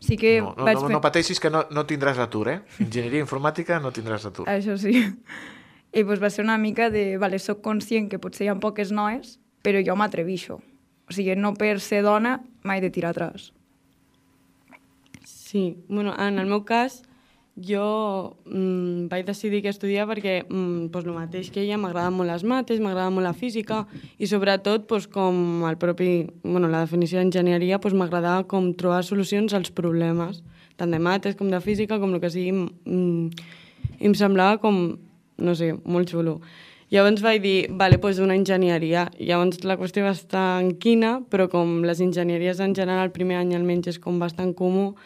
Sí 0.00 0.16
que 0.16 0.38
no, 0.40 0.54
no, 0.56 0.64
vaig 0.64 0.78
no, 0.80 0.94
no 0.94 1.00
pateixis 1.04 1.42
que 1.42 1.50
no, 1.52 1.66
no 1.74 1.84
tindràs 1.84 2.20
atur, 2.22 2.48
eh? 2.48 2.60
Enginyeria 2.80 3.20
informàtica 3.26 3.80
no 3.82 3.90
tindràs 3.92 4.24
atur. 4.30 4.46
Això 4.48 4.78
sí. 4.80 4.94
I 5.98 6.04
doncs 6.06 6.22
va 6.22 6.30
ser 6.30 6.46
una 6.46 6.56
mica 6.62 6.88
de, 6.94 7.18
vale, 7.18 7.40
soc 7.42 7.60
conscient 7.66 8.08
que 8.08 8.20
potser 8.22 8.46
hi 8.46 8.52
ha 8.52 8.56
poques 8.62 8.94
noes, 8.94 9.38
però 9.66 9.82
jo 9.84 9.96
m'atrevixo. 9.98 10.60
O 11.10 11.12
sigui, 11.12 11.34
no 11.36 11.52
per 11.58 11.74
ser 11.82 12.04
dona 12.06 12.38
mai 12.62 12.80
de 12.80 12.92
tirar 12.94 13.10
atrás. 13.10 13.50
Sí, 15.26 15.82
bueno, 15.88 16.14
en 16.14 16.38
el 16.38 16.46
meu 16.46 16.62
cas, 16.64 17.02
jo 17.66 18.36
mm, 18.46 19.08
vaig 19.10 19.26
decidir 19.26 19.60
que 19.62 19.70
estudiar 19.72 20.06
perquè 20.08 20.40
mm, 20.42 20.88
pues, 20.92 21.04
el 21.04 21.16
mateix 21.16 21.50
que 21.52 21.62
ella 21.62 21.78
m'agrada 21.80 22.10
molt 22.14 22.30
les 22.30 22.44
mates, 22.44 22.80
m'agrada 22.80 23.10
molt 23.10 23.26
la 23.26 23.34
física 23.36 23.84
i 24.18 24.28
sobretot 24.30 24.86
pues, 24.88 25.06
com 25.10 25.64
el 25.68 25.78
propi, 25.78 26.26
bueno, 26.42 26.68
la 26.68 26.84
definició 26.86 27.20
d'enginyeria 27.20 27.80
pues, 27.80 27.94
m'agradava 27.94 28.46
com 28.48 28.72
trobar 28.74 29.02
solucions 29.04 29.54
als 29.54 29.70
problemes, 29.70 30.42
tant 30.80 30.90
de 30.90 30.98
mates 30.98 31.36
com 31.36 31.50
de 31.52 31.60
física, 31.60 32.00
com 32.00 32.14
el 32.14 32.24
que 32.24 32.32
sigui, 32.32 32.52
mm, 32.56 33.46
i 34.00 34.08
em 34.08 34.16
semblava 34.16 34.60
com, 34.62 34.98
no 35.38 35.54
sé, 35.54 35.74
molt 35.84 36.10
xulo. 36.10 36.40
Llavors 36.90 37.22
vaig 37.22 37.38
dir, 37.42 37.68
vale, 37.70 38.00
pues 38.02 38.18
una 38.18 38.34
enginyeria. 38.34 39.04
Llavors 39.20 39.62
la 39.62 39.76
qüestió 39.78 40.02
va 40.02 40.10
estar 40.16 40.58
en 40.58 40.72
quina, 40.82 41.20
però 41.30 41.46
com 41.52 41.84
les 41.86 42.00
enginyeries 42.02 42.58
en 42.58 42.74
general 42.74 43.06
el 43.06 43.14
primer 43.14 43.38
any 43.38 43.54
almenys 43.54 43.92
és 43.92 44.00
com 44.02 44.18
bastant 44.18 44.50
comú, 44.58 44.96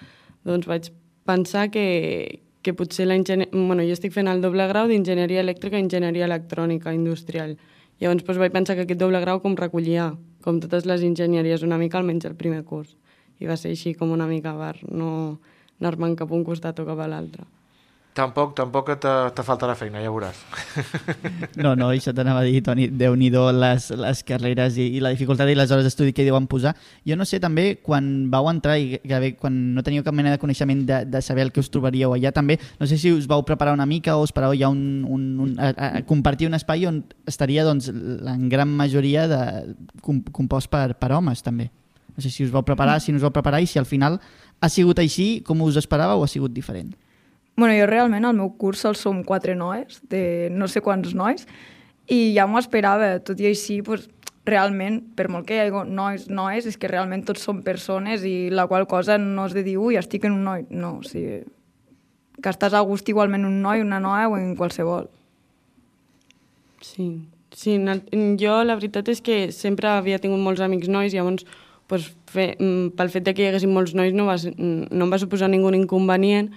doncs 0.48 0.64
vaig 0.70 0.88
pensar 1.28 1.68
que, 1.74 2.40
que 2.64 2.74
potser 2.74 3.06
la 3.06 3.16
bueno, 3.52 3.82
jo 3.84 3.92
estic 3.92 4.12
fent 4.12 4.26
el 4.26 4.40
doble 4.40 4.66
grau 4.66 4.88
d'enginyeria 4.88 5.44
elèctrica 5.44 5.78
i 5.78 5.84
enginyeria 5.84 6.24
electrònica 6.24 6.94
industrial. 6.96 7.58
Llavors 8.00 8.24
doncs, 8.24 8.38
vaig 8.40 8.52
pensar 8.52 8.74
que 8.74 8.86
aquest 8.88 8.98
doble 8.98 9.20
grau 9.20 9.40
com 9.44 9.54
recollia, 9.54 10.14
com 10.42 10.58
totes 10.60 10.88
les 10.88 11.04
enginyeries, 11.06 11.62
una 11.62 11.78
mica 11.78 12.00
almenys 12.00 12.24
el 12.24 12.34
primer 12.34 12.64
curs. 12.64 12.96
I 13.38 13.46
va 13.46 13.58
ser 13.60 13.70
així 13.70 13.94
com 13.94 14.10
una 14.10 14.26
mica 14.26 14.54
bar, 14.56 14.78
no 14.88 15.38
anar-me'n 15.80 16.16
cap 16.16 16.32
un 16.32 16.42
costat 16.44 16.80
o 16.80 16.86
cap 16.88 16.98
a 17.04 17.10
l'altre. 17.10 17.44
Tampoc, 18.14 18.52
tampoc 18.54 18.92
te, 19.02 19.12
te 19.34 19.42
faltarà 19.42 19.74
feina, 19.74 19.98
ja 19.98 20.10
veuràs. 20.14 20.38
No, 21.64 21.72
no, 21.78 21.88
això 21.90 22.12
t'anava 22.14 22.42
a 22.42 22.46
dir, 22.46 22.60
Toni, 22.62 22.86
déu 22.94 23.14
nhi 23.18 23.30
les, 23.32 23.88
les 23.98 24.20
carreres 24.26 24.76
i, 24.78 24.86
i 24.96 25.00
la 25.02 25.10
dificultat 25.10 25.50
i 25.50 25.56
les 25.58 25.70
hores 25.74 25.86
d'estudi 25.86 26.12
que 26.14 26.22
hi 26.22 26.28
deuen 26.28 26.46
posar. 26.50 26.74
Jo 27.06 27.16
no 27.18 27.26
sé 27.26 27.40
també, 27.42 27.80
quan 27.82 28.30
vau 28.30 28.46
entrar 28.50 28.76
i 28.78 29.00
gairebé 29.02 29.32
quan 29.40 29.56
no 29.74 29.82
teníeu 29.82 30.04
cap 30.06 30.14
mena 30.14 30.30
de 30.30 30.38
coneixement 30.38 30.84
de, 30.86 31.00
de 31.10 31.22
saber 31.22 31.46
el 31.48 31.52
que 31.54 31.62
us 31.62 31.70
trobaríeu 31.74 32.14
allà 32.14 32.30
també, 32.34 32.58
no 32.78 32.86
sé 32.86 32.98
si 33.02 33.10
us 33.10 33.26
vau 33.30 33.42
preparar 33.42 33.74
una 33.74 33.86
mica 33.86 34.16
o 34.16 34.26
esperàveu 34.26 34.58
ja 34.62 34.70
un, 34.70 35.04
un, 35.08 35.28
un, 35.48 35.54
a, 35.58 35.72
a 35.74 36.02
compartir 36.06 36.46
un 36.46 36.54
espai 36.54 36.86
on 36.86 37.02
estaria 37.26 37.66
doncs, 37.66 37.90
la 37.90 38.36
gran 38.50 38.70
majoria 38.70 39.26
de, 39.30 39.40
compost 40.04 40.70
per, 40.70 40.92
per 41.00 41.10
homes 41.16 41.42
també. 41.42 41.70
No 42.14 42.22
sé 42.22 42.30
si 42.30 42.46
us 42.46 42.54
vau 42.54 42.62
preparar, 42.62 43.00
si 43.02 43.10
no 43.10 43.18
us 43.18 43.26
vau 43.26 43.34
preparar 43.34 43.62
i 43.62 43.66
si 43.66 43.80
al 43.80 43.90
final 43.90 44.20
ha 44.62 44.70
sigut 44.70 45.02
així 45.02 45.40
com 45.46 45.66
us 45.66 45.80
esperàveu 45.80 46.22
o 46.22 46.28
ha 46.28 46.30
sigut 46.30 46.54
diferent. 46.54 46.94
Bueno, 47.56 47.74
jo 47.78 47.86
realment 47.86 48.24
al 48.26 48.34
meu 48.34 48.50
curs 48.58 48.82
sol 48.82 48.96
som 48.98 49.22
quatre 49.22 49.54
nois, 49.54 50.00
de 50.10 50.50
no 50.50 50.66
sé 50.66 50.82
quants 50.82 51.14
nois, 51.14 51.46
i 52.10 52.34
ja 52.34 52.48
m'ho 52.50 52.58
esperava. 52.58 53.18
Tot 53.22 53.40
i 53.40 53.46
així, 53.52 53.78
pues, 53.86 54.08
realment, 54.44 55.00
per 55.16 55.28
molt 55.32 55.46
que 55.48 55.56
hi 55.56 55.62
hagi 55.62 55.84
nois, 55.88 56.28
nois, 56.28 56.66
és 56.66 56.76
que 56.76 56.90
realment 56.90 57.24
tots 57.24 57.44
són 57.46 57.62
persones 57.64 58.24
i 58.26 58.50
la 58.50 58.66
qual 58.66 58.88
cosa 58.90 59.18
no 59.18 59.46
és 59.46 59.54
de 59.56 59.62
dir, 59.66 59.78
ui, 59.78 59.96
estic 60.00 60.26
en 60.26 60.34
un 60.36 60.48
noi. 60.50 60.66
No, 60.70 60.98
o 60.98 61.06
sigui, 61.06 61.44
que 62.42 62.50
estàs 62.50 62.74
a 62.74 62.82
gust 62.84 63.08
igualment 63.08 63.46
un 63.46 63.60
noi, 63.62 63.84
una 63.84 64.00
noia 64.02 64.28
o 64.28 64.36
en 64.36 64.56
qualsevol. 64.58 65.08
Sí, 66.84 67.06
sí 67.54 67.78
jo 68.40 68.56
la 68.64 68.76
veritat 68.76 69.08
és 69.08 69.22
que 69.24 69.52
sempre 69.52 69.88
havia 69.88 70.18
tingut 70.20 70.42
molts 70.42 70.60
amics 70.60 70.90
nois, 70.90 71.14
llavors 71.14 71.46
pues, 71.86 72.10
fe, 72.26 72.56
mm, 72.58 72.92
pel 72.98 73.12
fet 73.14 73.24
de 73.24 73.32
que 73.32 73.44
hi 73.44 73.48
haguessin 73.48 73.72
molts 73.72 73.94
nois 73.94 74.12
no, 74.12 74.26
va, 74.26 74.36
no 74.58 75.06
em 75.06 75.12
va 75.12 75.20
suposar 75.22 75.48
ningú 75.48 75.72
inconvenient, 75.72 76.50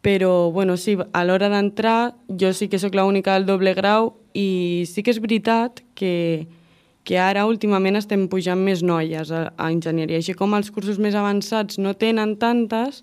però 0.00 0.50
bueno, 0.50 0.76
sí, 0.76 0.96
a 1.12 1.24
l'hora 1.24 1.50
d'entrar 1.52 2.14
jo 2.28 2.52
sí 2.56 2.68
que 2.68 2.78
sóc 2.80 2.94
l'única 2.96 3.34
del 3.36 3.46
doble 3.46 3.74
grau 3.74 4.14
i 4.32 4.86
sí 4.88 5.04
que 5.04 5.12
és 5.12 5.20
veritat 5.20 5.82
que, 5.94 6.48
que 7.04 7.18
ara 7.20 7.44
últimament 7.48 7.98
estem 8.00 8.26
pujant 8.32 8.60
més 8.64 8.84
noies 8.86 9.32
a, 9.32 9.50
a 9.56 9.70
enginyeria, 9.72 10.20
així 10.20 10.36
com 10.38 10.56
els 10.56 10.70
cursos 10.72 10.98
més 10.98 11.16
avançats 11.18 11.78
no 11.78 11.92
tenen 11.92 12.36
tantes, 12.40 13.02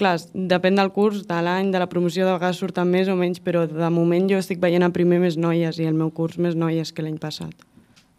clar, 0.00 0.16
depèn 0.32 0.80
del 0.80 0.92
curs, 0.96 1.26
de 1.28 1.40
l'any, 1.44 1.72
de 1.74 1.82
la 1.82 1.88
promoció, 1.92 2.24
de 2.24 2.36
vegades 2.38 2.60
surten 2.62 2.88
més 2.88 3.08
o 3.08 3.16
menys, 3.20 3.42
però 3.44 3.66
de 3.68 3.90
moment 3.92 4.30
jo 4.30 4.40
estic 4.40 4.62
veient 4.62 4.86
a 4.86 4.92
primer 4.94 5.20
més 5.20 5.36
noies 5.36 5.80
i 5.80 5.88
el 5.88 5.98
meu 5.98 6.12
curs 6.14 6.38
més 6.40 6.56
noies 6.56 6.92
que 6.92 7.04
l'any 7.04 7.18
passat. 7.20 7.52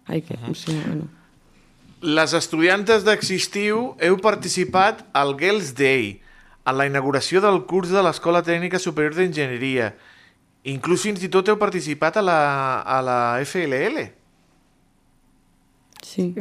Ai, 0.08 0.22
que, 0.22 0.36
uh 0.36 0.50
-huh. 0.50 0.56
sí, 0.56 0.78
bueno. 0.86 1.08
Les 2.02 2.34
estudiantes 2.34 3.04
d'Existiu 3.04 3.96
heu 4.00 4.18
participat 4.18 5.06
al 5.14 5.36
Girls 5.38 5.76
Day, 5.78 6.20
en 6.66 6.78
la 6.78 6.88
inauguració 6.88 7.42
del 7.42 7.64
curs 7.70 7.92
de 7.94 8.04
l'Escola 8.06 8.44
Tècnica 8.46 8.80
Superior 8.80 9.16
d'Enginyeria. 9.18 9.92
Inclús 10.70 11.08
fins 11.08 11.24
i 11.26 11.30
tot 11.34 11.50
heu 11.50 11.58
participat 11.58 12.22
a 12.22 12.26
la, 12.26 12.40
a 12.86 13.02
la 13.02 13.20
FLL. 13.42 14.04
Sí. 16.06 16.34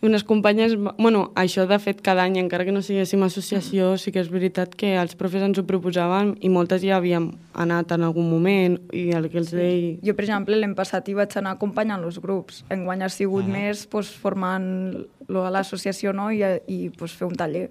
Unes 0.00 0.22
companyes... 0.22 0.76
Bueno, 0.76 1.32
això 1.34 1.64
de 1.66 1.78
fet 1.82 2.04
cada 2.06 2.22
any, 2.28 2.36
encara 2.38 2.62
que 2.68 2.74
no 2.74 2.84
siguéssim 2.86 3.24
associació, 3.26 3.96
sí 3.98 4.12
que 4.14 4.20
és 4.22 4.28
veritat 4.30 4.76
que 4.78 4.92
els 5.00 5.16
profes 5.18 5.42
ens 5.42 5.58
ho 5.58 5.64
proposaven 5.66 6.36
i 6.44 6.52
moltes 6.54 6.84
ja 6.84 7.00
havíem 7.00 7.32
anat 7.58 7.96
en 7.96 8.04
algun 8.06 8.28
moment 8.30 8.76
i 8.94 9.08
el 9.18 9.26
que 9.32 9.40
els 9.40 9.50
sí. 9.50 9.58
deia... 9.58 9.96
Jo, 10.04 10.14
per 10.14 10.28
exemple, 10.28 10.60
l'any 10.60 10.76
passat 10.78 11.08
hi 11.08 11.16
vaig 11.18 11.34
anar 11.40 11.56
acompanyant 11.56 12.06
els 12.06 12.20
grups. 12.22 12.62
Enguany 12.70 13.02
ha 13.02 13.10
sigut 13.10 13.42
uh 13.42 13.48
-huh. 13.48 13.56
més 13.56 13.86
pues, 13.90 14.12
formant 14.12 14.68
l'associació 15.28 16.12
no? 16.12 16.30
i, 16.30 16.44
i 16.68 16.90
pues, 16.90 17.16
fer 17.18 17.26
un 17.26 17.34
taller. 17.34 17.68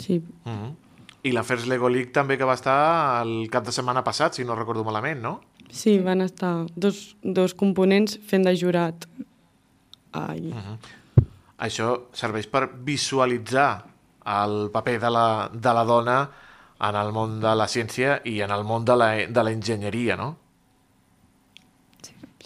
Sí. 0.00 0.22
Uh 0.44 0.50
-huh. 0.50 0.74
I 1.22 1.32
la 1.32 1.42
First 1.44 1.66
Lego 1.66 1.88
League 1.88 2.12
també 2.12 2.38
que 2.38 2.44
va 2.44 2.54
estar 2.54 3.22
el 3.26 3.48
cap 3.50 3.64
de 3.64 3.72
setmana 3.72 4.02
passat, 4.02 4.34
si 4.34 4.44
no 4.44 4.54
recordo 4.54 4.84
malament, 4.84 5.20
no? 5.20 5.40
Sí, 5.70 5.98
van 5.98 6.20
estar 6.20 6.66
dos, 6.74 7.16
dos 7.22 7.54
components 7.54 8.18
fent 8.26 8.44
de 8.44 8.56
jurat. 8.56 9.06
Ai. 10.12 10.48
Uh 10.48 10.56
-huh. 10.56 10.78
Això 11.58 12.00
serveix 12.12 12.46
per 12.46 12.70
visualitzar 12.84 13.84
el 14.24 14.70
paper 14.70 15.00
de 15.00 15.10
la, 15.10 15.50
de 15.52 15.74
la 15.74 15.84
dona 15.84 16.30
en 16.80 16.96
el 16.96 17.12
món 17.12 17.40
de 17.40 17.54
la 17.54 17.66
ciència 17.66 18.20
i 18.24 18.40
en 18.40 18.50
el 18.50 18.64
món 18.64 18.84
de 18.84 18.96
la, 18.96 19.10
de 19.26 19.44
la 19.44 19.52
enginyeria, 19.52 20.16
no? 20.16 20.36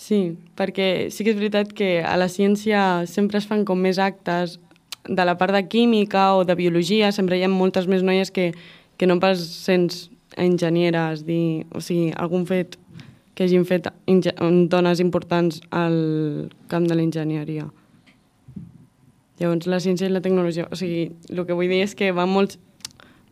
Sí, 0.04 0.36
perquè 0.56 1.08
sí 1.08 1.24
que 1.24 1.30
és 1.30 1.38
veritat 1.38 1.72
que 1.72 2.02
a 2.04 2.16
la 2.16 2.26
ciència 2.28 3.06
sempre 3.06 3.38
es 3.38 3.46
fan 3.46 3.64
com 3.64 3.78
més 3.80 3.98
actes 3.98 4.58
de 5.08 5.24
la 5.24 5.36
part 5.38 5.52
de 5.54 5.66
química 5.68 6.34
o 6.34 6.44
de 6.44 6.54
biologia 6.54 7.12
sempre 7.12 7.38
hi 7.38 7.44
ha 7.44 7.52
moltes 7.52 7.86
més 7.86 8.02
noies 8.02 8.30
que, 8.30 8.52
que 8.96 9.06
no 9.06 9.18
pas 9.20 9.38
sents 9.38 10.08
enginyeres, 10.36 11.24
dir, 11.26 11.66
o 11.74 11.80
sigui, 11.84 12.12
algun 12.16 12.46
fet 12.48 12.78
que 13.34 13.44
hagin 13.44 13.64
fet 13.66 13.88
dones 14.70 15.00
importants 15.02 15.60
al 15.74 16.50
camp 16.70 16.86
de 16.86 16.94
l'enginyeria. 16.94 17.66
Llavors, 19.40 19.66
la 19.66 19.80
ciència 19.82 20.06
i 20.06 20.12
la 20.14 20.22
tecnologia... 20.22 20.68
O 20.70 20.78
sigui, 20.78 21.08
el 21.28 21.42
que 21.42 21.56
vull 21.58 21.70
dir 21.70 21.82
és 21.82 21.96
que 21.98 22.12
van 22.14 22.30
molts... 22.30 22.60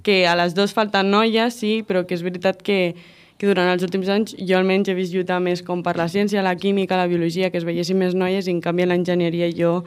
que 0.03 0.25
a 0.27 0.35
les 0.35 0.57
dues 0.59 0.75
falten 0.75 1.13
noies, 1.15 1.55
sí, 1.55 1.85
però 1.87 2.03
que 2.03 2.17
és 2.19 2.25
veritat 2.27 2.59
que, 2.67 2.97
que 3.39 3.47
durant 3.47 3.71
els 3.71 3.85
últims 3.87 4.11
anys 4.11 4.35
jo 4.35 4.59
almenys 4.59 4.91
he 4.91 4.97
vist 4.99 5.15
lluitar 5.15 5.39
més 5.39 5.63
com 5.63 5.85
per 5.87 5.95
la 5.95 6.09
ciència, 6.11 6.43
la 6.43 6.57
química, 6.59 6.99
la 6.99 7.07
biologia, 7.07 7.53
que 7.55 7.63
es 7.63 7.67
veiessin 7.69 8.01
més 8.03 8.19
noies, 8.19 8.51
i 8.51 8.57
en 8.57 8.59
canvi 8.61 8.83
a 8.83 8.91
l'enginyeria 8.91 9.53
jo 9.55 9.85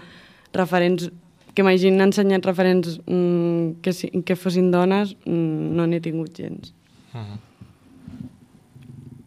referents 0.55 1.09
que 1.55 1.63
m'hagin 1.63 2.03
ensenyat 2.03 2.45
referents 2.45 2.99
mm, 3.07 3.81
que, 3.81 3.93
si, 3.95 4.11
que 4.27 4.35
fossin 4.35 4.69
dones, 4.73 5.15
mm, 5.23 5.73
no 5.77 5.87
n'he 5.87 6.01
tingut 6.03 6.35
gens. 6.35 6.73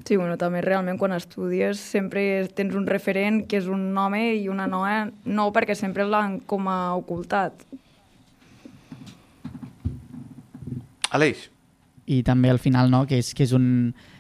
Sí, 0.04 0.16
bueno, 0.16 0.38
també 0.40 0.62
realment 0.64 0.96
quan 1.00 1.12
estudies 1.16 1.80
sempre 1.80 2.22
tens 2.56 2.76
un 2.76 2.86
referent 2.88 3.42
que 3.48 3.58
és 3.60 3.66
un 3.68 3.90
home 3.96 4.22
i 4.38 4.46
una 4.48 4.68
noia, 4.68 5.08
no 5.24 5.50
perquè 5.52 5.76
sempre 5.76 6.06
l'han 6.08 6.38
com 6.48 6.68
a 6.68 6.94
ocultat. 6.96 7.64
Aleix, 11.16 11.48
i 12.08 12.22
també 12.24 12.48
al 12.52 12.60
final 12.60 12.88
no, 12.92 13.02
que 13.08 13.20
és, 13.20 13.34
que 13.36 13.44
és 13.44 13.52
un 13.56 13.68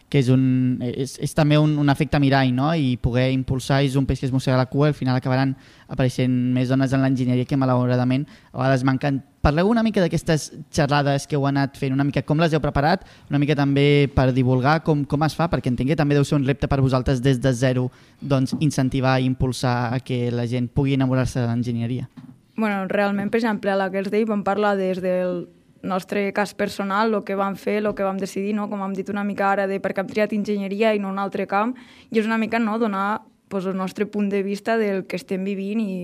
que 0.08 0.18
és, 0.22 0.28
un, 0.32 0.78
és, 0.80 1.18
és 1.20 1.34
també 1.36 1.58
un, 1.60 1.76
un 1.78 1.92
efecte 1.92 2.20
mirall 2.20 2.52
no? 2.56 2.72
i 2.74 2.96
poder 3.00 3.28
impulsar 3.34 3.82
és 3.84 3.96
un 4.00 4.06
peix 4.08 4.22
que 4.22 4.28
es 4.28 4.32
mossega 4.32 4.56
la 4.56 4.68
cua 4.70 4.88
al 4.88 4.96
final 4.96 5.16
acabaran 5.16 5.54
apareixent 5.88 6.32
més 6.54 6.72
dones 6.72 6.92
en 6.92 7.04
l'enginyeria 7.04 7.48
que 7.48 7.60
malauradament 7.60 8.24
a 8.52 8.62
vegades 8.62 8.86
manquen 8.88 9.20
Parleu 9.38 9.68
una 9.70 9.84
mica 9.86 10.02
d'aquestes 10.02 10.48
xerrades 10.74 11.24
que 11.30 11.36
heu 11.38 11.44
anat 11.46 11.76
fent, 11.78 11.94
una 11.94 12.04
mica 12.04 12.24
com 12.26 12.40
les 12.42 12.52
heu 12.52 12.60
preparat, 12.60 13.04
una 13.30 13.38
mica 13.38 13.54
també 13.56 14.10
per 14.10 14.32
divulgar 14.34 14.80
com, 14.82 15.04
com 15.06 15.22
es 15.24 15.36
fa, 15.38 15.46
perquè 15.48 15.70
entenc 15.70 15.92
que 15.92 15.96
també 15.96 16.18
deu 16.18 16.26
ser 16.26 16.40
un 16.40 16.44
repte 16.44 16.66
per 16.68 16.80
vosaltres 16.82 17.22
des 17.22 17.38
de 17.40 17.52
zero 17.54 17.86
doncs, 18.20 18.56
incentivar 18.58 19.14
i 19.20 19.28
impulsar 19.30 19.94
a 19.94 20.00
que 20.02 20.32
la 20.34 20.48
gent 20.50 20.66
pugui 20.74 20.98
enamorar-se 20.98 21.38
de 21.38 21.46
l'enginyeria. 21.46 22.08
bueno, 22.56 22.88
realment, 22.88 23.30
per 23.30 23.38
exemple, 23.38 23.70
a 23.70 23.76
la 23.78 23.88
Girls 23.88 24.10
Day 24.10 24.24
vam 24.26 24.42
parlar 24.42 24.76
des 24.76 24.98
del 25.00 25.46
nostre 25.82 26.32
cas 26.32 26.54
personal, 26.54 27.14
el 27.14 27.24
que 27.24 27.36
vam 27.38 27.56
fer, 27.56 27.78
el 27.84 27.94
que 27.94 28.06
vam 28.06 28.18
decidir, 28.18 28.54
no? 28.54 28.68
com 28.70 28.82
hem 28.82 28.96
dit 28.96 29.08
una 29.10 29.24
mica 29.24 29.52
ara, 29.52 29.66
de 29.70 29.78
per 29.80 29.94
què 29.94 30.02
hem 30.02 30.10
triat 30.10 30.34
enginyeria 30.34 30.94
i 30.94 31.02
no 31.02 31.12
un 31.12 31.20
altre 31.22 31.46
camp, 31.46 31.76
i 32.10 32.18
és 32.18 32.26
una 32.26 32.38
mica 32.38 32.58
no, 32.58 32.78
donar 32.78 33.22
pues, 33.48 33.66
el 33.66 33.76
nostre 33.76 34.06
punt 34.06 34.28
de 34.28 34.42
vista 34.42 34.76
del 34.78 35.06
que 35.06 35.16
estem 35.16 35.44
vivint 35.44 35.80
i 35.84 35.94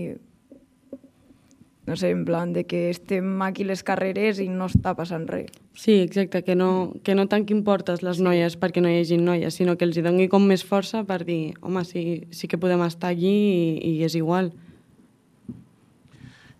no 1.85 1.95
sé, 1.95 2.09
en 2.09 2.25
plan 2.25 2.51
de 2.51 2.63
que 2.65 2.89
estem 2.89 3.41
aquí 3.45 3.63
les 3.63 3.83
carreres 3.85 4.39
i 4.41 4.47
no 4.49 4.65
està 4.65 4.95
passant 4.97 5.27
res. 5.29 5.51
Sí, 5.77 5.99
exacte, 6.01 6.41
que 6.41 6.55
no, 6.57 6.95
que 7.05 7.13
no 7.13 7.27
tant 7.29 7.45
que 7.45 7.53
importes 7.53 8.01
les 8.01 8.21
noies 8.23 8.55
perquè 8.57 8.81
no 8.81 8.89
hi 8.89 9.03
hagi 9.03 9.19
noies, 9.21 9.53
sinó 9.53 9.77
que 9.77 9.85
els 9.85 9.97
hi 9.97 10.05
doni 10.05 10.25
com 10.31 10.47
més 10.49 10.65
força 10.65 11.03
per 11.05 11.21
dir, 11.27 11.53
home, 11.61 11.83
sí, 11.85 12.25
sí 12.33 12.49
que 12.49 12.57
podem 12.57 12.81
estar 12.87 13.13
allí 13.13 13.35
i, 13.35 13.99
i 13.99 14.03
és 14.07 14.17
igual. 14.17 14.49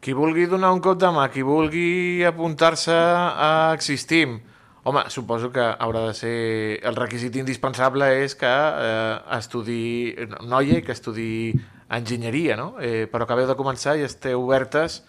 Qui 0.06 0.13
vulgui 0.13 0.46
donar 0.46 0.70
un 0.76 0.82
cop 0.86 1.00
de 1.02 1.10
mà, 1.10 1.24
qui 1.34 1.41
vulgui 1.41 2.22
apuntar-se 2.30 2.94
a 2.94 3.72
Existim, 3.74 4.36
home, 4.86 5.02
suposo 5.10 5.50
que 5.50 5.63
haurà 5.65 6.04
de 6.06 6.13
ser... 6.13 6.36
El 6.86 6.94
requisit 7.00 7.34
indispensable 7.41 8.06
és 8.22 8.36
que 8.38 8.46
eh, 8.52 9.15
estudi 9.39 10.13
noia 10.46 10.78
i 10.78 10.86
que 10.86 10.94
estudi 10.94 11.56
enginyeria, 11.89 12.54
no? 12.60 12.76
Eh, 12.78 13.08
però 13.10 13.26
acabeu 13.26 13.50
de 13.50 13.58
començar 13.58 13.98
i 13.98 14.06
esteu 14.06 14.46
obertes 14.46 15.02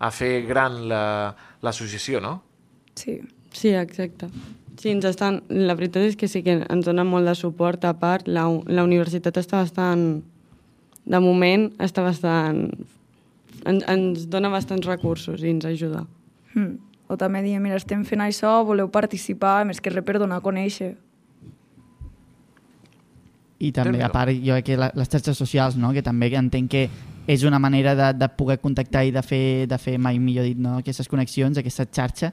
a 0.00 0.08
fer 0.14 0.46
gran 0.48 0.80
la- 0.88 1.34
l'associació, 1.60 2.22
no? 2.24 2.38
Sí. 2.96 3.20
Sí, 3.52 3.74
exacte. 3.76 4.28
Sí, 4.80 4.90
ens 4.92 5.04
estan... 5.08 5.42
La 5.48 5.74
veritat 5.76 6.04
és 6.08 6.16
que 6.16 6.28
sí 6.28 6.40
que 6.44 6.60
ens 6.64 6.84
donen 6.88 7.08
molt 7.08 7.28
de 7.28 7.34
suport. 7.36 7.84
A 7.88 7.94
part, 8.00 8.28
la, 8.28 8.48
la 8.68 8.84
universitat 8.84 9.36
està 9.40 9.60
bastant... 9.64 10.22
De 11.08 11.20
moment, 11.20 11.68
està 11.84 12.04
bastant... 12.04 12.70
En, 13.66 13.80
ens 13.90 14.28
dona 14.30 14.50
bastants 14.52 14.86
recursos 14.86 15.42
i 15.42 15.50
ens 15.50 15.66
ajuda. 15.66 16.04
Mm. 16.54 16.76
O 17.08 17.16
també 17.16 17.40
diem, 17.42 17.62
mira, 17.64 17.78
estem 17.80 18.04
fent 18.04 18.20
això, 18.20 18.58
voleu 18.68 18.90
participar, 18.92 19.62
més 19.64 19.80
que 19.80 19.90
res 19.90 20.04
per 20.04 20.18
donar 20.20 20.42
a 20.42 20.44
conèixer. 20.44 20.94
I 23.58 23.72
també, 23.74 24.02
a 24.04 24.10
part, 24.12 24.30
jo 24.30 24.54
crec 24.54 24.66
que 24.68 24.76
les 24.78 25.08
xarxes 25.10 25.38
socials, 25.40 25.78
no? 25.80 25.90
que 25.96 26.04
també 26.04 26.28
entenc 26.36 26.70
que 26.70 26.84
és 27.28 27.42
una 27.44 27.58
manera 27.58 27.94
de, 27.98 28.12
de 28.14 28.28
poder 28.28 28.58
contactar 28.62 29.02
i 29.04 29.10
de 29.10 29.22
fer, 29.24 29.66
de 29.66 29.78
fer 29.80 29.96
mai 29.98 30.20
millor 30.22 30.46
dit, 30.46 30.60
no? 30.60 30.76
aquestes 30.78 31.08
connexions, 31.10 31.58
aquesta 31.58 31.88
xarxa, 31.90 32.30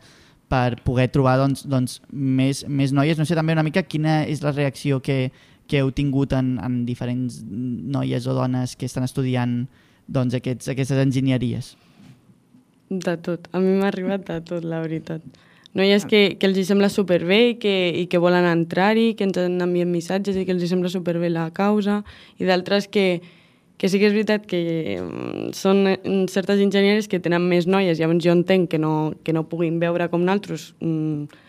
per 0.47 0.77
poder 0.85 1.07
trobar 1.09 1.39
doncs, 1.41 1.65
doncs, 1.65 1.97
més, 2.11 2.65
més 2.69 2.93
noies. 2.93 3.17
No 3.17 3.25
sé 3.25 3.35
també 3.35 3.55
una 3.55 3.65
mica 3.65 3.83
quina 3.83 4.21
és 4.29 4.43
la 4.45 4.53
reacció 4.53 5.01
que, 5.01 5.31
que 5.67 5.81
heu 5.81 5.89
tingut 5.95 6.35
en, 6.37 6.55
en 6.61 6.83
diferents 6.85 7.41
noies 7.47 8.27
o 8.27 8.35
dones 8.37 8.75
que 8.77 8.85
estan 8.85 9.07
estudiant 9.07 9.63
doncs, 10.07 10.35
aquests, 10.37 10.69
aquestes 10.71 11.01
enginyeries. 11.01 11.73
De 12.89 13.15
tot. 13.17 13.49
A 13.51 13.59
mi 13.59 13.73
m'ha 13.79 13.89
arribat 13.89 14.27
de 14.27 14.39
tot, 14.45 14.65
la 14.65 14.81
veritat. 14.83 15.23
Noies 15.75 16.05
que, 16.07 16.37
que 16.39 16.47
els 16.47 16.57
hi 16.57 16.63
sembla 16.63 16.87
superbé 16.87 17.39
i 17.49 17.55
que, 17.59 17.73
i 17.99 18.05
que 18.07 18.21
volen 18.21 18.45
entrar-hi, 18.47 19.09
que 19.17 19.25
ens 19.27 19.39
han 19.41 19.57
enviat 19.59 19.89
missatges 19.91 20.37
i 20.39 20.45
que 20.47 20.53
els 20.55 20.63
hi 20.63 20.69
sembla 20.71 20.91
superbé 20.93 21.31
la 21.33 21.49
causa, 21.55 21.99
i 22.39 22.47
d'altres 22.47 22.87
que, 22.87 23.19
que 23.75 23.89
sí 23.91 23.99
que 23.99 24.07
és 24.07 24.15
veritat 24.15 24.45
que 24.47 24.61
mm, 25.01 25.49
són 25.57 25.83
eh, 25.91 25.97
certes 26.31 26.63
enginyeries 26.63 27.09
que 27.11 27.19
tenen 27.19 27.43
més 27.49 27.67
noies, 27.67 27.99
llavors 27.99 28.23
jo 28.23 28.37
entenc 28.37 28.69
que 28.71 28.79
no, 28.79 29.15
que 29.27 29.35
no 29.35 29.49
puguin 29.51 29.81
veure 29.83 30.07
com 30.13 30.23
naltros 30.23 30.71
mm, 30.79 31.43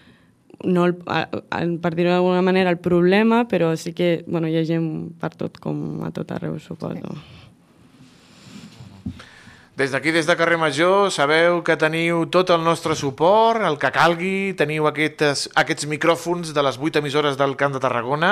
no 0.64 0.88
el, 0.88 0.96
a, 1.06 1.26
a, 1.30 1.62
per 1.82 1.94
dir-ho 1.94 2.10
d'alguna 2.10 2.42
manera, 2.42 2.72
el 2.72 2.80
problema, 2.82 3.44
però 3.46 3.74
sí 3.78 3.92
que 3.94 4.24
bueno, 4.26 4.48
hi 4.48 4.58
ha 4.58 4.66
gent 4.66 5.12
per 5.20 5.34
tot, 5.36 5.60
com 5.62 6.02
a 6.02 6.10
tot 6.16 6.32
arreu, 6.34 6.58
suposo. 6.58 7.14
Des 9.76 9.92
d'aquí, 9.92 10.08
des 10.08 10.24
de 10.24 10.34
Carrer 10.40 10.56
Major, 10.56 11.10
sabeu 11.12 11.58
que 11.60 11.74
teniu 11.76 12.22
tot 12.32 12.48
el 12.48 12.62
nostre 12.64 12.94
suport, 12.96 13.60
el 13.60 13.74
que 13.76 13.90
calgui, 13.92 14.54
teniu 14.56 14.86
aquestes, 14.88 15.50
aquests 15.52 15.84
micròfons 15.90 16.54
de 16.56 16.62
les 16.64 16.78
vuit 16.80 16.96
emissores 16.96 17.36
del 17.36 17.52
Camp 17.60 17.74
de 17.74 17.82
Tarragona 17.84 18.30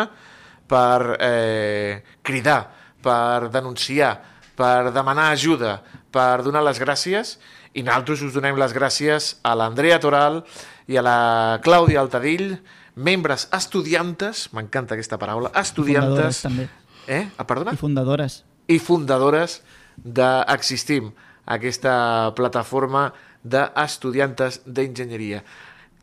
per 0.66 1.18
eh, 1.20 2.00
cridar, 2.24 2.62
per 3.04 3.50
denunciar, 3.52 4.14
per 4.56 4.88
demanar 4.94 5.26
ajuda, 5.34 5.74
per 6.08 6.40
donar 6.46 6.62
les 6.64 6.80
gràcies, 6.80 7.34
i 7.76 7.84
nosaltres 7.84 8.22
us 8.24 8.32
donem 8.32 8.56
les 8.56 8.72
gràcies 8.72 9.34
a 9.44 9.52
l'Andrea 9.52 10.00
Toral 10.00 10.40
i 10.88 10.96
a 10.96 11.04
la 11.04 11.18
Clàudia 11.60 12.00
Altadill, 12.00 12.54
membres 12.96 13.50
estudiantes, 13.52 14.46
m'encanta 14.56 14.96
aquesta 14.96 15.20
paraula, 15.20 15.52
estudiantes... 15.60 16.40
Fundadores, 16.40 16.42
també. 16.48 16.68
Eh? 17.04 17.28
Ah, 17.36 17.44
perdona? 17.44 17.76
I 17.76 17.84
fundadores. 17.84 18.40
i 18.64 18.80
fundadores 18.80 19.60
d'Existim, 20.00 21.12
aquesta 21.46 22.32
plataforma 22.36 23.10
d'estudiantes 23.44 24.62
d'enginyeria. 24.64 25.42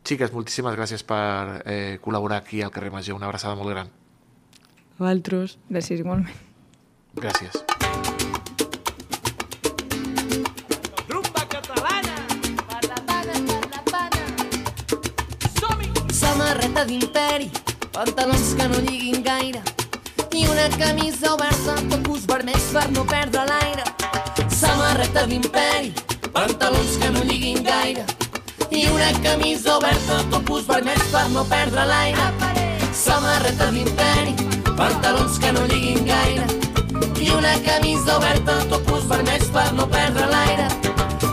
Xiques, 0.06 0.32
moltíssimes 0.34 0.78
gràcies 0.78 1.04
per 1.06 1.62
eh, 1.66 1.98
col·laborar 2.02 2.42
aquí 2.42 2.62
al 2.62 2.72
carrer 2.74 2.92
Major. 2.94 3.18
Una 3.18 3.30
abraçada 3.30 3.56
molt 3.56 3.70
gran. 3.70 3.92
Valtros. 5.02 5.58
Gràcies, 5.70 6.02
igualment. 6.02 6.34
Gràcies. 7.18 7.62
Samarreta 16.22 16.86
d'imperi, 16.86 17.50
pantalons 17.92 18.54
que 18.58 18.68
no 18.70 18.82
lliguin 18.86 19.24
gaire 19.26 19.62
i 20.34 20.46
una 20.48 20.70
camisa 20.78 21.34
oberta, 21.34 21.76
tocos 21.90 22.26
vermells 22.26 22.72
per 22.74 22.88
no 22.96 23.04
perdre 23.06 23.44
l'aire. 23.50 24.01
Samarreta 24.92 25.26
d'imperi, 25.26 25.94
pantalons 26.34 26.98
que 27.00 27.10
no 27.16 27.22
lliguin 27.24 27.62
gaire 27.64 28.04
i 28.76 28.82
una 28.92 29.08
camisa 29.24 29.78
oberta, 29.78 30.18
tocos 30.34 30.66
vermells 30.68 31.06
per 31.14 31.30
no 31.32 31.46
perdre 31.48 31.86
l'aire. 31.88 32.26
Samarreta 32.92 33.70
d'imperi, 33.72 34.36
pantalons 34.76 35.40
que 35.40 35.54
no 35.56 35.64
lliguin 35.72 36.04
gaire 36.04 36.44
i 37.24 37.32
una 37.32 37.56
camisa 37.64 38.18
oberta, 38.18 38.58
tocos 38.68 39.08
vermells 39.08 39.48
per 39.56 39.72
no 39.80 39.88
perdre 39.88 40.28
l'aire. 40.28 40.68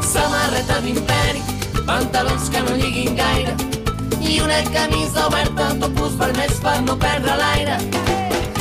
Samarreta 0.07 0.79
d'imperi, 0.87 1.43
pantalons 1.83 2.49
que 2.55 2.63
no 2.63 2.79
lliguin 2.79 3.19
gaire 3.19 3.59
i 4.23 4.39
una 4.39 4.63
camisa 4.71 5.27
oberta, 5.27 5.73
topos 5.83 6.15
vermells 6.23 6.63
per 6.63 6.79
no 6.87 6.95
perdre 6.95 7.35
l'aire. 7.43 7.83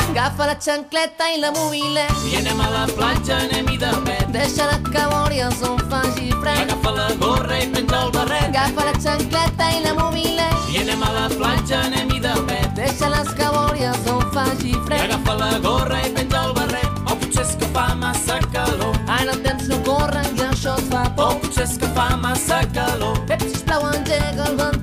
Agafa 0.10 0.50
la 0.50 0.58
xancleta 0.58 1.30
i 1.30 1.44
la 1.46 1.54
mobilet, 1.54 2.30
I 2.32 2.42
anem 2.42 2.66
a 2.66 2.74
la 2.80 2.88
platja, 2.98 3.44
anem-hi 3.46 3.78
de 3.78 3.94
pet. 4.28 4.34
deixa 4.34 4.66
la 4.66 4.78
cabòries 4.92 5.62
on 5.64 5.78
faci 5.90 6.32
fred. 6.42 6.60
Agafa 6.70 6.92
la 6.92 7.08
gorra 7.20 7.58
i 7.60 7.68
penja 7.68 8.04
el 8.04 8.12
barret. 8.12 8.44
Agafa 8.50 8.86
la 8.86 8.94
xancleta 9.00 9.70
i 9.72 9.84
la 9.84 9.94
mobilet, 9.94 10.56
I 10.74 10.78
anem 10.82 11.04
a 11.04 11.12
la 11.12 11.28
platja, 11.30 11.82
anem-hi 11.86 12.20
de 12.20 12.34
pet. 12.48 12.70
deixa 12.76 13.10
les 13.10 13.30
cabòries 13.40 14.08
on 14.08 14.22
faci 14.34 14.74
fred. 14.86 15.02
Agafa 15.10 15.34
la 15.36 15.52
gorra 15.60 16.00
i 16.06 16.10
penja 16.12 16.44
el 16.46 16.54
barret. 16.54 16.90
O 17.12 17.16
potser 17.16 17.44
és 17.46 17.56
que 17.56 17.66
fa 17.74 17.96
massa 17.96 18.40
calor. 18.54 18.96
Ara 19.08 19.32
el 19.32 19.42
temps 19.44 19.68
no 19.68 19.78
corre 19.84 20.22
i 20.36 20.40
això 20.52 20.78
es 20.78 20.90
fa 20.90 21.04
O 21.08 21.16
por. 21.16 21.40
potser 21.42 21.64
és 21.64 21.78
que 21.78 21.88
fa 21.96 22.16
massa 22.18 22.62
calor. 22.74 23.18
Pep, 23.28 23.42
sisplau, 23.42 23.88
engega 23.94 24.44
el 24.50 24.56
ventilador. 24.56 24.77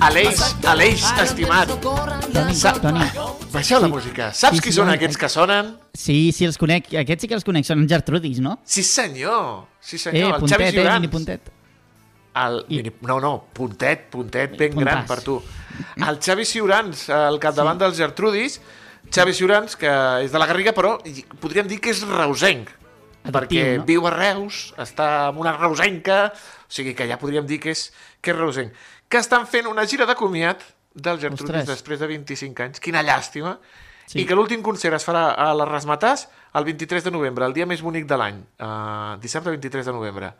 Aleix. 0.00 0.38
Aleix, 0.70 1.02
estimat. 1.18 1.66
Toni, 1.82 2.54
fa 2.54 2.72
Toni. 2.78 3.02
Baixeu 3.50 3.80
la 3.80 3.88
Sí. 3.88 3.92
música. 3.92 4.32
Saps 4.32 4.56
Sí, 4.56 4.62
qui 4.62 4.70
sí, 4.70 4.76
són 4.76 4.88
aquests 4.90 5.16
eh. 5.16 5.18
que 5.18 5.28
sonen? 5.28 5.78
Sí, 5.92 6.30
sí, 6.32 6.44
els 6.44 6.56
conec. 6.56 6.86
Aquests 6.94 7.22
sí 7.22 7.28
que 7.28 7.34
els 7.34 7.42
conec. 7.44 7.64
Són 7.66 7.80
en 7.82 7.88
Gertrudis, 7.88 8.38
no? 8.38 8.60
Sí, 8.64 8.84
senyor. 8.84 9.66
Sí, 9.80 9.96
Eh, 9.96 9.98
senyor. 9.98 10.34
el 10.34 10.40
puntet, 10.40 10.58
Xavi 10.58 10.64
eh, 10.68 10.72
Llorans. 10.72 11.00
mini 11.00 11.10
puntet. 11.10 11.50
El, 12.36 12.64
I- 12.68 12.76
mini- 12.76 12.92
no, 13.02 13.18
no, 13.20 13.44
puntet, 13.52 14.08
puntet 14.10 14.56
ben 14.56 14.72
Puntàs. 14.72 14.84
gran 14.84 15.06
per 15.06 15.20
tu. 15.22 15.42
El 15.96 16.18
Xavi 16.20 16.44
Ciurans, 16.44 17.08
al 17.10 17.38
capdavant 17.40 17.78
sí. 17.80 17.84
dels 17.84 17.96
Gertrudis, 17.98 18.60
Xavi 19.10 19.34
Ciurans, 19.34 19.74
que 19.76 19.90
és 20.22 20.30
de 20.30 20.38
la 20.38 20.46
Garriga, 20.46 20.72
però 20.72 20.98
podríem 21.40 21.66
dir 21.66 21.80
que 21.80 21.90
és 21.90 22.00
reusenc, 22.06 22.68
Adoptiu, 23.24 23.60
perquè 23.60 23.76
no? 23.78 23.84
viu 23.84 24.06
a 24.06 24.10
Reus, 24.10 24.72
està 24.78 25.26
amb 25.28 25.38
una 25.40 25.52
reusenca, 25.56 26.32
o 26.32 26.72
sigui 26.72 26.94
que 26.94 27.06
ja 27.08 27.18
podríem 27.18 27.44
dir 27.46 27.58
que 27.60 27.70
és, 27.70 27.92
que 28.22 28.30
és 28.30 28.36
reusenc, 28.36 28.72
que 29.12 29.20
estan 29.20 29.44
fent 29.46 29.68
una 29.68 29.84
gira 29.88 30.06
de 30.08 30.16
comiat 30.16 30.62
dels 30.94 31.20
Gertrudis 31.20 31.62
Ostres. 31.62 31.68
després 31.68 32.00
de 32.00 32.08
25 32.08 32.64
anys. 32.64 32.80
Quina 32.80 33.02
llàstima. 33.04 33.58
Sí. 34.06 34.22
I 34.22 34.26
que 34.28 34.36
l'últim 34.36 34.62
concert 34.64 34.96
es 34.96 35.04
farà 35.06 35.30
a 35.38 35.52
les 35.56 35.68
Rasmatàs 35.68 36.26
el 36.58 36.64
23 36.64 37.04
de 37.04 37.12
novembre, 37.14 37.46
el 37.46 37.54
dia 37.56 37.66
més 37.68 37.80
bonic 37.84 38.08
de 38.08 38.18
l'any. 38.18 38.40
Uh, 38.58 39.16
dissabte 39.22 39.52
23 39.52 39.88
de 39.88 39.94
novembre. 39.94 40.32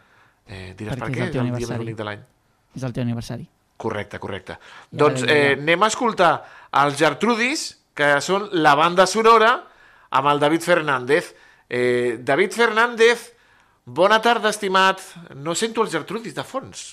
Eh, 0.47 0.73
diràs 0.77 0.97
Perquè 0.97 1.05
per 1.05 1.13
què 1.13 1.21
el 1.21 1.29
és 1.29 1.35
teu 1.37 1.45
el 1.45 1.53
dia 1.53 1.69
més 1.69 1.83
bonic 1.85 1.99
de 2.01 2.07
l'any? 2.09 2.25
És 2.77 2.87
el 2.89 2.97
teu 2.97 3.05
aniversari. 3.05 3.47
Correcte, 3.83 4.19
correcte. 4.23 4.57
Ja, 4.59 4.97
doncs 5.05 5.23
eh, 5.25 5.55
anem 5.55 5.85
a 5.85 5.91
escoltar 5.93 6.33
els 6.83 6.99
Gertrudis, 6.99 7.67
que 7.95 8.15
són 8.25 8.49
la 8.65 8.75
banda 8.79 9.07
sonora, 9.07 9.53
amb 10.11 10.33
el 10.33 10.43
David 10.43 10.65
Fernández. 10.67 11.33
Eh, 11.69 12.19
David 12.21 12.57
Fernández, 12.57 13.29
bona 13.85 14.21
tarda, 14.25 14.51
estimat. 14.53 15.01
No 15.37 15.55
sento 15.55 15.85
els 15.85 15.95
Gertrudis 15.95 16.37
de 16.37 16.45
fons. 16.45 16.91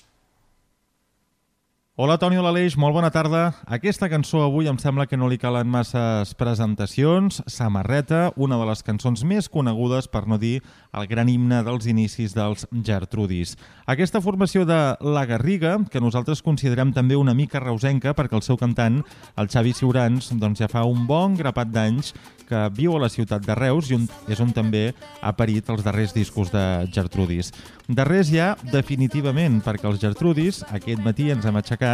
Hola, 1.99 2.15
Toni 2.15 2.38
Olaleix, 2.39 2.77
molt 2.79 2.95
bona 2.95 3.09
tarda. 3.12 3.49
Aquesta 3.67 4.07
cançó 4.07 4.39
avui 4.45 4.69
em 4.71 4.77
sembla 4.79 5.03
que 5.03 5.17
no 5.19 5.27
li 5.27 5.35
calen 5.35 5.67
masses 5.67 6.29
presentacions. 6.39 7.41
Samarreta, 7.51 8.29
una 8.39 8.55
de 8.55 8.69
les 8.69 8.85
cançons 8.88 9.25
més 9.27 9.49
conegudes, 9.51 10.07
per 10.07 10.21
no 10.23 10.38
dir 10.39 10.62
el 10.95 11.09
gran 11.12 11.27
himne 11.27 11.59
dels 11.67 11.89
inicis 11.91 12.31
dels 12.38 12.63
Gertrudis. 12.71 13.57
Aquesta 13.83 14.23
formació 14.23 14.63
de 14.63 14.79
La 15.03 15.25
Garriga, 15.27 15.75
que 15.91 15.99
nosaltres 15.99 16.39
considerem 16.39 16.95
també 16.95 17.19
una 17.19 17.35
mica 17.35 17.59
reusenca, 17.59 18.15
perquè 18.15 18.39
el 18.39 18.47
seu 18.47 18.55
cantant, 18.55 19.01
el 19.35 19.51
Xavi 19.51 19.75
Ciurans, 19.75 20.31
doncs 20.39 20.63
ja 20.63 20.71
fa 20.71 20.88
un 20.88 21.03
bon 21.03 21.35
grapat 21.35 21.67
d'anys 21.67 22.13
que 22.49 22.63
viu 22.73 22.95
a 22.95 23.03
la 23.03 23.12
ciutat 23.12 23.43
de 23.45 23.59
Reus 23.59 23.91
i 23.91 23.99
on, 23.99 24.07
és 24.31 24.39
on 24.41 24.55
també 24.55 24.93
ha 25.21 25.35
parit 25.38 25.67
els 25.69 25.83
darrers 25.85 26.15
discos 26.15 26.49
de 26.55 26.63
Gertrudis. 26.95 27.51
Darrers 27.91 28.31
ja, 28.33 28.53
definitivament, 28.71 29.59
perquè 29.65 29.85
els 29.91 29.99
Gertrudis 30.01 30.63
aquest 30.71 31.03
matí 31.05 31.29
ens 31.35 31.45
hem 31.45 31.59
aixecat 31.59 31.88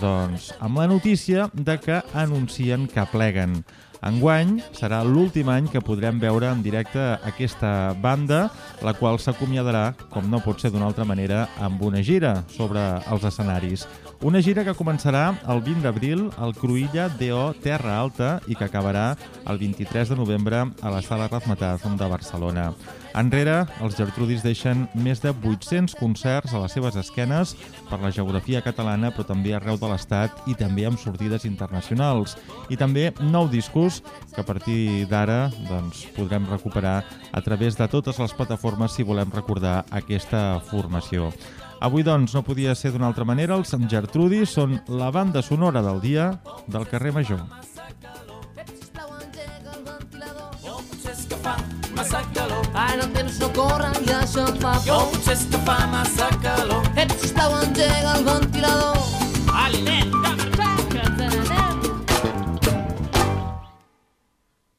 doncs, 0.00 0.52
amb 0.60 0.78
la 0.80 0.86
notícia 0.88 1.50
de 1.52 1.76
que 1.82 2.00
anuncien 2.14 2.86
que 2.88 3.04
pleguen. 3.12 3.60
Enguany 4.06 4.60
serà 4.76 5.00
l'últim 5.02 5.48
any 5.50 5.66
que 5.72 5.82
podrem 5.82 6.20
veure 6.22 6.50
en 6.52 6.62
directe 6.62 7.00
aquesta 7.26 7.94
banda, 8.02 8.46
la 8.84 8.92
qual 8.94 9.18
s'acomiadarà, 9.18 9.94
com 10.12 10.28
no 10.30 10.42
pot 10.44 10.60
ser 10.62 10.70
d'una 10.70 10.86
altra 10.90 11.06
manera, 11.08 11.46
amb 11.58 11.82
una 11.82 12.02
gira 12.06 12.36
sobre 12.52 12.82
els 13.10 13.24
escenaris. 13.26 13.86
Una 14.24 14.40
gira 14.40 14.64
que 14.64 14.76
començarà 14.76 15.26
el 15.52 15.60
20 15.64 15.82
d'abril 15.84 16.22
al 16.40 16.54
Cruïlla 16.56 17.10
DO 17.18 17.50
Terra 17.64 17.98
Alta 18.00 18.30
i 18.48 18.56
que 18.56 18.64
acabarà 18.64 19.10
el 19.44 19.58
23 19.60 20.12
de 20.12 20.16
novembre 20.16 20.62
a 20.80 20.92
la 20.92 21.02
Sala 21.02 21.28
Razmataz 21.28 21.84
de 21.84 22.08
Barcelona. 22.08 22.70
Enrere, 23.16 23.62
els 23.80 23.94
Gertrudis 23.96 24.42
deixen 24.44 24.82
més 25.00 25.22
de 25.24 25.30
800 25.32 25.94
concerts 25.96 26.52
a 26.52 26.58
les 26.60 26.74
seves 26.76 26.98
esquenes 27.00 27.54
per 27.88 27.96
la 28.02 28.10
geografia 28.12 28.60
catalana, 28.60 29.08
però 29.08 29.24
també 29.30 29.54
arreu 29.56 29.78
de 29.80 29.88
l'Estat 29.88 30.42
i 30.52 30.56
també 30.58 30.84
amb 30.84 31.00
sortides 31.00 31.46
internacionals. 31.48 32.34
I 32.68 32.76
també 32.76 33.06
nou 33.32 33.48
discos 33.48 34.02
que 34.34 34.42
a 34.42 34.44
partir 34.44 35.06
d'ara 35.08 35.46
doncs, 35.70 36.04
podrem 36.16 36.44
recuperar 36.50 36.98
a 37.32 37.40
través 37.40 37.78
de 37.80 37.88
totes 37.88 38.20
les 38.20 38.36
plataformes 38.36 38.92
si 38.92 39.06
volem 39.06 39.32
recordar 39.32 39.86
aquesta 39.96 40.60
formació. 40.68 41.30
Avui, 41.80 42.04
doncs, 42.04 42.36
no 42.36 42.44
podia 42.44 42.74
ser 42.76 42.92
d'una 42.92 43.08
altra 43.08 43.24
manera. 43.24 43.56
Els 43.56 43.72
Gertrudis 43.88 44.52
són 44.52 44.76
la 44.88 45.08
banda 45.10 45.40
sonora 45.40 45.80
del 45.80 46.04
dia 46.04 46.34
del 46.68 46.84
carrer 46.92 47.16
Major. 47.16 47.40
Jo 51.46 51.75
potser 51.96 52.12
massa 52.12 52.22
calor. 52.34 52.66
Ara 52.74 53.02
el 53.02 53.12
temps 53.12 53.38
no 53.40 53.48
corre 53.52 53.90
i 54.04 54.10
això 54.12 54.46
et 54.48 54.60
fa 54.62 54.74
Jo 54.84 54.98
por. 54.98 55.10
potser 55.12 55.32
és 55.32 55.46
que 55.50 55.58
fa 55.66 55.86
massa 55.86 56.28
calor. 56.42 56.82
Ep, 56.96 57.10
sisplau, 57.20 57.56
engega 57.62 58.16
el 58.16 58.24
ventilador. 58.24 58.98
Aliment, 59.64 60.12
que 60.90 61.06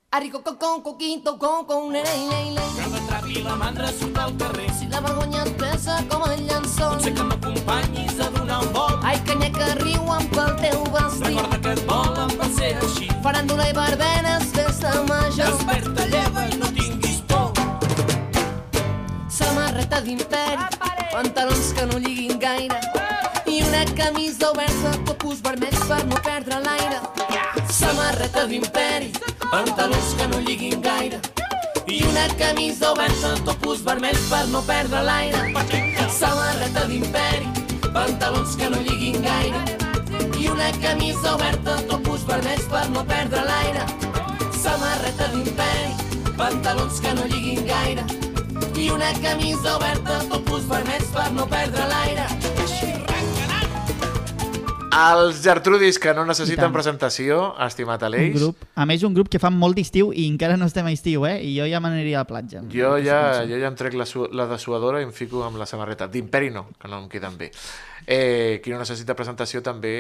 Arrico, 0.10 0.42
con, 0.42 0.56
con, 0.56 0.82
coquito, 0.82 1.38
con, 1.38 1.66
con, 1.66 1.92
nene, 1.92 2.10
nene, 2.10 2.56
nene. 2.56 2.62
Que 2.76 2.88
m'atrapi 2.90 3.44
la 3.44 3.56
mandra 3.56 3.88
surt 3.92 4.18
al 4.18 4.36
carrer. 4.38 4.72
Si 4.74 4.88
la 4.88 5.00
vergonya 5.02 5.44
et 5.44 5.58
pesa 5.58 6.04
com 6.10 6.24
el 6.32 6.48
llençol. 6.48 7.00
Sé 7.04 7.14
que 7.14 7.24
m'acompanyis 7.24 8.20
a 8.20 8.30
donar 8.32 8.64
un 8.64 8.72
volt. 8.74 9.04
Ai, 9.04 9.20
canya 9.28 9.52
que 9.52 9.68
riuen 9.84 10.26
pel 10.34 10.56
teu 10.64 10.82
vestit. 10.96 11.28
Recorda 11.28 11.60
que 11.62 11.74
et 11.76 11.86
volen 11.92 12.34
per 12.40 12.50
ser 12.56 12.74
així. 12.82 13.12
Faràndula 13.22 13.70
i 13.70 13.74
barbenes, 13.78 14.50
festa 14.56 14.96
major. 15.12 15.54
Desperta, 15.54 16.08
lleva 16.08 16.27
Samarreta 19.98 20.14
d'imperi, 20.14 20.66
pantalons 21.12 21.74
que 21.74 21.86
no 21.88 21.98
lliguin 21.98 22.38
gaire 22.38 22.76
i 23.50 23.64
una 23.64 23.84
camisa 23.98 24.52
oberta, 24.52 24.92
topus 25.08 25.40
vermells 25.42 25.80
per 25.90 26.04
no 26.06 26.20
perdre 26.22 26.60
l'aire. 26.62 27.00
Samarreta 27.74 28.44
d'imperi, 28.46 29.10
Pantalons 29.50 30.14
que 30.20 30.28
no 30.28 30.42
lliguin 30.46 30.84
gaire. 30.84 31.18
I 31.88 32.04
una 32.04 32.28
camisa 32.38 32.92
oberta, 32.92 33.34
topus 33.44 33.82
vermells 33.84 34.30
per 34.30 34.44
no 34.50 34.62
perdre 34.62 35.02
l'aire. 35.02 35.42
samarreta 36.20 36.86
d'imperi, 36.86 37.50
Pantalons 37.92 38.56
que 38.56 38.70
no 38.70 38.78
lliguin 38.78 39.20
gaire. 39.24 39.64
i 40.38 40.48
una 40.48 40.70
camisa 40.80 41.34
oberta, 41.34 41.82
topus 41.90 42.22
vermells 42.28 42.70
per 42.70 42.88
no 42.92 43.04
perdre 43.04 43.42
l'aire. 43.50 43.84
Samarreta 44.62 45.34
d'imperi, 45.34 46.34
Pantalons 46.38 47.00
que 47.00 47.14
no 47.14 47.26
lliguin 47.26 47.66
gaire. 47.66 48.27
I 48.78 48.90
una 48.90 49.12
camisa 49.22 49.78
oberta, 49.78 50.20
topus 50.30 50.68
vermells 50.70 51.10
per 51.14 51.32
no 51.34 51.48
perdre 51.50 51.88
l'aire. 51.90 52.28
Els 54.98 55.44
Gertrudis, 55.44 56.00
que 56.02 56.10
no 56.18 56.24
necessiten 56.26 56.72
presentació, 56.74 57.52
estimat 57.62 58.02
Un 58.02 58.08
Aleix. 58.08 58.34
grup, 58.34 58.64
a 58.74 58.86
més, 58.90 59.04
un 59.04 59.14
grup 59.14 59.30
que 59.30 59.38
fa 59.38 59.52
molt 59.54 59.78
d'estiu 59.78 60.10
i 60.10 60.26
encara 60.26 60.58
no 60.58 60.66
estem 60.66 60.88
a 60.90 60.92
estiu, 60.92 61.28
eh? 61.28 61.36
I 61.46 61.52
jo 61.54 61.68
ja 61.70 61.80
me 61.80 61.92
n'aniria 61.92 62.18
a 62.18 62.24
la 62.24 62.28
platja. 62.28 62.64
Jo 62.74 62.96
ja, 62.98 63.46
jo 63.46 63.60
ja 63.62 63.68
em 63.68 63.76
trec 63.78 63.94
la, 63.94 64.08
su 64.10 64.26
la 64.32 64.48
dessuadora 64.50 65.02
i 65.02 65.06
em 65.06 65.14
fico 65.14 65.44
amb 65.46 65.62
la 65.62 65.68
samarreta. 65.70 66.08
D'imperi 66.08 66.50
no, 66.50 66.70
que 66.82 66.88
no 66.88 67.04
em 67.04 67.10
queden 67.10 67.38
bé. 67.38 67.52
Eh, 68.08 68.60
qui 68.64 68.74
no 68.74 68.80
necessita 68.80 69.14
presentació 69.14 69.62
també 69.62 69.94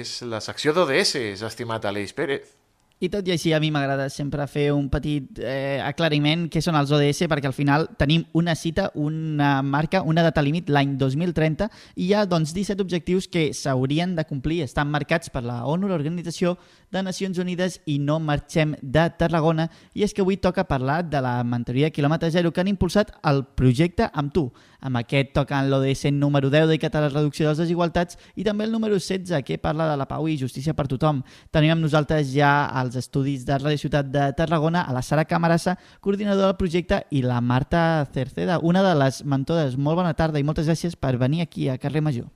és 0.00 0.22
la 0.22 0.40
secció 0.40 0.74
d'ODS, 0.74 1.14
estimat 1.46 1.86
Aleix 1.86 2.12
Pérez. 2.12 2.59
I 3.00 3.08
tot 3.08 3.24
i 3.24 3.32
així, 3.32 3.54
a 3.56 3.58
mi 3.62 3.70
m'agrada 3.72 4.10
sempre 4.12 4.44
fer 4.44 4.66
un 4.76 4.90
petit 4.92 5.38
eh, 5.40 5.80
aclariment 5.80 6.42
què 6.52 6.60
són 6.60 6.76
els 6.76 6.90
ODS, 6.92 7.22
perquè 7.32 7.48
al 7.48 7.54
final 7.56 7.86
tenim 7.96 8.26
una 8.36 8.52
cita, 8.52 8.90
una 8.92 9.62
marca, 9.64 10.02
una 10.04 10.20
data 10.20 10.42
límit 10.44 10.68
l'any 10.68 10.98
2030 11.00 11.70
i 11.94 12.10
hi 12.10 12.12
ha 12.12 12.26
doncs, 12.28 12.52
17 12.52 12.84
objectius 12.84 13.24
que 13.32 13.46
s'haurien 13.56 14.12
de 14.18 14.26
complir, 14.28 14.60
estan 14.66 14.92
marcats 14.92 15.32
per 15.32 15.46
la 15.48 15.62
ONU, 15.64 15.88
l'Organització 15.88 16.58
de 16.92 17.00
Nacions 17.06 17.40
Unides 17.40 17.78
i 17.88 17.96
no 18.04 18.18
marxem 18.20 18.76
de 18.82 19.06
Tarragona. 19.16 19.70
I 19.96 20.04
és 20.04 20.12
que 20.12 20.20
avui 20.20 20.36
toca 20.36 20.68
parlar 20.68 21.00
de 21.08 21.24
la 21.24 21.38
mentoria 21.40 21.88
quilòmetre 21.88 22.28
zero 22.36 22.52
que 22.52 22.60
han 22.60 22.68
impulsat 22.68 23.16
el 23.24 23.46
projecte 23.56 24.12
amb 24.12 24.36
tu. 24.36 24.50
Amb 24.80 25.00
aquest 25.00 25.32
toquen 25.36 25.68
l'ODS 25.70 26.10
número 26.16 26.50
10 26.50 26.68
dedicat 26.68 26.96
a 26.96 27.04
la 27.04 27.10
reducció 27.12 27.46
de 27.46 27.52
les 27.52 27.62
desigualtats 27.64 28.18
i 28.36 28.44
també 28.46 28.64
el 28.64 28.72
número 28.72 28.96
16 28.96 29.44
que 29.44 29.58
parla 29.58 29.90
de 29.90 29.96
la 30.00 30.08
pau 30.08 30.28
i 30.28 30.38
justícia 30.40 30.74
per 30.74 30.88
tothom. 30.88 31.22
Tenim 31.52 31.74
amb 31.74 31.84
nosaltres 31.84 32.32
ja 32.32 32.66
als 32.66 32.96
estudis 32.96 33.44
de 33.46 33.58
Radio 33.58 33.78
Ciutat 33.78 34.10
de 34.10 34.30
Tarragona 34.36 34.82
a 34.82 34.96
la 34.96 35.02
Sara 35.02 35.24
Camarassa, 35.24 35.76
coordinadora 36.00 36.52
del 36.52 36.60
projecte, 36.60 37.04
i 37.10 37.22
la 37.22 37.40
Marta 37.40 38.06
Cerceda, 38.14 38.58
una 38.62 38.82
de 38.82 38.94
les 38.98 39.24
mentores. 39.24 39.76
Molt 39.76 40.00
bona 40.00 40.14
tarda 40.14 40.40
i 40.40 40.46
moltes 40.46 40.68
gràcies 40.70 40.96
per 40.96 41.16
venir 41.20 41.44
aquí 41.44 41.68
a 41.68 41.78
Carrer 41.78 42.02
Major. 42.02 42.30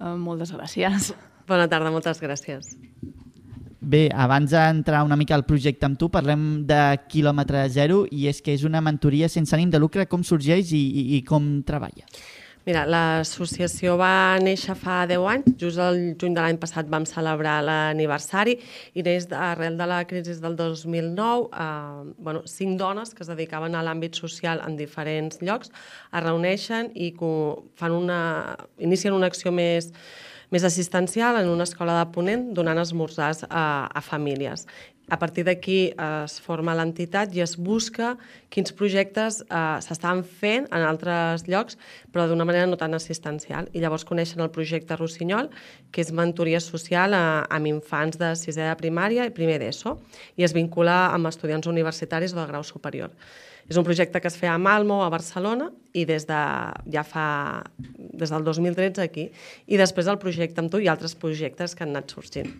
Uh, 0.00 0.16
moltes 0.16 0.54
gràcies. 0.54 1.12
Bona 1.50 1.66
tarda, 1.68 1.90
moltes 1.90 2.22
gràcies. 2.22 2.76
Bé, 3.80 4.10
abans 4.12 4.50
d'entrar 4.52 5.04
una 5.06 5.16
mica 5.16 5.34
al 5.34 5.46
projecte 5.48 5.86
amb 5.88 5.96
tu, 5.98 6.10
parlem 6.12 6.66
de 6.68 6.80
quilòmetre 7.08 7.62
zero 7.72 8.02
i 8.12 8.26
és 8.28 8.42
que 8.44 8.52
és 8.52 8.66
una 8.68 8.82
mentoria 8.84 9.28
sense 9.32 9.56
ànim 9.56 9.70
de 9.72 9.80
lucre. 9.80 10.04
Com 10.06 10.20
sorgeix 10.26 10.74
i, 10.76 10.82
i, 11.00 11.04
i 11.16 11.22
com 11.24 11.62
treballa? 11.64 12.04
Mira, 12.68 12.82
l'associació 12.84 13.94
va 13.96 14.36
néixer 14.44 14.74
fa 14.76 14.98
10 15.08 15.24
anys, 15.32 15.46
just 15.58 15.80
el 15.80 15.96
juny 16.20 16.34
de 16.36 16.42
l'any 16.44 16.58
passat 16.60 16.90
vam 16.92 17.06
celebrar 17.08 17.62
l'aniversari 17.64 18.58
i 18.92 19.02
neix 19.02 19.24
de- 19.30 19.38
arrel 19.40 19.78
de 19.80 19.86
la 19.88 20.02
crisi 20.04 20.36
del 20.42 20.58
2009, 20.60 21.48
eh, 21.48 22.12
bueno, 22.18 22.42
cinc 22.44 22.76
dones 22.78 23.14
que 23.16 23.24
es 23.24 23.32
dedicaven 23.32 23.74
a 23.74 23.82
l'àmbit 23.82 24.14
social 24.20 24.60
en 24.68 24.76
diferents 24.76 25.40
llocs 25.40 25.72
es 25.72 26.22
reuneixen 26.22 26.92
i 26.94 27.14
fan 27.80 27.96
una, 27.96 28.20
inicien 28.76 29.16
una 29.16 29.32
acció 29.32 29.50
més, 29.50 29.88
més 30.50 30.64
assistencial 30.66 31.38
en 31.40 31.48
una 31.48 31.66
escola 31.68 31.98
de 31.98 32.06
Ponent 32.14 32.48
donant 32.54 32.78
esmorzars 32.82 33.44
a, 33.48 33.86
a 33.86 34.00
famílies. 34.02 34.66
A 35.10 35.18
partir 35.18 35.42
d'aquí 35.42 35.90
es 35.90 36.36
forma 36.38 36.74
l'entitat 36.78 37.32
i 37.34 37.42
es 37.42 37.56
busca 37.58 38.12
quins 38.54 38.70
projectes 38.78 39.40
eh, 39.42 39.78
s'estan 39.82 40.22
fent 40.22 40.68
en 40.70 40.86
altres 40.86 41.48
llocs, 41.50 41.74
però 42.14 42.28
d'una 42.30 42.46
manera 42.46 42.68
no 42.70 42.78
tan 42.78 42.94
assistencial. 42.94 43.66
I 43.74 43.82
llavors 43.82 44.06
coneixen 44.06 44.42
el 44.44 44.52
projecte 44.54 44.94
Rossinyol, 44.94 45.50
que 45.90 46.04
és 46.04 46.14
mentoria 46.14 46.62
social 46.62 47.18
a, 47.18 47.42
amb 47.50 47.72
infants 47.72 48.22
de 48.22 48.30
sisè 48.38 48.70
de 48.70 48.78
primària 48.78 49.26
i 49.26 49.34
primer 49.34 49.58
d'ESO, 49.58 49.98
i 50.38 50.46
es 50.46 50.54
vincula 50.54 51.08
amb 51.10 51.26
estudiants 51.26 51.66
universitaris 51.66 52.36
o 52.36 52.38
de 52.38 52.46
grau 52.52 52.62
superior. 52.62 53.10
És 53.70 53.78
un 53.78 53.86
projecte 53.86 54.18
que 54.18 54.26
es 54.26 54.34
feia 54.34 54.56
a 54.56 54.58
Malmo, 54.58 55.04
a 55.04 55.10
Barcelona, 55.12 55.68
i 55.94 56.02
des 56.04 56.26
de, 56.26 56.38
ja 56.90 57.04
fa, 57.06 57.62
des 57.86 58.32
del 58.34 58.44
2013 58.44 59.04
aquí. 59.04 59.28
I 59.70 59.78
després 59.78 60.10
el 60.10 60.18
projecte 60.18 60.58
amb 60.58 60.72
tu 60.72 60.80
i 60.82 60.88
altres 60.90 61.14
projectes 61.14 61.76
que 61.78 61.86
han 61.86 61.94
anat 61.94 62.10
sorgint. 62.10 62.50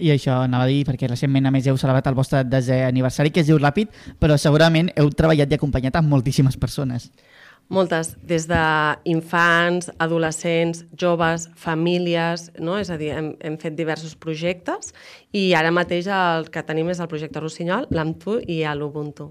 I 0.00 0.10
això 0.14 0.40
anava 0.42 0.64
a 0.64 0.70
dir, 0.70 0.80
perquè 0.88 1.06
recentment 1.06 1.46
a 1.46 1.52
més 1.54 1.68
heu 1.68 1.78
celebrat 1.78 2.08
el 2.08 2.16
vostre 2.18 2.40
desè 2.42 2.80
aniversari, 2.86 3.30
que 3.30 3.44
es 3.44 3.50
diu 3.50 3.60
Ràpid, 3.60 3.92
però 4.18 4.38
segurament 4.40 4.90
heu 4.96 5.10
treballat 5.14 5.52
i 5.52 5.58
acompanyat 5.58 6.00
amb 6.00 6.10
moltíssimes 6.10 6.56
persones. 6.58 7.10
Moltes, 7.70 8.16
des 8.26 8.48
d'infants, 8.50 9.92
adolescents, 10.02 10.82
joves, 10.98 11.46
famílies, 11.54 12.48
no? 12.58 12.80
és 12.80 12.90
a 12.90 12.96
dir, 12.98 13.12
hem, 13.14 13.28
hem 13.38 13.60
fet 13.62 13.76
diversos 13.78 14.16
projectes 14.18 14.90
i 15.30 15.52
ara 15.54 15.70
mateix 15.70 16.10
el 16.10 16.50
que 16.50 16.64
tenim 16.66 16.90
és 16.90 16.98
el 16.98 17.12
projecte 17.12 17.38
Rossinyol, 17.38 17.86
l'AMTU 17.94 18.40
i 18.50 18.64
l'Ubuntu. 18.74 19.28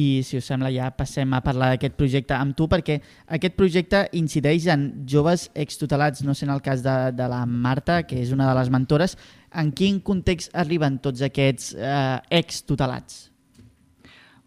I 0.00 0.22
si 0.24 0.38
us 0.40 0.46
sembla 0.48 0.70
ja 0.72 0.88
passem 0.96 1.32
a 1.36 1.42
parlar 1.44 1.72
d'aquest 1.74 1.96
projecte 1.98 2.36
amb 2.36 2.56
tu 2.56 2.68
perquè 2.70 3.00
aquest 3.36 3.56
projecte 3.58 4.04
incideix 4.16 4.68
en 4.72 4.86
joves 5.08 5.48
extutelats, 5.54 6.24
no 6.24 6.34
sé 6.34 6.46
en 6.46 6.54
el 6.54 6.62
cas 6.64 6.84
de, 6.86 6.96
de 7.16 7.26
la 7.28 7.42
Marta, 7.46 8.02
que 8.08 8.20
és 8.22 8.32
una 8.32 8.48
de 8.48 8.54
les 8.56 8.70
mentores, 8.72 9.18
en 9.50 9.74
quin 9.76 9.98
context 10.00 10.54
arriben 10.56 11.00
tots 11.04 11.24
aquests 11.26 11.74
eh, 11.76 12.16
extutelats? 12.40 13.26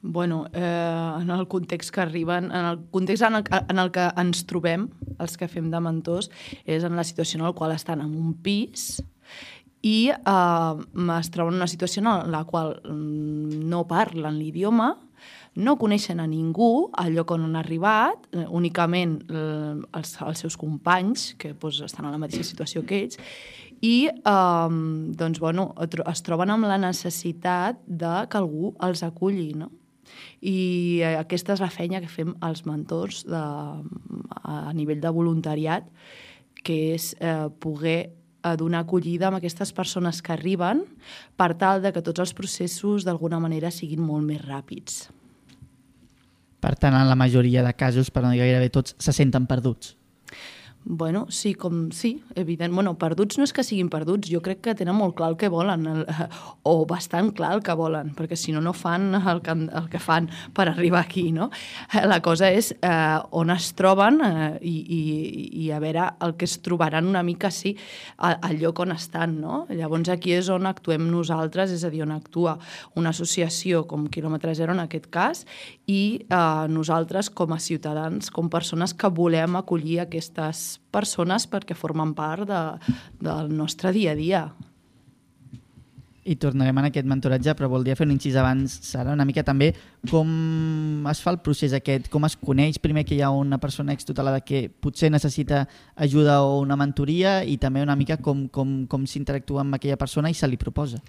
Bueno, 0.04 0.48
eh, 0.52 1.22
en 1.22 1.30
el 1.30 1.48
context 1.48 1.94
que 1.94 2.02
arriben, 2.02 2.52
en 2.52 2.66
el 2.66 2.80
context 2.92 3.24
en 3.24 3.36
el, 3.36 3.44
en 3.70 3.80
el 3.80 3.92
que 3.96 4.10
ens 4.20 4.44
trobem, 4.44 4.90
els 5.16 5.38
que 5.40 5.48
fem 5.48 5.70
de 5.72 5.80
mentors, 5.80 6.28
és 6.66 6.84
en 6.84 6.98
la 7.00 7.06
situació 7.08 7.40
en 7.40 7.46
la 7.48 7.54
qual 7.56 7.72
estan 7.72 8.04
en 8.04 8.12
un 8.12 8.34
pis 8.44 8.98
i 9.84 10.12
eh, 10.12 11.08
es 11.20 11.32
troben 11.32 11.56
en 11.56 11.62
una 11.62 11.72
situació 11.72 12.04
en 12.04 12.32
la 12.36 12.44
qual 12.44 12.82
mm, 12.84 13.64
no 13.72 13.86
parlen 13.88 14.42
l'idioma, 14.42 14.92
no 15.56 15.76
coneixen 15.78 16.20
a 16.20 16.28
ningú 16.30 16.90
al 16.98 17.14
lloc 17.14 17.34
on 17.36 17.46
han 17.46 17.58
arribat, 17.60 18.26
eh, 18.34 18.46
únicament 18.50 19.20
eh, 19.30 19.76
els, 20.00 20.16
els 20.26 20.42
seus 20.46 20.58
companys, 20.58 21.34
que 21.38 21.54
doncs, 21.54 21.84
estan 21.86 22.08
en 22.08 22.16
la 22.16 22.22
mateixa 22.22 22.48
situació 22.48 22.84
que 22.88 23.04
ells, 23.04 23.20
i 23.84 24.10
eh, 24.10 24.80
doncs, 25.20 25.40
bueno, 25.44 25.70
es 25.84 26.26
troben 26.26 26.54
amb 26.54 26.70
la 26.70 26.80
necessitat 26.82 27.82
de 27.86 28.16
que 28.30 28.42
algú 28.42 28.74
els 28.82 29.06
aculli, 29.06 29.54
no? 29.60 29.70
I 30.42 31.02
eh, 31.02 31.16
aquesta 31.20 31.56
és 31.56 31.64
la 31.64 31.72
feina 31.74 32.02
que 32.02 32.12
fem 32.12 32.34
els 32.44 32.66
mentors 32.70 33.24
de, 33.30 33.46
a 34.44 34.74
nivell 34.74 35.02
de 35.02 35.14
voluntariat, 35.14 35.88
que 36.64 36.96
és 36.96 37.14
eh, 37.20 37.50
poder 37.60 38.14
a 38.44 38.58
donar 38.60 38.84
acollida 38.84 39.30
amb 39.30 39.40
aquestes 39.40 39.72
persones 39.72 40.20
que 40.22 40.34
arriben 40.34 40.84
per 41.40 41.54
tal 41.56 41.82
de 41.84 41.94
que 41.96 42.04
tots 42.04 42.20
els 42.20 42.34
processos 42.36 43.06
d'alguna 43.08 43.40
manera 43.40 43.72
siguin 43.72 44.04
molt 44.04 44.28
més 44.28 44.42
ràpids. 44.44 45.06
Per 46.64 46.78
tant, 46.80 46.96
en 46.96 47.10
la 47.10 47.20
majoria 47.20 47.64
de 47.66 47.74
casos, 47.76 48.08
per 48.14 48.24
no 48.24 48.32
dir 48.32 48.40
gairebé 48.40 48.70
tots, 48.72 48.96
se 49.04 49.12
senten 49.12 49.50
perduts. 49.50 49.98
Bueno, 50.86 51.28
sí, 51.30 51.54
com 51.54 51.92
sí, 51.92 52.24
evident. 52.36 52.74
Bueno, 52.76 52.98
perduts 53.00 53.38
no 53.40 53.46
és 53.48 53.54
que 53.56 53.64
siguin 53.64 53.88
perduts, 53.88 54.28
jo 54.28 54.42
crec 54.44 54.60
que 54.66 54.74
tenen 54.76 54.98
molt 54.98 55.16
clar 55.16 55.30
el 55.32 55.38
que 55.40 55.48
volen, 55.48 55.86
el, 55.88 56.02
o 56.68 56.74
bastant 56.86 57.30
clar 57.32 57.54
el 57.56 57.62
que 57.64 57.76
volen, 57.80 58.12
perquè 58.18 58.36
si 58.36 58.52
no, 58.52 58.60
no 58.60 58.74
fan 58.76 59.14
el 59.16 59.40
que, 59.46 59.56
el 59.64 59.88
que 59.92 60.02
fan 60.04 60.28
per 60.54 60.68
arribar 60.68 61.00
aquí, 61.06 61.30
no? 61.32 61.50
La 62.12 62.20
cosa 62.26 62.50
és 62.52 62.74
eh, 62.76 63.20
on 63.32 63.54
es 63.56 63.70
troben 63.80 64.20
eh, 64.28 64.50
i, 64.60 64.76
i, 64.84 65.00
i 65.64 65.70
a 65.72 65.80
veure 65.80 66.10
el 66.28 66.36
que 66.36 66.50
es 66.50 66.58
trobaran 66.66 67.08
una 67.08 67.24
mica, 67.24 67.52
sí, 67.52 67.78
al, 68.18 68.60
lloc 68.60 68.84
on 68.84 68.92
estan, 68.92 69.40
no? 69.40 69.64
Llavors 69.72 70.12
aquí 70.12 70.36
és 70.36 70.52
on 70.52 70.68
actuem 70.68 71.08
nosaltres, 71.08 71.72
és 71.72 71.88
a 71.88 71.94
dir, 71.94 72.04
on 72.04 72.12
actua 72.12 72.58
una 73.00 73.16
associació 73.16 73.86
com 73.88 74.10
Kilòmetre 74.12 74.52
Zero 74.60 74.76
en 74.76 74.84
aquest 74.84 75.08
cas, 75.08 75.46
i 75.88 76.04
eh, 76.28 76.68
nosaltres 76.68 77.32
com 77.32 77.56
a 77.56 77.64
ciutadans, 77.64 78.28
com 78.36 78.52
persones 78.52 78.92
que 78.92 79.08
volem 79.08 79.56
acollir 79.56 80.02
aquestes 80.04 80.73
persones 80.94 81.48
perquè 81.50 81.76
formen 81.78 82.14
part 82.18 82.48
de, 82.50 82.62
del 83.22 83.52
nostre 83.54 83.94
dia 83.96 84.14
a 84.14 84.20
dia. 84.20 84.44
I 86.24 86.38
tornarem 86.40 86.78
en 86.80 86.88
aquest 86.88 87.08
mentoratge, 87.10 87.56
però 87.58 87.68
voldria 87.72 87.98
fer 88.00 88.08
un 88.08 88.14
incís 88.16 88.38
abans, 88.40 88.78
Sara, 88.88 89.12
una 89.12 89.26
mica 89.28 89.44
també 89.44 89.74
com 90.10 91.08
es 91.12 91.22
fa 91.24 91.32
el 91.32 91.40
procés 91.44 91.74
aquest, 91.76 92.10
com 92.12 92.26
es 92.28 92.36
coneix 92.40 92.80
primer 92.84 93.06
que 93.08 93.16
hi 93.16 93.22
ha 93.24 93.32
una 93.32 93.60
persona 93.60 93.94
extutelada 93.96 94.42
que 94.44 94.66
potser 94.70 95.10
necessita 95.12 95.66
ajuda 95.96 96.42
o 96.44 96.60
una 96.62 96.78
mentoria 96.80 97.42
i 97.44 97.58
també 97.58 97.84
una 97.84 97.96
mica 98.00 98.18
com, 98.18 98.48
com, 98.52 98.84
com 98.88 99.08
s'interactua 99.08 99.64
amb 99.64 99.78
aquella 99.78 100.00
persona 100.00 100.32
i 100.32 100.36
se 100.36 100.48
li 100.48 100.60
proposa. 100.60 101.00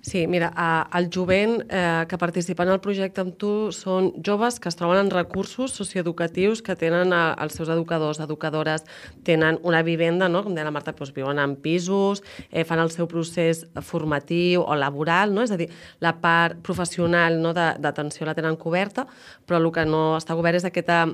Sí, 0.00 0.26
mira, 0.30 0.52
el 0.96 1.08
jovent 1.12 1.58
eh, 1.68 2.06
que 2.08 2.18
participa 2.18 2.64
en 2.64 2.72
el 2.72 2.80
projecte 2.80 3.20
amb 3.20 3.34
tu 3.36 3.52
són 3.74 4.12
joves 4.24 4.60
que 4.62 4.70
es 4.70 4.78
troben 4.78 5.00
en 5.02 5.10
recursos 5.12 5.74
socioeducatius 5.76 6.62
que 6.64 6.76
tenen 6.78 7.12
els 7.12 7.56
seus 7.58 7.68
educadors, 7.72 8.20
educadores, 8.24 8.86
tenen 9.24 9.58
una 9.62 9.82
vivenda, 9.82 10.28
no? 10.28 10.44
com 10.44 10.54
deia 10.54 10.68
la 10.68 10.72
Marta, 10.74 10.94
doncs 10.96 11.12
viuen 11.16 11.40
en 11.42 11.56
pisos, 11.60 12.22
eh, 12.50 12.64
fan 12.64 12.80
el 12.80 12.92
seu 12.94 13.08
procés 13.10 13.66
formatiu 13.84 14.57
o 14.62 14.76
laboral, 14.78 15.34
no? 15.34 15.44
és 15.46 15.52
a 15.54 15.58
dir, 15.60 15.68
la 16.04 16.14
part 16.22 16.60
professional 16.64 17.38
no? 17.42 17.54
d'atenció 17.54 18.26
la 18.26 18.36
tenen 18.36 18.58
coberta, 18.60 19.06
però 19.46 19.60
el 19.60 19.70
que 19.74 19.84
no 19.88 20.02
està 20.18 20.36
cobert 20.38 20.60
és 20.60 20.68
aquesta 20.68 21.04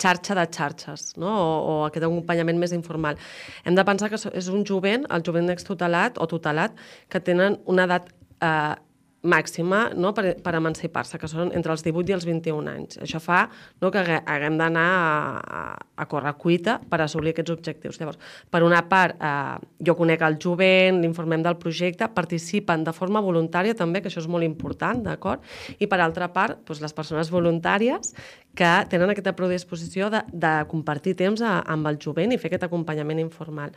xarxa 0.00 0.36
de 0.38 0.46
xarxes, 0.48 1.10
no? 1.20 1.30
o, 1.30 1.48
o 1.60 1.74
aquest 1.88 2.06
acompanyament 2.06 2.60
més 2.60 2.74
informal. 2.76 3.18
Hem 3.64 3.76
de 3.76 3.86
pensar 3.88 4.10
que 4.12 4.20
és 4.20 4.52
un 4.52 4.64
jovent, 4.68 5.06
el 5.12 5.24
jovent 5.26 5.50
extutelat 5.52 6.20
o 6.20 6.28
tutelat, 6.30 6.78
que 7.08 7.20
tenen 7.24 7.58
una 7.70 7.88
edat 7.88 8.08
eh, 8.40 8.76
màxima 9.22 9.90
no, 9.96 10.12
per, 10.16 10.34
per 10.40 10.54
emancipar-se, 10.56 11.18
que 11.20 11.28
són 11.28 11.50
entre 11.56 11.74
els 11.74 11.84
18 11.84 12.08
i 12.08 12.16
els 12.16 12.26
21 12.28 12.70
anys. 12.72 13.00
Això 13.04 13.20
fa 13.20 13.42
no, 13.82 13.90
que 13.92 14.00
haguem 14.00 14.56
d'anar 14.60 14.86
a, 14.96 15.62
a, 15.94 16.06
córrer 16.10 16.32
cuita 16.40 16.78
per 16.90 17.02
assolir 17.04 17.34
aquests 17.34 17.52
objectius. 17.52 18.00
Llavors, 18.00 18.20
per 18.50 18.62
una 18.64 18.80
part, 18.88 19.20
eh, 19.20 19.70
jo 19.86 19.96
conec 19.98 20.24
el 20.24 20.38
jovent, 20.40 21.02
l'informem 21.04 21.44
del 21.44 21.58
projecte, 21.60 22.08
participen 22.16 22.84
de 22.86 22.94
forma 22.96 23.20
voluntària 23.24 23.76
també, 23.76 24.00
que 24.00 24.08
això 24.08 24.24
és 24.24 24.30
molt 24.30 24.46
important, 24.46 25.04
d'acord? 25.04 25.44
I 25.78 25.90
per 25.90 26.00
altra 26.00 26.30
part, 26.32 26.64
doncs, 26.64 26.80
les 26.80 26.96
persones 26.96 27.32
voluntàries 27.32 28.14
que 28.58 28.70
tenen 28.90 29.12
aquesta 29.12 29.34
predisposició 29.38 30.10
de, 30.12 30.22
de 30.32 30.52
compartir 30.70 31.14
temps 31.18 31.42
a, 31.42 31.60
amb 31.70 31.88
el 31.90 32.00
jovent 32.02 32.34
i 32.34 32.38
fer 32.40 32.50
aquest 32.50 32.66
acompanyament 32.66 33.22
informal. 33.22 33.74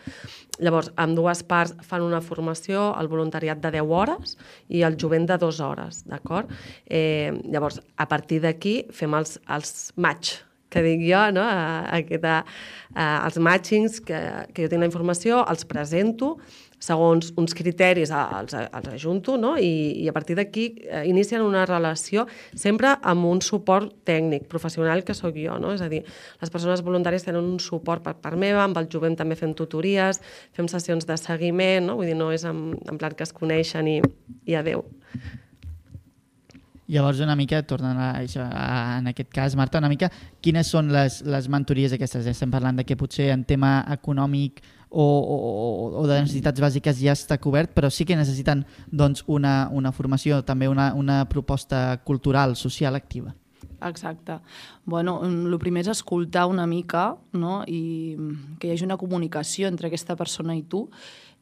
Llavors, 0.60 0.92
amb 1.00 1.18
dues 1.18 1.44
parts 1.48 1.76
fan 1.88 2.06
una 2.06 2.22
formació, 2.26 2.92
el 3.00 3.12
voluntariat 3.12 3.62
de 3.64 3.74
10 3.80 3.94
hores 4.00 4.38
i 4.70 4.84
el 4.88 4.98
jovent 5.00 5.28
de 5.30 5.38
2 5.42 5.62
hores, 5.64 6.04
d'acord? 6.10 6.52
Eh, 6.86 7.32
llavors, 7.46 7.82
a 7.98 8.10
partir 8.10 8.42
d'aquí 8.44 8.80
fem 8.94 9.14
els, 9.20 9.38
els 9.48 9.94
match, 9.96 10.42
que 10.74 10.84
dic 10.86 11.06
jo, 11.06 11.22
no? 11.36 11.46
a, 11.46 11.86
a, 11.86 12.02
a, 12.02 12.36
a, 12.94 13.08
els 13.28 13.40
matchings 13.40 14.02
que, 14.04 14.20
que 14.54 14.66
jo 14.66 14.74
tinc 14.74 14.82
la 14.82 14.90
informació, 14.90 15.44
els 15.50 15.66
presento, 15.70 16.36
segons 16.84 17.32
uns 17.40 17.56
criteris 17.56 18.12
els, 18.12 18.56
els 18.60 18.90
ajunto 18.92 19.38
no? 19.40 19.54
I, 19.56 20.04
i 20.04 20.10
a 20.12 20.14
partir 20.16 20.36
d'aquí 20.40 20.66
eh, 20.84 21.04
inicien 21.08 21.44
una 21.46 21.64
relació 21.70 22.26
sempre 22.60 22.96
amb 23.02 23.28
un 23.30 23.40
suport 23.46 23.94
tècnic, 24.08 24.50
professional 24.52 25.06
que 25.08 25.16
sóc 25.16 25.38
jo. 25.40 25.56
No? 25.64 25.74
És 25.76 25.84
a 25.84 25.90
dir, 25.92 26.04
les 26.42 26.54
persones 26.54 26.84
voluntàries 26.84 27.24
tenen 27.28 27.44
un 27.56 27.62
suport 27.64 28.04
per 28.04 28.18
part 28.24 28.40
meva, 28.40 28.66
amb 28.66 28.80
el 28.82 28.90
jovent 28.92 29.16
també 29.20 29.38
fem 29.40 29.56
tutories, 29.56 30.20
fem 30.56 30.68
sessions 30.72 31.08
de 31.08 31.18
seguiment, 31.20 31.88
no? 31.88 31.98
vull 32.02 32.12
dir, 32.12 32.20
no 32.20 32.32
és 32.36 32.44
en, 32.50 32.74
en 32.90 33.00
plan 33.00 33.16
que 33.16 33.28
es 33.28 33.34
coneixen 33.36 33.88
i, 33.88 34.00
i 34.50 34.60
adeu. 34.60 34.84
Llavors, 36.88 37.22
una 37.24 37.36
mica, 37.40 37.62
tornant 37.64 38.00
a 38.00 38.10
això, 38.20 38.44
a, 38.44 38.98
en 39.00 39.08
aquest 39.14 39.30
cas, 39.32 39.56
Marta, 39.56 39.80
una 39.80 39.92
mica, 39.92 40.10
quines 40.44 40.68
són 40.68 40.92
les, 40.92 41.22
les 41.24 41.48
mentories 41.48 41.96
aquestes? 41.96 42.28
Estem 42.28 42.52
parlant 42.52 42.80
de 42.80 42.84
que 42.88 42.98
potser 43.00 43.30
en 43.32 43.46
tema 43.48 43.78
econòmic 43.96 44.60
o, 44.90 45.04
o, 45.04 45.38
o 46.02 46.04
de 46.10 46.20
necessitats 46.22 46.62
bàsiques 46.62 47.00
ja 47.00 47.16
està 47.16 47.40
cobert, 47.42 47.72
però 47.74 47.90
sí 47.90 48.06
que 48.06 48.20
necessiten 48.20 48.66
doncs, 48.92 49.24
una, 49.32 49.70
una 49.72 49.94
formació, 49.96 50.44
també 50.44 50.68
una, 50.68 50.92
una 50.94 51.24
proposta 51.32 52.02
cultural, 52.04 52.58
social 52.60 53.00
activa. 53.00 53.34
Exacte. 53.84 54.40
Bueno, 54.86 55.22
el 55.24 55.58
primer 55.60 55.84
és 55.84 55.92
escoltar 55.96 56.46
una 56.48 56.68
mica 56.68 57.14
no? 57.36 57.62
i 57.68 58.16
que 58.60 58.70
hi 58.70 58.76
hagi 58.76 58.86
una 58.88 59.00
comunicació 59.00 59.68
entre 59.68 59.90
aquesta 59.90 60.16
persona 60.20 60.56
i 60.56 60.64
tu 60.64 60.86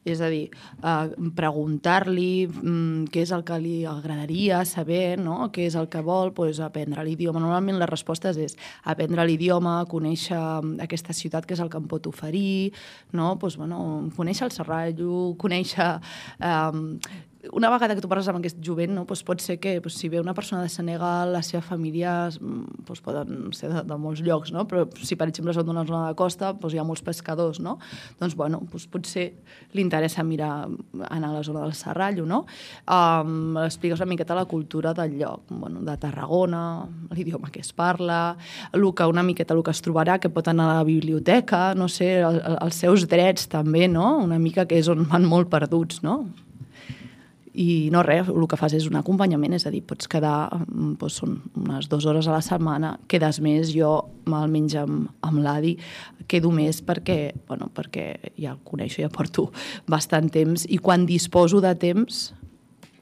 és 0.03 0.21
a 0.21 0.29
dir, 0.33 0.49
eh, 0.81 1.09
preguntar-li 1.35 2.47
mm, 2.47 3.09
què 3.13 3.21
és 3.21 3.31
el 3.35 3.43
que 3.45 3.59
li 3.61 3.75
agradaria 3.85 4.63
saber, 4.65 5.19
no? 5.21 5.51
què 5.53 5.67
és 5.69 5.75
el 5.77 5.89
que 5.93 6.01
vol, 6.01 6.33
pues, 6.33 6.59
aprendre 6.59 7.05
l'idioma. 7.05 7.41
Normalment 7.43 7.77
la 7.77 7.89
resposta 7.89 8.33
és 8.33 8.57
aprendre 8.83 9.25
l'idioma, 9.25 9.85
conèixer 9.91 10.39
aquesta 10.81 11.13
ciutat 11.13 11.45
que 11.45 11.53
és 11.53 11.61
el 11.61 11.69
que 11.69 11.77
em 11.77 11.87
pot 11.91 12.07
oferir, 12.09 12.73
no? 13.13 13.37
pues, 13.37 13.57
bueno, 13.57 14.09
conèixer 14.17 14.47
el 14.49 14.55
Serrallo, 14.55 15.35
conèixer 15.37 15.91
eh, 16.39 17.21
una 17.49 17.69
vegada 17.69 17.95
que 17.95 18.01
tu 18.03 18.09
parles 18.09 18.27
amb 18.29 18.37
aquest 18.37 18.59
jovent, 18.61 18.91
no, 18.93 19.03
doncs 19.09 19.23
pot 19.25 19.41
ser 19.41 19.57
que 19.61 19.73
doncs, 19.81 19.97
si 19.97 20.09
ve 20.11 20.19
una 20.21 20.35
persona 20.37 20.61
de 20.61 20.69
Senegal, 20.69 21.31
la 21.33 21.41
seva 21.45 21.63
família 21.65 22.29
doncs 22.37 23.01
poden 23.01 23.49
ser 23.57 23.71
de, 23.71 23.81
de 23.87 23.97
molts 23.97 24.21
llocs, 24.21 24.51
no? 24.53 24.67
però 24.69 24.85
si 25.01 25.17
per 25.17 25.27
exemple 25.31 25.55
són 25.55 25.65
d'una 25.65 25.85
zona 25.87 26.11
de 26.11 26.17
costa, 26.19 26.51
doncs 26.53 26.75
hi 26.75 26.81
ha 26.81 26.85
molts 26.85 27.01
pescadors, 27.05 27.61
no? 27.63 27.77
doncs, 28.19 28.35
bueno, 28.37 28.61
doncs 28.69 28.85
potser 28.91 29.25
li 29.73 29.81
interessa 29.81 30.25
mirar, 30.27 30.67
anar 31.09 31.31
a 31.31 31.39
la 31.39 31.43
zona 31.47 31.63
del 31.65 31.73
Serrallo, 31.77 32.27
no? 32.29 32.43
Um, 32.85 33.57
expliques 33.63 34.01
una 34.01 34.09
miqueta 34.11 34.37
la 34.37 34.45
cultura 34.45 34.93
del 34.93 35.17
lloc, 35.17 35.49
bueno, 35.49 35.81
de 35.87 35.97
Tarragona, 35.97 36.85
l'idioma 37.15 37.49
que 37.49 37.63
es 37.65 37.73
parla, 37.73 38.37
el 38.71 38.85
que, 38.93 39.09
una 39.09 39.23
miqueta 39.23 39.55
el 39.55 39.63
que 39.65 39.73
es 39.73 39.81
trobarà, 39.81 40.19
que 40.21 40.29
pot 40.29 40.47
anar 40.51 40.69
a 40.69 40.77
la 40.81 40.85
biblioteca, 40.87 41.71
no 41.73 41.89
sé, 41.89 42.19
el, 42.21 42.41
els 42.53 42.85
seus 42.85 43.07
drets 43.09 43.49
també, 43.49 43.87
no? 43.89 44.19
una 44.21 44.39
mica 44.39 44.67
que 44.69 44.77
és 44.77 44.91
on 44.91 45.07
van 45.09 45.25
molt 45.25 45.49
perduts, 45.49 46.03
no? 46.05 46.21
I 47.53 47.89
no 47.91 48.03
res, 48.05 48.29
el 48.31 48.47
que 48.47 48.59
fas 48.59 48.73
és 48.77 48.87
un 48.87 48.95
acompanyament, 48.99 49.55
és 49.57 49.65
a 49.67 49.71
dir, 49.73 49.81
pots 49.87 50.07
quedar, 50.11 50.49
doncs 50.69 51.19
són 51.19 51.37
unes 51.59 51.89
dues 51.91 52.07
hores 52.07 52.29
a 52.29 52.37
la 52.37 52.43
setmana, 52.45 52.95
quedes 53.11 53.41
més, 53.43 53.73
jo 53.75 53.91
almenys 54.31 54.77
amb, 54.79 55.09
amb 55.27 55.41
l'Adi 55.43 55.75
quedo 56.31 56.51
més 56.55 56.79
perquè, 56.85 57.33
bueno, 57.49 57.67
perquè 57.75 58.05
ja 58.37 58.53
el 58.53 58.61
coneixo, 58.63 59.01
ja 59.03 59.11
porto 59.11 59.49
bastant 59.91 60.31
temps, 60.31 60.63
i 60.69 60.79
quan 60.79 61.05
disposo 61.09 61.59
de 61.63 61.73
temps 61.75 62.29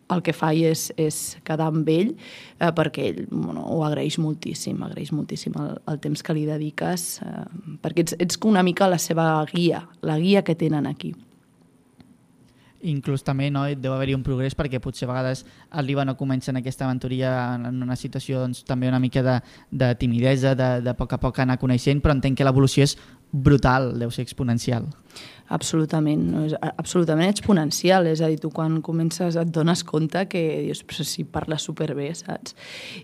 el 0.10 0.24
que 0.26 0.34
fa 0.34 0.50
és, 0.58 0.88
és 0.98 1.38
quedar 1.46 1.70
amb 1.70 1.90
ell 1.94 2.16
eh, 2.16 2.72
perquè 2.76 3.06
ell 3.12 3.24
bueno, 3.30 3.62
ho 3.70 3.84
agraeix 3.86 4.18
moltíssim, 4.22 4.82
agraeix 4.86 5.14
moltíssim 5.14 5.54
el, 5.62 5.76
el 5.92 6.00
temps 6.02 6.26
que 6.26 6.36
li 6.36 6.48
dediques 6.50 7.08
eh, 7.26 7.46
perquè 7.84 8.08
ets, 8.08 8.18
ets 8.18 8.42
una 8.50 8.66
mica 8.66 8.90
la 8.90 8.98
seva 9.02 9.30
guia, 9.52 9.86
la 10.02 10.18
guia 10.22 10.42
que 10.46 10.58
tenen 10.58 10.90
aquí 10.90 11.14
inclús 12.82 13.24
també 13.28 13.50
no, 13.52 13.66
deu 13.76 13.94
haver-hi 13.94 14.16
un 14.16 14.24
progrés 14.24 14.56
perquè 14.58 14.80
potser 14.84 15.08
a 15.08 15.12
vegades 15.12 15.44
arriben 15.82 16.10
o 16.12 16.18
comencen 16.18 16.60
aquesta 16.60 16.86
aventuria 16.86 17.32
en 17.56 17.82
una 17.84 17.98
situació 18.00 18.44
doncs, 18.44 18.64
també 18.68 18.88
una 18.88 19.02
mica 19.04 19.24
de, 19.26 19.40
de 19.72 19.94
timidesa, 20.00 20.56
de, 20.56 20.70
de 20.86 20.94
poc 20.96 21.14
a 21.16 21.20
poc 21.22 21.42
anar 21.44 21.60
coneixent, 21.60 22.02
però 22.04 22.16
entenc 22.16 22.40
que 22.40 22.48
l'evolució 22.48 22.88
és 22.88 22.96
brutal, 23.32 23.92
deu 24.00 24.12
ser 24.12 24.24
exponencial. 24.26 24.88
Absolutament, 25.50 26.24
no? 26.30 26.44
és 26.46 26.54
absolutament 26.70 27.30
exponencial, 27.30 28.08
és 28.10 28.22
a 28.22 28.30
dir, 28.30 28.40
tu 28.42 28.52
quan 28.54 28.80
comences 28.86 29.38
et 29.40 29.54
dones 29.54 29.84
compte 29.86 30.26
que 30.30 30.44
dius, 30.68 30.84
però 30.86 31.06
si 31.06 31.26
parles 31.26 31.66
superbé, 31.66 32.12
saps? 32.18 32.56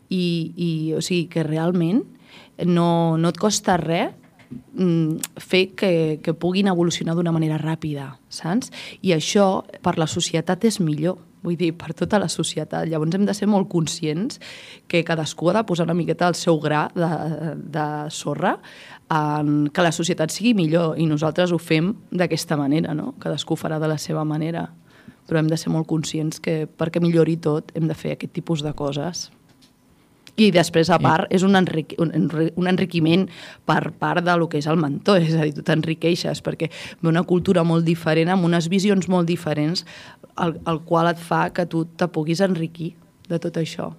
I, 0.09 0.25
i 0.55 0.69
o 0.93 1.01
sigui, 1.01 1.25
que 1.33 1.45
realment 1.45 2.03
no, 2.65 3.17
no 3.17 3.33
et 3.33 3.41
costa 3.41 3.79
res 3.81 4.13
fer 5.41 5.63
que, 5.77 6.19
que 6.23 6.33
puguin 6.33 6.67
evolucionar 6.71 7.15
d'una 7.15 7.33
manera 7.35 7.59
ràpida, 7.61 8.15
saps? 8.29 8.71
I 9.01 9.15
això 9.15 9.65
per 9.85 9.97
la 9.99 10.07
societat 10.07 10.65
és 10.67 10.79
millor, 10.83 11.19
vull 11.45 11.57
dir, 11.59 11.71
per 11.77 11.93
tota 11.97 12.19
la 12.21 12.29
societat. 12.31 12.87
Llavors 12.89 13.15
hem 13.15 13.27
de 13.27 13.35
ser 13.37 13.47
molt 13.51 13.69
conscients 13.71 14.39
que 14.89 15.03
cadascú 15.05 15.51
ha 15.51 15.57
de 15.59 15.65
posar 15.67 15.85
una 15.85 15.97
miqueta 15.97 16.29
el 16.31 16.37
seu 16.39 16.59
gra 16.63 16.87
de, 16.95 17.11
de 17.75 17.87
sorra 18.09 18.57
en 19.13 19.69
que 19.69 19.85
la 19.85 19.93
societat 19.93 20.33
sigui 20.33 20.55
millor 20.57 20.97
i 20.97 21.05
nosaltres 21.05 21.53
ho 21.53 21.61
fem 21.61 21.93
d'aquesta 22.11 22.57
manera, 22.57 22.97
no? 22.97 23.13
Cadascú 23.21 23.57
farà 23.59 23.79
de 23.79 23.91
la 23.91 23.99
seva 24.01 24.25
manera, 24.25 24.67
però 25.29 25.41
hem 25.41 25.49
de 25.49 25.57
ser 25.57 25.73
molt 25.73 25.87
conscients 25.89 26.41
que 26.41 26.65
perquè 26.65 27.01
millori 27.01 27.37
tot 27.37 27.71
hem 27.77 27.89
de 27.89 27.97
fer 27.97 28.15
aquest 28.15 28.33
tipus 28.33 28.65
de 28.65 28.73
coses 28.77 29.29
i 30.35 30.49
després, 30.51 30.89
a 30.91 30.99
part, 30.99 31.31
és 31.33 31.45
un, 31.47 31.55
enric 31.55 31.95
un, 32.01 32.11
un 32.11 32.67
enriquiment 32.67 33.25
per 33.67 33.91
part 33.99 34.23
de 34.25 34.35
lo 34.35 34.49
que 34.51 34.59
és 34.59 34.67
el 34.67 34.79
mentor, 34.81 35.21
és 35.25 35.35
a 35.35 35.47
dir, 35.47 35.55
tu 35.55 35.65
t'enriqueixes 35.65 36.43
perquè 36.45 36.69
ve 37.01 37.11
una 37.11 37.23
cultura 37.23 37.63
molt 37.63 37.87
diferent, 37.87 38.31
amb 38.33 38.47
unes 38.47 38.69
visions 38.71 39.09
molt 39.11 39.29
diferents, 39.31 39.85
el, 40.43 40.57
el 40.67 40.81
qual 40.87 41.11
et 41.13 41.21
fa 41.21 41.47
que 41.55 41.67
tu 41.69 41.85
te 41.95 42.09
puguis 42.11 42.43
enriquir 42.43 42.93
de 43.29 43.39
tot 43.41 43.61
això 43.61 43.93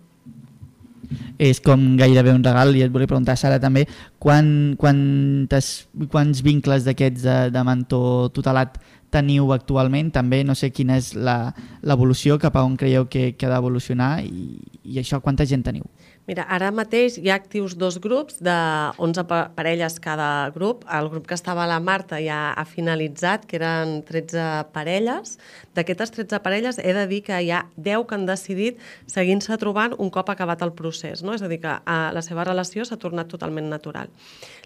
és 1.38 1.60
com 1.62 1.82
gairebé 1.98 2.32
un 2.34 2.44
regal 2.44 2.74
i 2.76 2.82
et 2.84 2.92
volia 2.92 3.06
preguntar, 3.06 3.36
Sara, 3.38 3.60
també 3.62 3.84
quan, 4.22 4.74
quantes, 4.80 5.86
quants 6.12 6.42
vincles 6.42 6.86
d'aquests 6.86 7.26
de, 7.26 7.36
de 7.54 7.64
mentor 7.66 8.32
tutelat 8.34 8.78
teniu 9.14 9.52
actualment? 9.54 10.10
També 10.14 10.42
no 10.44 10.56
sé 10.58 10.72
quina 10.74 10.98
és 11.00 11.12
l'evolució, 11.16 12.40
cap 12.42 12.56
a 12.56 12.64
on 12.66 12.76
creieu 12.80 13.06
que, 13.12 13.30
que 13.38 13.46
ha 13.46 13.54
d'evolucionar 13.54 14.10
i, 14.26 14.58
i 14.84 15.00
això, 15.02 15.20
quanta 15.24 15.46
gent 15.48 15.64
teniu? 15.66 15.86
Mira, 16.26 16.42
ara 16.50 16.72
mateix 16.74 17.20
hi 17.22 17.28
ha 17.30 17.36
actius 17.38 17.76
dos 17.78 18.00
grups 18.02 18.40
de 18.42 18.54
11 18.98 19.22
parelles 19.54 19.96
cada 20.02 20.50
grup. 20.50 20.82
El 20.90 21.06
grup 21.12 21.28
que 21.30 21.36
estava 21.38 21.62
a 21.62 21.68
la 21.70 21.78
Marta 21.78 22.18
ja 22.18 22.50
ha 22.50 22.64
finalitzat, 22.66 23.44
que 23.46 23.60
eren 23.60 24.00
13 24.08 24.64
parelles. 24.74 25.36
D'aquestes 25.78 26.10
13 26.16 26.40
parelles 26.42 26.80
he 26.82 26.96
de 26.96 27.04
dir 27.06 27.20
que 27.28 27.38
hi 27.38 27.52
ha 27.54 27.60
10 27.76 28.08
que 28.10 28.18
han 28.18 28.26
decidit 28.26 28.80
seguint-se 29.06 29.54
trobant 29.62 29.94
un 30.02 30.10
cop 30.10 30.32
acabat 30.34 30.64
el 30.66 30.74
procés. 30.74 31.22
No? 31.22 31.36
És 31.36 31.44
a 31.46 31.50
dir, 31.52 31.60
que 31.62 31.76
eh, 31.76 32.08
la 32.16 32.24
seva 32.26 32.42
relació 32.48 32.82
s'ha 32.82 32.98
tornat 32.98 33.30
totalment 33.30 33.70
natural. 33.70 34.10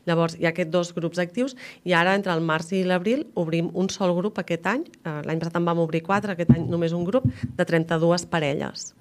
Llavors, 0.08 0.38
hi 0.40 0.48
ha 0.48 0.54
aquests 0.54 0.72
dos 0.72 0.94
grups 0.96 1.20
actius 1.20 1.58
i 1.84 1.92
ara, 1.92 2.16
entre 2.16 2.32
el 2.32 2.40
març 2.40 2.72
i 2.72 2.86
l'abril, 2.88 3.26
obrim 3.36 3.68
un 3.76 3.92
sol 3.92 4.16
grup 4.16 4.40
aquest 4.40 4.64
any. 4.64 4.88
Eh, 5.04 5.20
l'any 5.28 5.44
passat 5.44 5.60
en 5.60 5.68
vam 5.68 5.84
obrir 5.84 6.00
quatre, 6.08 6.32
aquest 6.32 6.56
any 6.56 6.64
només 6.72 6.96
un 6.96 7.04
grup 7.04 7.28
de 7.28 7.68
32 7.68 8.24
parelles 8.32 8.94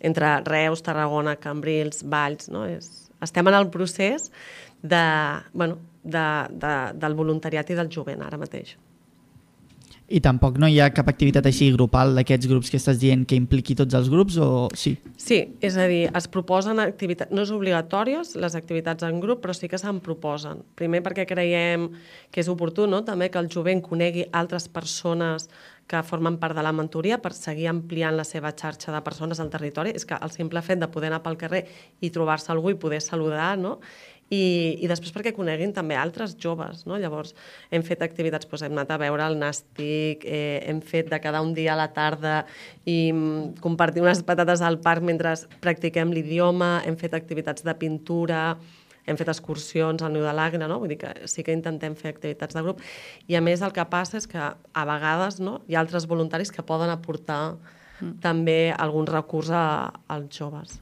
entre 0.00 0.40
Reus, 0.48 0.82
Tarragona, 0.82 1.36
Cambrils, 1.36 2.04
Valls, 2.04 2.50
no? 2.52 2.66
És, 2.68 3.10
estem 3.20 3.48
en 3.48 3.56
el 3.56 3.68
procés 3.70 4.30
de, 4.82 5.04
bueno, 5.52 5.78
de, 6.02 6.28
de, 6.50 6.76
del 7.00 7.18
voluntariat 7.18 7.68
i 7.70 7.76
del 7.76 7.92
jovent 7.92 8.24
ara 8.24 8.40
mateix. 8.40 8.76
I 10.10 10.18
tampoc 10.18 10.56
no 10.58 10.66
hi 10.66 10.80
ha 10.82 10.88
cap 10.90 11.06
activitat 11.06 11.46
així 11.46 11.68
grupal 11.70 12.16
d'aquests 12.16 12.48
grups 12.50 12.72
que 12.72 12.80
estàs 12.80 12.98
dient 12.98 13.22
que 13.30 13.36
impliqui 13.38 13.76
tots 13.78 13.94
els 13.94 14.08
grups 14.10 14.40
o 14.42 14.48
sí? 14.74 14.96
Sí, 15.14 15.38
és 15.62 15.76
a 15.78 15.86
dir, 15.86 16.08
es 16.18 16.26
proposen 16.34 16.82
activitats, 16.82 17.30
no 17.30 17.44
és 17.46 17.52
obligatòries 17.54 18.34
les 18.42 18.56
activitats 18.58 19.06
en 19.06 19.20
grup, 19.22 19.38
però 19.44 19.54
sí 19.54 19.70
que 19.70 19.78
se'n 19.78 20.00
proposen. 20.02 20.64
Primer 20.74 21.04
perquè 21.06 21.28
creiem 21.30 21.86
que 22.34 22.42
és 22.42 22.50
oportú 22.50 22.88
no? 22.90 23.04
també 23.06 23.30
que 23.30 23.38
el 23.38 23.52
jovent 23.54 23.84
conegui 23.86 24.26
altres 24.34 24.66
persones 24.66 25.46
que 25.90 26.04
formen 26.06 26.38
part 26.38 26.54
de 26.54 26.62
la 26.62 26.72
mentoria 26.76 27.18
per 27.18 27.32
seguir 27.34 27.66
ampliant 27.70 28.14
la 28.14 28.26
seva 28.28 28.52
xarxa 28.54 28.94
de 28.94 29.02
persones 29.02 29.42
al 29.42 29.50
territori. 29.50 29.90
És 29.96 30.06
que 30.06 30.18
el 30.22 30.30
simple 30.30 30.62
fet 30.62 30.78
de 30.78 30.88
poder 30.92 31.10
anar 31.10 31.24
pel 31.24 31.38
carrer 31.40 31.64
i 32.00 32.12
trobar-se 32.14 32.52
algú 32.54 32.70
i 32.70 32.78
poder 32.78 33.02
saludar, 33.02 33.56
no? 33.58 33.80
I, 34.30 34.78
i 34.78 34.86
després 34.86 35.10
perquè 35.10 35.32
coneguin 35.34 35.72
també 35.74 35.96
altres 35.98 36.36
joves. 36.38 36.84
No? 36.86 37.00
Llavors, 37.02 37.34
hem 37.74 37.82
fet 37.82 38.04
activitats, 38.06 38.46
doncs, 38.46 38.62
hem 38.62 38.76
anat 38.76 38.92
a 38.94 38.98
veure 39.02 39.26
el 39.26 39.34
nàstic, 39.40 40.22
eh, 40.22 40.60
hem 40.70 40.78
fet 40.86 41.10
de 41.10 41.18
cada 41.18 41.42
un 41.42 41.50
dia 41.56 41.72
a 41.74 41.80
la 41.80 41.88
tarda 41.96 42.44
i 42.86 43.10
mm, 43.10 43.58
compartir 43.64 44.04
unes 44.04 44.22
patates 44.22 44.62
al 44.62 44.78
parc 44.84 45.02
mentre 45.02 45.34
practiquem 45.64 46.14
l'idioma, 46.14 46.76
hem 46.86 46.94
fet 47.00 47.18
activitats 47.18 47.66
de 47.66 47.74
pintura, 47.82 48.44
hem 49.06 49.18
fet 49.20 49.32
excursions 49.32 50.02
al 50.02 50.12
Niu 50.14 50.26
de 50.26 50.34
l'Agna, 50.36 50.68
no? 50.70 50.80
vull 50.82 50.92
dir 50.92 51.00
que 51.00 51.14
sí 51.30 51.44
que 51.46 51.56
intentem 51.56 51.96
fer 51.98 52.14
activitats 52.14 52.56
de 52.56 52.64
grup, 52.66 52.82
i 53.28 53.38
a 53.38 53.44
més 53.44 53.64
el 53.64 53.74
que 53.76 53.86
passa 53.90 54.18
és 54.20 54.28
que 54.30 54.40
a 54.40 54.84
vegades 54.92 55.40
no, 55.40 55.60
hi 55.68 55.78
ha 55.78 55.82
altres 55.84 56.08
voluntaris 56.10 56.52
que 56.54 56.66
poden 56.66 56.92
aportar 56.92 57.56
mm. 57.56 58.20
també 58.24 58.60
algun 58.76 59.08
recurs 59.10 59.50
a, 59.50 59.64
als 60.08 60.36
joves 60.36 60.80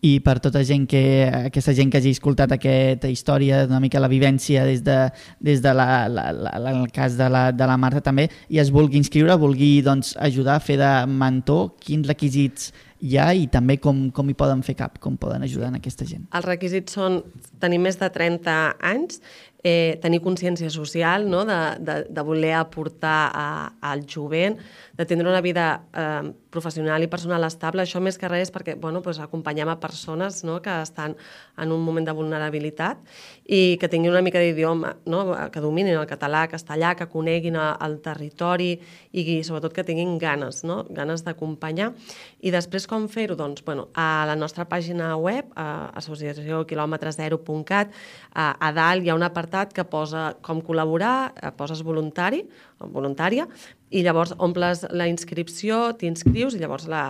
i 0.00 0.18
per 0.22 0.38
tota 0.42 0.62
gent 0.62 0.86
que, 0.90 1.26
aquesta 1.50 1.74
gent 1.74 1.90
que 1.90 1.98
hagi 1.98 2.12
escoltat 2.14 2.52
aquesta 2.54 3.10
història, 3.10 3.64
una 3.66 3.80
mica 3.82 4.00
la 4.00 4.10
vivència 4.10 4.64
des 4.66 4.82
de, 4.86 4.98
des 5.42 5.62
de 5.64 5.72
la, 5.74 6.06
la, 6.06 6.28
la, 6.32 6.52
el 6.70 6.92
cas 6.94 7.16
de 7.18 7.26
la, 7.32 7.48
de 7.52 7.66
la 7.66 7.76
Marta 7.80 8.02
també, 8.04 8.28
i 8.48 8.62
es 8.62 8.70
vulgui 8.74 8.98
inscriure, 9.00 9.34
vulgui 9.40 9.78
doncs, 9.82 10.14
ajudar 10.22 10.58
a 10.58 10.62
fer 10.62 10.78
de 10.78 10.92
mentor, 11.10 11.72
quins 11.82 12.06
requisits 12.06 12.70
hi 13.00 13.18
ha 13.18 13.28
i 13.34 13.46
també 13.50 13.78
com, 13.82 14.08
com 14.14 14.30
hi 14.30 14.36
poden 14.38 14.64
fer 14.66 14.74
cap, 14.78 14.98
com 15.02 15.16
poden 15.20 15.44
ajudar 15.46 15.70
en 15.72 15.78
aquesta 15.78 16.06
gent. 16.08 16.26
Els 16.34 16.48
requisits 16.48 16.98
són 16.98 17.22
tenir 17.62 17.78
més 17.82 17.98
de 18.00 18.10
30 18.14 18.56
anys, 18.90 19.20
eh, 19.62 19.98
tenir 20.02 20.20
consciència 20.22 20.70
social, 20.70 21.26
no? 21.28 21.44
de, 21.44 21.58
de, 21.82 21.96
de 22.10 22.22
voler 22.22 22.54
aportar 22.58 23.30
a, 23.34 23.48
al 23.80 24.04
jovent, 24.06 24.58
de 24.98 25.06
tindre 25.06 25.28
una 25.28 25.42
vida 25.42 25.82
eh, 25.92 26.30
professional 26.50 27.02
i 27.02 27.10
personal 27.10 27.44
estable. 27.46 27.84
Això 27.84 28.00
més 28.02 28.18
que 28.18 28.30
res 28.30 28.52
perquè 28.54 28.76
bueno, 28.80 29.02
doncs 29.04 29.20
acompanyem 29.22 29.68
a 29.70 29.78
persones 29.80 30.42
no, 30.46 30.58
que 30.62 30.74
estan 30.82 31.16
en 31.58 31.74
un 31.74 31.84
moment 31.84 32.06
de 32.06 32.14
vulnerabilitat 32.16 33.02
i 33.44 33.76
que 33.80 33.90
tinguin 33.90 34.14
una 34.14 34.22
mica 34.24 34.40
d'idioma, 34.42 34.94
no, 35.06 35.24
que 35.52 35.62
dominin 35.62 35.98
el 35.98 36.08
català, 36.10 36.46
castellà, 36.50 36.94
que 36.98 37.10
coneguin 37.10 37.58
el 37.58 37.98
territori 38.04 38.72
i, 39.12 39.40
sobretot 39.44 39.74
que 39.74 39.86
tinguin 39.86 40.16
ganes, 40.22 40.64
no, 40.66 40.84
ganes 40.90 41.24
d'acompanyar. 41.26 41.92
I 42.40 42.54
després 42.54 42.87
com 42.88 43.06
fer-ho? 43.12 43.36
Doncs, 43.38 43.62
bueno, 43.66 43.88
a 43.94 44.24
la 44.28 44.36
nostra 44.36 44.64
pàgina 44.68 45.16
web, 45.20 45.44
a 45.54 45.92
associaciokilòmetre0.cat, 46.00 47.92
a, 48.32 48.56
a 48.56 48.72
dalt 48.76 49.04
hi 49.04 49.10
ha 49.12 49.16
un 49.18 49.26
apartat 49.26 49.72
que 49.76 49.84
posa 49.84 50.34
com 50.42 50.62
col·laborar, 50.64 51.32
poses 51.60 51.82
voluntari 51.86 52.42
voluntària, 52.78 53.46
i 53.90 54.02
llavors 54.04 54.34
omples 54.44 54.84
la 54.92 55.06
inscripció, 55.08 55.94
t'inscrius 55.98 56.54
i 56.54 56.60
llavors 56.60 56.86
la, 56.90 57.02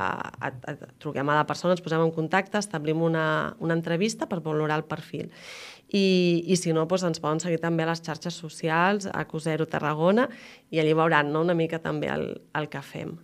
et, 0.46 0.58
et, 0.70 0.84
truquem 1.02 1.28
a 1.28 1.40
la 1.40 1.46
persona, 1.48 1.74
ens 1.74 1.82
posem 1.84 2.04
en 2.04 2.12
contacte, 2.14 2.58
establim 2.60 3.02
una, 3.02 3.54
una 3.58 3.74
entrevista 3.74 4.28
per 4.30 4.40
valorar 4.44 4.78
el 4.78 4.86
perfil. 4.88 5.30
I, 5.88 6.44
i 6.46 6.56
si 6.60 6.74
no, 6.76 6.84
doncs 6.86 7.06
ens 7.08 7.22
poden 7.24 7.40
seguir 7.42 7.62
també 7.62 7.84
a 7.84 7.90
les 7.90 8.02
xarxes 8.04 8.36
socials, 8.36 9.08
a 9.08 9.24
Cosero 9.28 9.66
Tarragona, 9.66 10.28
i 10.70 10.80
allí 10.80 10.92
veuran 10.94 11.32
no, 11.32 11.42
una 11.46 11.56
mica 11.58 11.80
també 11.82 12.12
el, 12.12 12.30
el 12.54 12.68
que 12.70 12.84
fem. 12.84 13.16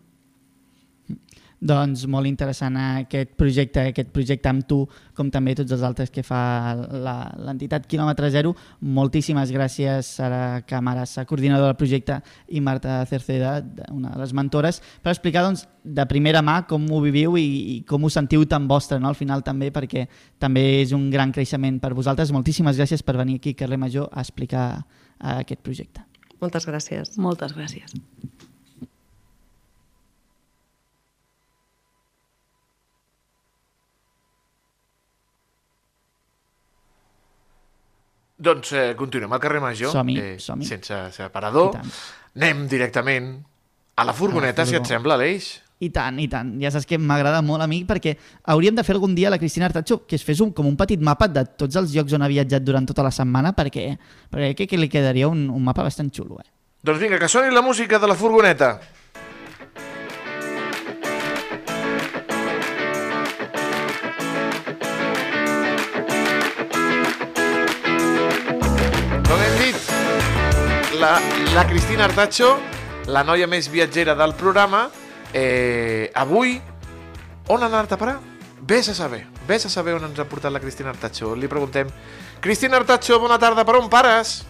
Doncs 1.64 2.02
molt 2.12 2.28
interessant 2.28 2.76
aquest 2.76 3.30
projecte, 3.40 3.86
aquest 3.88 4.10
projecte 4.12 4.50
amb 4.50 4.66
tu, 4.68 4.82
com 5.16 5.30
també 5.32 5.54
tots 5.56 5.72
els 5.72 5.84
altres 5.86 6.10
que 6.12 6.20
fa 6.26 6.74
l'entitat 6.76 7.86
Kilòmetre 7.88 8.28
Zero. 8.34 8.52
Moltíssimes 8.84 9.52
gràcies, 9.54 10.10
Sara 10.18 10.60
Camarasa, 10.68 11.24
coordinadora 11.24 11.72
del 11.72 11.80
projecte, 11.80 12.18
i 12.52 12.60
Marta 12.60 13.00
Cerceda, 13.08 13.56
una 13.94 14.12
de 14.12 14.20
les 14.20 14.36
mentores, 14.36 14.82
per 15.00 15.14
explicar 15.14 15.46
doncs, 15.46 15.64
de 15.84 16.04
primera 16.08 16.44
mà 16.44 16.62
com 16.68 16.84
ho 16.92 17.00
viviu 17.00 17.38
i, 17.40 17.44
i 17.44 17.80
com 17.88 18.04
ho 18.04 18.12
sentiu 18.12 18.44
tan 18.48 18.68
vostre 18.68 19.00
no? 19.00 19.08
al 19.08 19.16
final 19.16 19.44
també, 19.44 19.70
perquè 19.72 20.06
també 20.40 20.82
és 20.82 20.92
un 20.96 21.08
gran 21.12 21.32
creixement 21.32 21.80
per 21.80 21.94
vosaltres. 21.96 22.32
Moltíssimes 22.32 22.76
gràcies 22.76 23.04
per 23.04 23.16
venir 23.16 23.40
aquí, 23.40 23.56
Carrer 23.56 23.80
Major, 23.80 24.10
a 24.12 24.20
explicar 24.20 24.66
aquest 25.38 25.64
projecte. 25.64 26.04
Moltes 26.44 26.68
gràcies. 26.68 27.16
Moltes 27.16 27.56
gràcies. 27.56 27.96
Doncs 38.37 38.72
eh, 38.74 38.95
continuem 38.99 39.32
al 39.32 39.41
carrer 39.43 39.61
Major. 39.62 39.93
Som-hi, 39.93 40.18
eh, 40.18 40.39
som 40.39 40.61
-hi. 40.61 40.66
Sense 40.66 41.12
separador. 41.12 41.78
Anem 42.35 42.66
directament 42.68 43.45
a 43.95 44.05
la 44.05 44.12
furgoneta, 44.12 44.62
a 44.62 44.64
la 44.64 44.70
si 44.70 44.76
et 44.76 44.87
sembla, 44.87 45.14
Aleix. 45.14 45.61
I 45.78 45.91
tant, 45.91 46.18
i 46.18 46.28
tant. 46.28 46.55
Ja 46.62 46.70
saps 46.70 46.87
que 46.87 46.99
m'agrada 46.99 47.43
molt 47.43 47.62
a 47.62 47.66
mi 47.66 47.85
perquè 47.85 48.16
hauríem 48.45 48.74
de 48.74 48.85
fer 48.85 48.95
algun 48.95 49.14
dia 49.14 49.30
la 49.30 49.39
Cristina 49.39 49.66
Artacho 49.66 50.07
que 50.07 50.16
es 50.16 50.24
fes 50.24 50.41
un, 50.41 50.53
com 50.53 50.66
un 50.66 50.76
petit 50.76 51.01
mapa 51.01 51.26
de 51.28 51.45
tots 51.45 51.76
els 51.76 51.93
llocs 51.93 52.12
on 52.12 52.22
ha 52.22 52.28
viatjat 52.28 52.62
durant 52.62 52.87
tota 52.87 53.03
la 53.03 53.11
setmana 53.11 53.53
perquè, 53.53 53.99
perquè 54.30 54.55
crec 54.55 54.70
que 54.70 54.76
li 54.76 54.89
quedaria 54.89 55.28
un, 55.28 55.51
un 55.51 55.62
mapa 55.62 55.82
bastant 55.82 56.11
xulo. 56.14 56.39
Eh? 56.41 56.49
Doncs 56.85 57.01
vinga, 57.01 57.18
que 57.18 57.28
soni 57.28 57.53
la 57.53 57.62
música 57.62 57.99
de 57.99 58.07
la 58.07 58.14
furgoneta. 58.14 58.80
La, 71.05 71.20
la 71.55 71.66
Cristina 71.66 72.05
Artacho, 72.07 72.55
la 73.12 73.20
noia 73.28 73.44
més 73.50 73.66
viatgera 73.68 74.14
del 74.16 74.32
programa, 74.40 74.86
eh, 75.36 76.09
avui, 76.16 76.55
on 77.52 77.61
ha 77.61 77.68
anat 77.68 77.92
a 77.92 77.98
parar? 78.00 78.14
Ves 78.64 78.88
a 78.88 78.94
saber, 78.96 79.26
ves 79.44 79.66
a 79.68 79.72
saber 79.72 79.98
on 79.98 80.07
ens 80.09 80.22
ha 80.22 80.24
portat 80.24 80.55
la 80.55 80.62
Cristina 80.62 80.94
Artacho. 80.94 81.34
Li 81.36 81.50
preguntem, 81.50 81.90
Cristina 82.40 82.80
Artacho, 82.80 83.18
bona 83.20 83.36
tarda, 83.42 83.66
per 83.68 83.76
on 83.82 83.90
pares? 83.92 84.46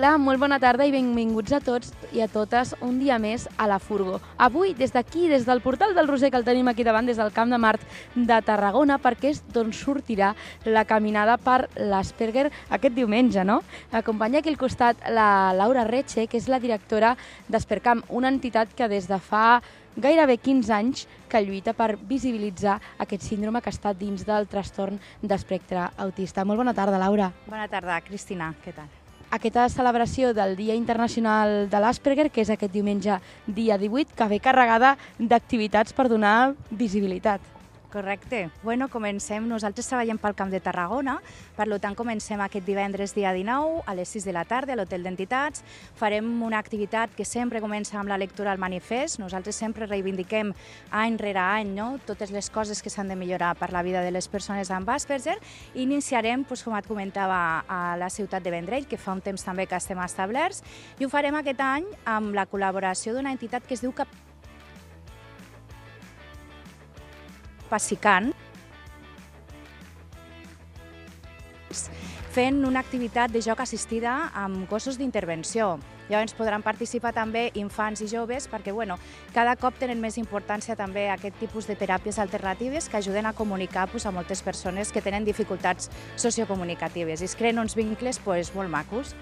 Hola, 0.00 0.14
molt 0.16 0.40
bona 0.40 0.56
tarda 0.56 0.86
i 0.88 0.92
benvinguts 0.94 1.52
a 1.52 1.58
tots 1.60 1.90
i 2.16 2.22
a 2.24 2.26
totes 2.32 2.70
un 2.80 2.94
dia 2.96 3.18
més 3.20 3.42
a 3.60 3.66
la 3.68 3.76
Furgo. 3.76 4.14
Avui, 4.40 4.70
des 4.72 4.94
d'aquí, 4.94 5.26
des 5.28 5.42
del 5.44 5.58
portal 5.60 5.92
del 5.92 6.06
Roser, 6.08 6.30
que 6.32 6.38
el 6.40 6.46
tenim 6.46 6.70
aquí 6.72 6.86
davant, 6.88 7.04
des 7.04 7.18
del 7.20 7.34
Camp 7.36 7.50
de 7.52 7.58
Mart 7.60 7.82
de 8.14 8.38
Tarragona, 8.40 8.96
perquè 8.96 9.28
és 9.34 9.42
d'on 9.52 9.74
sortirà 9.76 10.30
la 10.64 10.86
caminada 10.88 11.34
per 11.36 11.66
l'Asperger 11.76 12.46
aquest 12.70 12.96
diumenge, 12.96 13.44
no? 13.44 13.58
Acompanya 13.92 14.40
aquí 14.40 14.48
al 14.48 14.56
costat 14.56 15.04
la 15.12 15.52
Laura 15.52 15.84
Reche, 15.84 16.24
que 16.24 16.40
és 16.40 16.48
la 16.48 16.62
directora 16.64 17.12
d'Aspercamp, 17.52 18.06
una 18.08 18.32
entitat 18.32 18.72
que 18.72 18.88
des 18.88 19.04
de 19.04 19.20
fa 19.20 19.60
gairebé 20.00 20.38
15 20.40 20.72
anys 20.78 21.04
que 21.28 21.44
lluita 21.44 21.76
per 21.76 21.98
visibilitzar 22.00 22.78
aquest 23.04 23.28
síndrome 23.28 23.60
que 23.60 23.68
està 23.68 23.92
dins 23.92 24.24
del 24.24 24.48
trastorn 24.48 24.96
d'espectre 25.20 25.90
autista. 25.98 26.48
Molt 26.48 26.64
bona 26.64 26.72
tarda, 26.72 26.96
Laura. 26.96 27.34
Bona 27.52 27.68
tarda, 27.68 28.00
Cristina. 28.08 28.54
Què 28.64 28.72
tal? 28.72 28.88
Aquesta 29.30 29.68
celebració 29.70 30.34
del 30.34 30.56
Dia 30.58 30.74
Internacional 30.74 31.68
de 31.70 31.80
l'Asperger, 31.80 32.30
que 32.30 32.42
és 32.42 32.50
aquest 32.50 32.74
diumenge 32.74 33.20
dia 33.46 33.78
18, 33.78 34.16
que 34.18 34.28
ve 34.28 34.42
carregada 34.42 34.96
d'activitats 35.18 35.94
per 35.94 36.08
donar 36.10 36.52
visibilitat. 36.70 37.59
Correcte. 37.90 38.50
Bueno, 38.62 38.88
comencem. 38.88 39.42
Nosaltres 39.50 39.88
treballem 39.90 40.18
pel 40.22 40.36
Camp 40.38 40.50
de 40.52 40.60
Tarragona, 40.62 41.16
per 41.56 41.66
tant 41.82 41.96
comencem 41.98 42.38
aquest 42.40 42.64
divendres 42.64 43.14
dia 43.16 43.32
19 43.34 43.82
a 43.84 43.94
les 43.98 44.08
6 44.08 44.24
de 44.28 44.32
la 44.32 44.44
tarda 44.44 44.72
a 44.72 44.76
l'Hotel 44.78 45.02
d'Entitats. 45.02 45.64
Farem 45.98 46.28
una 46.42 46.58
activitat 46.58 47.10
que 47.16 47.24
sempre 47.24 47.60
comença 47.60 47.98
amb 47.98 48.08
la 48.08 48.18
lectura 48.18 48.52
al 48.52 48.62
manifest. 48.62 49.18
Nosaltres 49.18 49.56
sempre 49.56 49.90
reivindiquem 49.90 50.54
any 50.90 51.18
rere 51.18 51.42
any 51.42 51.74
no? 51.74 51.98
totes 52.06 52.30
les 52.30 52.50
coses 52.50 52.80
que 52.80 52.90
s'han 52.90 53.10
de 53.10 53.18
millorar 53.18 53.56
per 53.58 53.72
la 53.72 53.82
vida 53.82 54.02
de 54.06 54.14
les 54.14 54.28
persones 54.28 54.70
amb 54.70 54.88
Asperger 54.88 55.38
iniciarem, 55.74 56.46
doncs, 56.46 56.62
com 56.62 56.78
et 56.78 56.86
comentava, 56.86 57.64
a 57.66 57.96
la 57.98 58.10
ciutat 58.10 58.42
de 58.42 58.54
Vendrell, 58.54 58.86
que 58.86 58.98
fa 58.98 59.12
un 59.12 59.20
temps 59.20 59.42
també 59.42 59.66
que 59.66 59.76
estem 59.76 59.98
establerts, 59.98 60.62
i 60.98 61.04
ho 61.04 61.10
farem 61.10 61.34
aquest 61.34 61.60
any 61.60 61.86
amb 62.06 62.34
la 62.38 62.46
col·laboració 62.46 63.16
d'una 63.16 63.34
entitat 63.34 63.66
que 63.66 63.74
es 63.74 63.82
diu 63.82 63.92
Cap 63.92 64.29
Passicant, 67.70 68.32
fent 72.30 72.64
una 72.66 72.78
activitat 72.78 73.32
de 73.34 73.42
joc 73.42 73.58
assistida 73.62 74.30
amb 74.38 74.68
gossos 74.70 74.98
d'intervenció. 74.98 75.78
Llavors 76.10 76.34
podran 76.34 76.62
participar 76.62 77.12
també 77.14 77.48
infants 77.58 78.02
i 78.02 78.08
joves 78.10 78.48
perquè 78.50 78.74
bueno, 78.74 78.96
cada 79.34 79.56
cop 79.58 79.76
tenen 79.78 80.00
més 80.02 80.18
importància 80.18 80.74
també 80.78 81.08
aquest 81.10 81.38
tipus 81.38 81.66
de 81.70 81.76
teràpies 81.78 82.18
alternatives 82.18 82.88
que 82.88 82.98
ajuden 82.98 83.26
a 83.26 83.32
comunicar 83.32 83.88
pues, 83.90 84.06
a 84.06 84.14
moltes 84.14 84.42
persones 84.42 84.90
que 84.90 85.02
tenen 85.02 85.26
dificultats 85.26 85.90
sociocomunicatives 86.16 87.22
i 87.22 87.30
es 87.30 87.36
creen 87.38 87.62
uns 87.62 87.78
vincles 87.78 88.18
pues, 88.24 88.54
molt 88.54 88.70
macos. 88.70 89.14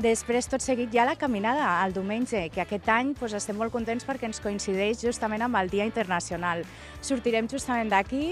Després, 0.00 0.46
tot 0.48 0.62
seguit, 0.64 0.88
ja 0.94 1.04
la 1.04 1.12
caminada 1.20 1.66
al 1.82 1.92
diumenge, 1.92 2.46
que 2.54 2.62
aquest 2.62 2.86
any 2.88 3.10
pues, 3.18 3.34
estem 3.36 3.58
molt 3.60 3.72
contents 3.74 4.06
perquè 4.08 4.30
ens 4.30 4.40
coincideix 4.40 5.02
justament 5.04 5.44
amb 5.44 5.58
el 5.60 5.68
Dia 5.68 5.84
Internacional. 5.84 6.62
Sortirem 7.04 7.50
justament 7.52 7.92
d'aquí 7.92 8.30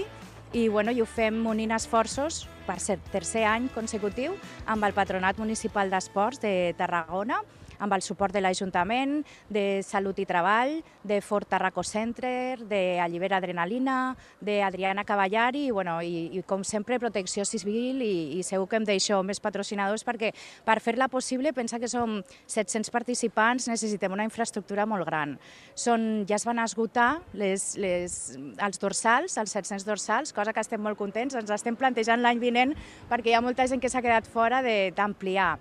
i, 0.57 0.63
bueno, 0.65 0.89
i 0.89 1.03
ho 1.03 1.05
fem 1.05 1.43
unint 1.45 1.75
esforços 1.77 2.47
per 2.65 2.79
ser 2.81 2.97
tercer 3.13 3.43
any 3.45 3.67
consecutiu 3.75 4.33
amb 4.65 4.87
el 4.87 4.97
Patronat 4.97 5.37
Municipal 5.37 5.93
d'Esports 5.93 6.41
de 6.41 6.73
Tarragona, 6.79 7.43
amb 7.79 7.95
el 7.95 8.03
suport 8.03 8.35
de 8.35 8.43
l'Ajuntament, 8.43 9.23
de 9.49 9.81
Salut 9.85 10.19
i 10.19 10.25
Treball, 10.29 10.77
de 11.03 11.19
Fort 11.25 11.49
Tarraco 11.49 11.83
Center, 11.83 12.59
de 12.67 12.99
Allibera 12.99 13.39
Adrenalina, 13.39 14.15
d'Adriana 14.41 15.05
Cavallari 15.07 15.65
i, 15.67 15.71
bueno, 15.71 15.99
i, 16.03 16.27
i 16.37 16.43
com 16.47 16.63
sempre 16.67 16.99
Protecció 16.99 17.45
Civil 17.47 18.03
i, 18.03 18.39
i 18.39 18.43
segur 18.43 18.67
que 18.69 18.79
em 18.79 18.87
deixo 18.87 19.21
més 19.23 19.41
patrocinadors 19.41 20.05
perquè 20.07 20.33
per 20.67 20.79
fer-la 20.83 21.09
possible 21.11 21.53
pensa 21.55 21.79
que 21.79 21.89
som 21.91 22.19
700 22.45 22.91
participants, 22.93 23.69
necessitem 23.71 24.13
una 24.13 24.27
infraestructura 24.27 24.85
molt 24.89 25.07
gran. 25.07 25.37
Són, 25.73 26.25
ja 26.29 26.37
es 26.37 26.45
van 26.47 26.59
esgotar 26.63 27.09
les, 27.33 27.71
les, 27.79 28.19
els 28.37 28.81
dorsals, 28.81 29.39
els 29.39 29.55
700 29.55 29.87
dorsals, 29.87 30.35
cosa 30.35 30.53
que 30.53 30.63
estem 30.63 30.83
molt 30.83 30.99
contents, 30.99 31.37
ens 31.39 31.51
estem 31.55 31.77
plantejant 31.79 32.21
l'any 32.21 32.41
vinent 32.43 32.75
perquè 33.09 33.31
hi 33.31 33.37
ha 33.37 33.43
molta 33.45 33.67
gent 33.67 33.81
que 33.81 33.91
s'ha 33.91 34.03
quedat 34.05 34.27
fora 34.29 34.61
d'ampliar. 34.61 35.55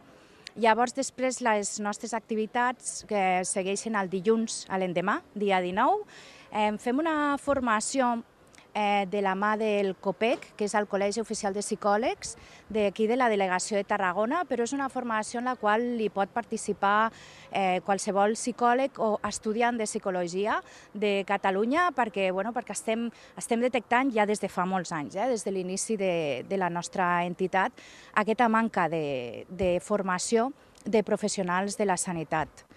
Llavors, 0.58 0.90
després, 0.90 1.36
les 1.38 1.76
nostres 1.78 2.10
activitats 2.16 3.04
que 3.06 3.44
segueixen 3.46 3.94
el 3.94 4.08
dilluns 4.10 4.64
a 4.66 4.80
l'endemà, 4.82 5.20
dia 5.38 5.60
19, 5.62 6.00
eh, 6.50 6.72
fem 6.82 6.98
una 6.98 7.36
formació 7.38 8.16
eh, 8.78 9.06
de 9.10 9.22
la 9.22 9.34
mà 9.34 9.56
del 9.58 9.96
COPEC, 9.96 10.52
que 10.56 10.68
és 10.68 10.74
el 10.78 10.86
Col·legi 10.86 11.20
Oficial 11.20 11.54
de 11.56 11.64
Psicòlegs 11.64 12.36
d'aquí 12.70 13.08
de 13.10 13.16
la 13.18 13.28
delegació 13.32 13.78
de 13.78 13.86
Tarragona, 13.88 14.44
però 14.46 14.62
és 14.62 14.74
una 14.76 14.88
formació 14.92 15.40
en 15.42 15.50
la 15.50 15.56
qual 15.58 15.82
hi 15.98 16.08
pot 16.14 16.30
participar 16.30 17.10
eh, 17.50 17.80
qualsevol 17.86 18.36
psicòleg 18.38 19.00
o 19.02 19.16
estudiant 19.26 19.80
de 19.80 19.88
psicologia 19.88 20.60
de 20.94 21.24
Catalunya 21.26 21.88
perquè, 21.96 22.30
bueno, 22.30 22.54
perquè 22.54 22.76
estem, 22.76 23.08
estem 23.36 23.64
detectant 23.64 24.12
ja 24.14 24.28
des 24.30 24.38
de 24.38 24.52
fa 24.52 24.68
molts 24.68 24.94
anys, 24.94 25.18
eh, 25.18 25.26
des 25.34 25.44
de 25.44 25.54
l'inici 25.56 25.98
de, 25.98 26.46
de 26.48 26.60
la 26.60 26.70
nostra 26.70 27.24
entitat, 27.26 27.74
aquesta 28.14 28.48
manca 28.48 28.86
de, 28.88 29.44
de 29.50 29.78
formació 29.82 30.52
de 30.84 31.02
professionals 31.02 31.76
de 31.76 31.88
la 31.88 31.98
sanitat. 31.98 32.67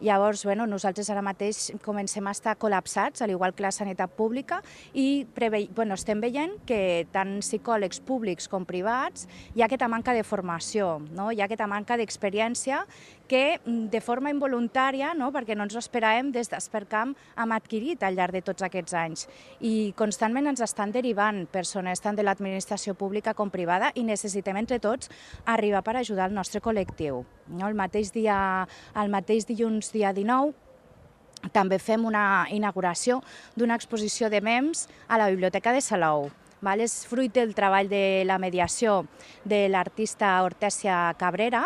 Llavors, 0.00 0.46
bueno, 0.48 0.64
nosaltres 0.66 1.10
ara 1.12 1.20
mateix 1.20 1.74
comencem 1.84 2.24
a 2.24 2.32
estar 2.32 2.54
col·lapsats, 2.56 3.20
al 3.20 3.34
igual 3.34 3.52
que 3.52 3.66
la 3.66 3.72
sanitat 3.72 4.14
pública, 4.16 4.62
i 4.96 5.26
preve... 5.36 5.66
bueno, 5.76 5.98
estem 5.98 6.22
veient 6.24 6.54
que 6.64 7.06
tant 7.12 7.34
psicòlegs 7.44 8.00
públics 8.08 8.48
com 8.48 8.64
privats 8.64 9.26
hi 9.54 9.60
ha 9.60 9.66
aquesta 9.68 9.90
manca 9.92 10.14
de 10.16 10.22
formació, 10.24 10.94
no? 11.12 11.28
hi 11.32 11.42
ha 11.42 11.48
aquesta 11.50 11.68
manca 11.68 11.98
d'experiència 12.00 12.80
que 13.28 13.60
mm, 13.60 13.90
de 13.92 14.00
forma 14.00 14.32
involuntària, 14.32 15.12
no? 15.14 15.28
perquè 15.36 15.52
no 15.54 15.66
ens 15.68 15.76
ho 15.76 15.82
esperàvem, 15.82 16.30
des 16.32 16.48
d'Espercamp 16.48 17.12
hem 17.36 17.52
adquirit 17.54 18.00
al 18.02 18.16
llarg 18.16 18.38
de 18.38 18.42
tots 18.46 18.64
aquests 18.64 18.96
anys. 18.96 19.26
I 19.60 19.92
constantment 20.00 20.48
ens 20.48 20.64
estan 20.64 20.96
derivant 20.96 21.44
persones 21.52 22.00
tant 22.00 22.16
de 22.16 22.24
l'administració 22.24 22.96
pública 22.96 23.36
com 23.36 23.52
privada 23.52 23.92
i 23.94 24.06
necessitem 24.08 24.62
entre 24.64 24.80
tots 24.80 25.12
arribar 25.44 25.84
per 25.84 25.98
ajudar 26.00 26.30
el 26.32 26.40
nostre 26.40 26.64
col·lectiu. 26.64 27.22
No? 27.50 27.68
El, 27.68 27.76
mateix 27.78 28.12
dia, 28.14 28.66
el 28.96 29.12
mateix 29.12 29.46
dilluns, 29.48 29.92
dia 29.92 30.14
19, 30.16 30.54
també 31.54 31.78
fem 31.80 32.04
una 32.04 32.46
inauguració 32.52 33.20
d'una 33.56 33.78
exposició 33.80 34.28
de 34.30 34.42
mems 34.44 34.86
a 35.08 35.18
la 35.18 35.30
Biblioteca 35.32 35.72
de 35.72 35.80
Salou. 35.84 36.28
Val? 36.60 36.80
És 36.84 37.06
fruit 37.08 37.32
del 37.32 37.54
treball 37.56 37.88
de 37.88 38.22
la 38.28 38.36
mediació 38.38 39.06
de 39.48 39.64
l'artista 39.72 40.36
Hortèsia 40.44 41.14
Cabrera, 41.18 41.64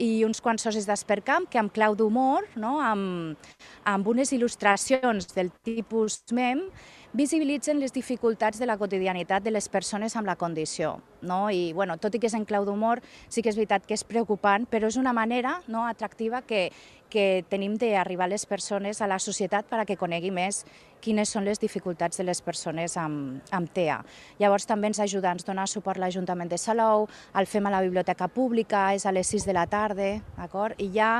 i 0.00 0.24
uns 0.24 0.40
quants 0.40 0.64
socis 0.64 0.86
d'Espercamp 0.88 1.46
que 1.52 1.60
amb 1.60 1.72
clau 1.74 1.94
d'humor, 1.96 2.46
no, 2.56 2.78
amb, 2.80 3.50
amb 3.88 4.08
unes 4.08 4.32
il·lustracions 4.32 5.28
del 5.36 5.52
tipus 5.66 6.22
mem, 6.32 6.64
visibilitzen 7.12 7.80
les 7.80 7.92
dificultats 7.92 8.60
de 8.60 8.66
la 8.66 8.76
quotidianitat 8.78 9.42
de 9.42 9.50
les 9.50 9.68
persones 9.68 10.14
amb 10.16 10.28
la 10.28 10.36
condició. 10.36 11.00
No? 11.22 11.50
I, 11.50 11.72
bueno, 11.74 11.98
tot 11.98 12.14
i 12.14 12.20
que 12.20 12.30
és 12.30 12.36
en 12.38 12.46
clau 12.46 12.64
d'humor, 12.64 13.02
sí 13.28 13.42
que 13.42 13.50
és 13.50 13.58
veritat 13.58 13.86
que 13.86 13.96
és 13.98 14.04
preocupant, 14.06 14.66
però 14.70 14.88
és 14.88 14.96
una 14.96 15.12
manera 15.12 15.58
no, 15.68 15.84
atractiva 15.88 16.42
que, 16.46 16.68
que 17.10 17.44
tenim 17.50 17.76
d'arribar 17.80 18.30
les 18.30 18.46
persones, 18.46 19.02
a 19.02 19.10
la 19.10 19.18
societat, 19.18 19.66
per 19.66 19.82
a 19.82 19.84
que 19.88 19.98
conegui 19.98 20.30
més 20.30 20.62
quines 21.02 21.28
són 21.28 21.44
les 21.44 21.60
dificultats 21.60 22.20
de 22.20 22.24
les 22.24 22.40
persones 22.40 22.96
amb, 23.00 23.40
amb 23.50 23.70
TEA. 23.74 24.00
Llavors 24.38 24.68
també 24.68 24.92
ens 24.92 25.00
ajuda, 25.02 25.34
ens 25.34 25.44
dona 25.44 25.66
suport 25.66 25.98
l'Ajuntament 25.98 26.48
de 26.48 26.58
Salou, 26.60 27.08
el 27.34 27.50
fem 27.50 27.66
a 27.66 27.74
la 27.74 27.82
Biblioteca 27.82 28.28
Pública, 28.28 28.90
és 28.94 29.06
a 29.06 29.12
les 29.12 29.28
6 29.34 29.48
de 29.48 29.56
la 29.56 29.66
tarda, 29.66 30.12
d'acord? 30.38 30.78
I 30.78 30.92
ja 30.94 31.16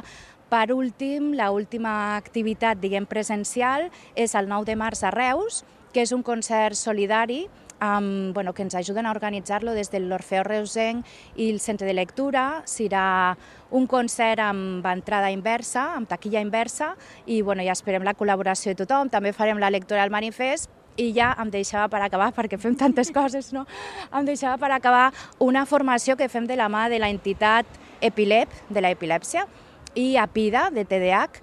per 0.50 0.72
últim, 0.74 1.30
l 1.38 1.44
última 1.54 2.16
activitat, 2.16 2.80
diguem, 2.82 3.06
presencial 3.06 3.86
és 4.18 4.34
el 4.34 4.48
9 4.50 4.66
de 4.66 4.74
març 4.74 5.04
a 5.06 5.12
Reus, 5.14 5.62
que 5.92 6.04
és 6.04 6.12
un 6.12 6.22
concert 6.22 6.78
solidari 6.78 7.44
amb, 7.80 8.34
bueno, 8.34 8.52
que 8.52 8.62
ens 8.62 8.74
ajuden 8.74 9.06
a 9.06 9.10
organitzar-lo 9.10 9.72
des 9.74 9.90
de 9.90 9.98
l'Orfeo 10.00 10.44
Reusenc 10.44 11.06
i 11.34 11.50
el 11.50 11.60
Centre 11.60 11.86
de 11.88 11.94
Lectura. 11.96 12.62
Serà 12.68 13.36
un 13.70 13.88
concert 13.88 14.42
amb 14.44 14.86
entrada 14.86 15.32
inversa, 15.32 15.94
amb 15.96 16.08
taquilla 16.08 16.44
inversa, 16.44 16.94
i 17.26 17.40
bueno, 17.42 17.64
ja 17.64 17.72
esperem 17.72 18.04
la 18.04 18.14
col·laboració 18.14 18.74
de 18.74 18.84
tothom. 18.84 19.08
També 19.08 19.32
farem 19.32 19.58
la 19.58 19.72
lectura 19.72 20.04
del 20.04 20.12
manifest 20.12 20.70
i 21.00 21.10
ja 21.16 21.32
em 21.40 21.50
deixava 21.50 21.88
per 21.88 22.02
acabar, 22.04 22.30
perquè 22.36 22.58
fem 22.60 22.76
tantes 22.76 23.10
coses, 23.16 23.52
no? 23.56 23.64
Em 24.12 24.28
deixava 24.28 24.58
per 24.60 24.70
acabar 24.76 25.10
una 25.38 25.64
formació 25.66 26.16
que 26.16 26.28
fem 26.28 26.46
de 26.46 26.60
la 26.60 26.68
mà 26.68 26.88
de 26.92 27.00
la 27.00 27.08
entitat 27.08 27.66
Epilep, 28.00 28.52
de 28.68 28.80
la 28.80 28.92
epilèpsia, 28.92 29.46
i 29.94 30.16
APIDA, 30.16 30.70
de 30.70 30.84
TDAH, 30.84 31.40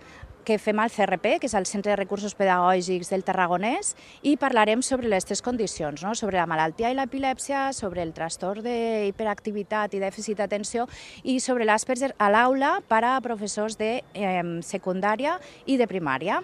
que 0.48 0.56
fem 0.64 0.80
al 0.80 0.92
CRP, 0.94 1.42
que 1.42 1.50
és 1.50 1.56
el 1.60 1.68
Centre 1.68 1.92
de 1.92 1.98
Recursos 2.00 2.36
Pedagògics 2.40 3.12
del 3.12 3.26
Tarragonès, 3.28 3.92
i 4.24 4.38
parlarem 4.40 4.80
sobre 4.86 5.12
les 5.12 5.28
tres 5.28 5.44
condicions, 5.44 6.06
no? 6.06 6.16
sobre 6.16 6.40
la 6.40 6.48
malaltia 6.48 6.94
i 6.94 6.96
l'epilèpsia, 6.96 7.68
sobre 7.76 8.06
el 8.06 8.16
trastorn 8.16 8.64
d'hiperactivitat 8.64 9.98
i 9.98 10.04
dèficit 10.04 10.40
d'atenció 10.40 10.88
i 11.28 11.42
sobre 11.44 11.68
l'Asperger 11.68 12.14
a 12.16 12.32
l'aula 12.32 12.78
per 12.88 13.04
a 13.04 13.18
professors 13.24 13.76
de 13.76 13.98
eh, 14.14 14.42
secundària 14.64 15.36
i 15.66 15.76
de 15.76 15.92
primària. 15.92 16.40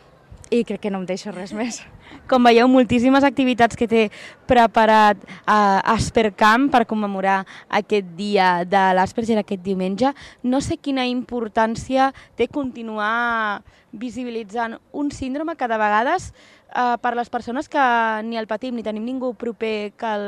I 0.52 0.66
crec 0.68 0.84
que 0.84 0.92
no 0.92 1.00
em 1.00 1.08
deixo 1.08 1.32
res 1.32 1.56
més. 1.56 1.80
Com 2.30 2.44
veieu, 2.48 2.68
moltíssimes 2.72 3.26
activitats 3.28 3.76
que 3.76 3.88
té 3.90 4.04
preparat 4.50 5.20
eh, 5.28 5.94
Aspercamp 5.94 6.70
per 6.72 6.86
commemorar 6.90 7.42
aquest 7.70 8.14
dia 8.18 8.64
de 8.66 8.84
l'Asperger 8.96 9.38
aquest 9.42 9.64
diumenge. 9.66 10.14
No 10.44 10.62
sé 10.64 10.78
quina 10.78 11.08
importància 11.10 12.12
té 12.40 12.48
continuar 12.48 13.64
visibilitzant 13.92 14.80
un 14.92 15.12
síndrome 15.12 15.56
que 15.56 15.68
de 15.68 15.78
vegades 15.78 16.32
eh, 16.76 16.96
per 17.02 17.16
les 17.16 17.30
persones 17.30 17.70
que 17.70 17.84
ni 18.24 18.40
el 18.40 18.48
patim 18.48 18.76
ni 18.76 18.86
tenim 18.86 19.06
ningú 19.06 19.34
proper 19.36 19.92
que 19.98 20.16
el 20.16 20.28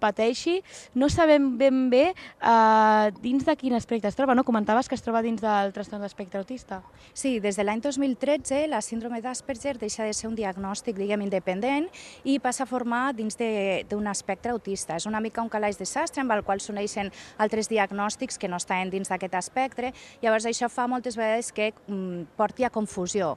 pateixi, 0.00 0.60
no 0.94 1.10
sabem 1.12 1.52
ben 1.60 1.88
bé 1.92 2.10
uh, 2.10 3.10
dins 3.22 3.44
de 3.46 3.54
quin 3.60 3.76
aspecte 3.76 4.08
es 4.08 4.16
troba. 4.18 4.34
No? 4.34 4.44
Comentaves 4.44 4.88
que 4.88 4.96
es 4.96 5.04
troba 5.04 5.22
dins 5.22 5.42
del 5.42 5.74
trastorn 5.76 6.02
d'espectre 6.02 6.40
autista. 6.40 6.80
Sí, 7.12 7.38
des 7.40 7.58
de 7.60 7.66
l'any 7.66 7.82
2013 7.84 8.66
la 8.70 8.80
síndrome 8.82 9.20
d'Asperger 9.22 9.76
deixa 9.78 10.04
de 10.08 10.14
ser 10.16 10.28
un 10.30 10.36
diagnòstic, 10.38 10.96
diguem, 10.98 11.22
independent 11.26 11.88
i 12.24 12.38
passa 12.40 12.64
a 12.64 12.70
formar 12.70 13.12
dins 13.14 13.36
d'un 13.36 14.10
espectre 14.10 14.52
autista. 14.52 14.96
És 14.96 15.06
una 15.06 15.20
mica 15.20 15.42
un 15.42 15.52
calaix 15.52 15.78
de 15.78 15.86
sastre 15.88 16.24
amb 16.24 16.32
el 16.34 16.44
qual 16.44 16.60
s'uneixen 16.60 17.12
altres 17.38 17.68
diagnòstics 17.68 18.38
que 18.38 18.48
no 18.48 18.60
estan 18.60 18.90
dins 18.90 19.10
d'aquest 19.10 19.36
espectre. 19.38 19.92
Llavors 20.22 20.48
això 20.48 20.70
fa 20.72 20.88
moltes 20.90 21.18
vegades 21.20 21.52
que 21.52 21.72
mm, 21.86 22.32
porti 22.36 22.64
a 22.64 22.70
confusió. 22.70 23.36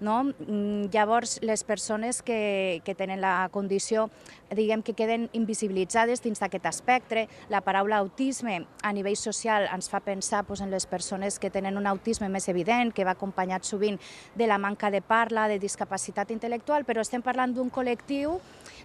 No? 0.00 0.22
Mm, 0.24 0.90
llavors, 0.92 1.38
les 1.42 1.64
persones 1.64 2.22
que, 2.22 2.80
que 2.84 2.94
tenen 2.94 3.20
la 3.20 3.48
condició, 3.52 4.08
diguem 4.50 4.82
que 4.82 4.94
queden 4.94 5.28
invisibilitzades 5.36 6.22
dins 6.24 6.40
d'aquest 6.40 6.66
espectre. 6.66 7.26
La 7.50 7.60
paraula 7.60 8.00
autisme 8.00 8.64
a 8.82 8.92
nivell 8.92 9.18
social 9.18 9.68
ens 9.70 9.90
fa 9.90 10.00
pensar 10.04 10.42
doncs, 10.46 10.62
en 10.64 10.70
les 10.70 10.86
persones 10.86 11.38
que 11.38 11.50
tenen 11.50 11.76
un 11.78 11.86
autisme 11.86 12.28
més 12.28 12.48
evident, 12.48 12.92
que 12.92 13.04
va 13.04 13.14
acompanyat 13.18 13.64
sovint 13.64 13.98
de 14.34 14.46
la 14.46 14.58
manca 14.58 14.90
de 14.90 15.02
parla, 15.02 15.48
de 15.48 15.58
discapacitat 15.58 16.30
intel·lectual, 16.30 16.84
però 16.84 17.04
estem 17.04 17.22
parlant 17.22 17.54
d'un 17.54 17.70
col·lectiu 17.70 18.38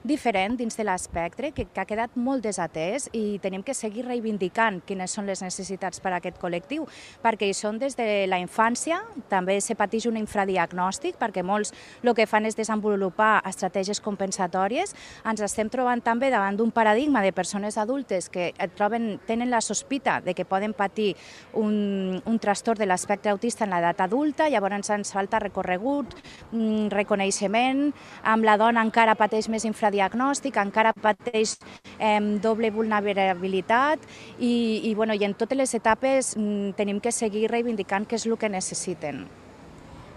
diferent 0.03 0.57
dins 0.57 0.75
de 0.77 0.83
l'espectre, 0.85 1.51
que, 1.51 1.65
que 1.65 1.81
ha 1.81 1.87
quedat 1.87 2.15
molt 2.15 2.43
desatès 2.45 3.09
i 3.13 3.39
tenim 3.41 3.63
que 3.65 3.73
seguir 3.73 4.05
reivindicant 4.05 4.81
quines 4.85 5.11
són 5.11 5.25
les 5.25 5.41
necessitats 5.41 6.01
per 6.01 6.13
a 6.13 6.19
aquest 6.19 6.37
col·lectiu, 6.41 6.85
perquè 7.23 7.49
hi 7.49 7.55
són 7.57 7.79
des 7.81 7.97
de 7.97 8.25
la 8.29 8.39
infància, 8.41 9.01
també 9.29 9.57
se 9.61 9.75
pateix 9.75 10.05
un 10.09 10.17
infradiagnòstic, 10.21 11.04
diagnòstic, 11.05 11.19
perquè 11.19 11.43
molts 11.43 11.73
el 12.03 12.13
que 12.15 12.25
fan 12.25 12.45
és 12.45 12.55
desenvolupar 12.55 13.43
estratègies 13.45 14.01
compensatòries. 14.01 14.93
Ens 15.25 15.41
estem 15.41 15.69
trobant 15.69 16.01
també 16.01 16.29
davant 16.29 16.55
d'un 16.55 16.71
paradigma 16.71 17.21
de 17.21 17.31
persones 17.33 17.77
adultes 17.77 18.29
que 18.29 18.53
troben, 18.75 19.19
tenen 19.25 19.49
la 19.49 19.61
sospita 19.61 20.21
de 20.21 20.33
que 20.33 20.45
poden 20.45 20.73
patir 20.73 21.15
un, 21.53 22.21
un 22.25 22.39
trastorn 22.39 22.79
de 22.79 22.85
l'espectre 22.85 23.31
autista 23.31 23.65
en 23.65 23.71
l'edat 23.71 24.01
adulta, 24.01 24.49
llavors 24.49 24.89
ens 24.89 25.13
falta 25.13 25.39
recorregut, 25.39 26.15
mm, 26.51 26.89
reconeixement, 26.91 27.93
amb 28.23 28.43
la 28.43 28.57
dona 28.57 28.83
encara 28.83 29.15
pateix 29.15 29.49
més 29.49 29.65
infradiagnòstic, 29.65 30.57
encara 30.57 30.93
pateix 30.93 31.57
eh, 31.99 32.19
doble 32.41 32.71
vulnerabilitat 32.71 33.99
i, 34.39 34.81
i, 34.83 34.93
bueno, 34.95 35.13
i 35.13 35.23
en 35.23 35.33
totes 35.33 35.57
les 35.57 35.73
etapes 35.73 36.35
mm, 36.37 36.75
tenim 36.75 36.99
que 36.99 37.11
seguir 37.11 37.49
reivindicant 37.51 38.05
què 38.05 38.19
és 38.19 38.25
el 38.25 38.37
que 38.37 38.49
necessiten. 38.49 39.25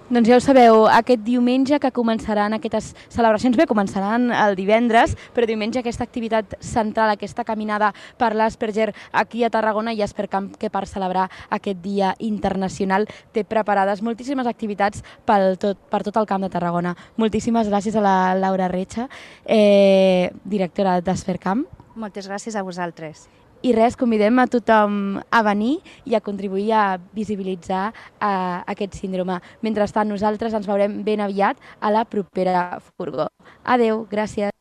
Doncs 0.09 0.25
ja 0.25 0.39
ho 0.39 0.41
sabeu, 0.41 0.87
aquest 0.89 1.21
diumenge 1.21 1.77
que 1.83 1.91
començaran 1.93 2.55
aquestes 2.57 2.95
celebracions, 3.13 3.59
bé, 3.61 3.67
començaran 3.69 4.31
el 4.33 4.55
divendres, 4.57 5.13
però 5.37 5.45
diumenge 5.45 5.83
aquesta 5.83 6.07
activitat 6.07 6.55
central, 6.65 7.11
aquesta 7.13 7.45
caminada 7.45 7.91
per 8.17 8.31
l'Asperger 8.33 8.95
aquí 9.13 9.45
a 9.45 9.51
Tarragona 9.53 9.93
i 9.93 10.01
Aspercamp, 10.01 10.55
que 10.57 10.71
per 10.73 10.87
celebrar 10.89 11.27
aquest 11.53 11.83
dia 11.85 12.15
internacional 12.25 13.05
té 13.37 13.45
preparades 13.45 14.01
moltíssimes 14.01 14.49
activitats 14.49 15.05
pel 15.29 15.59
tot, 15.61 15.77
per 15.93 16.01
tot 16.07 16.17
el 16.17 16.29
camp 16.31 16.47
de 16.47 16.51
Tarragona. 16.57 16.95
Moltíssimes 17.21 17.69
gràcies 17.69 17.99
a 18.01 18.01
la 18.01 18.17
Laura 18.33 18.71
Retxa, 18.73 19.11
eh, 19.45 20.33
directora 20.49 21.03
d'Aspercamp. 21.03 21.67
Moltes 22.01 22.33
gràcies 22.33 22.57
a 22.57 22.65
vosaltres. 22.65 23.29
I 23.63 23.73
res, 23.75 23.97
convidem 23.99 24.39
a 24.39 24.47
tothom 24.47 25.19
a 25.19 25.41
venir 25.43 25.81
i 26.07 26.15
a 26.15 26.21
contribuir 26.23 26.69
a 26.79 26.83
visibilitzar 27.15 27.89
uh, 27.91 28.63
aquest 28.71 28.95
síndrome. 29.01 29.41
Mentrestant, 29.67 30.07
nosaltres 30.11 30.55
ens 30.55 30.69
veurem 30.69 31.01
ben 31.03 31.25
aviat 31.25 31.59
a 31.81 31.91
la 31.91 32.05
propera 32.07 32.79
furgó. 32.95 33.27
Adeu, 33.65 34.05
gràcies. 34.11 34.55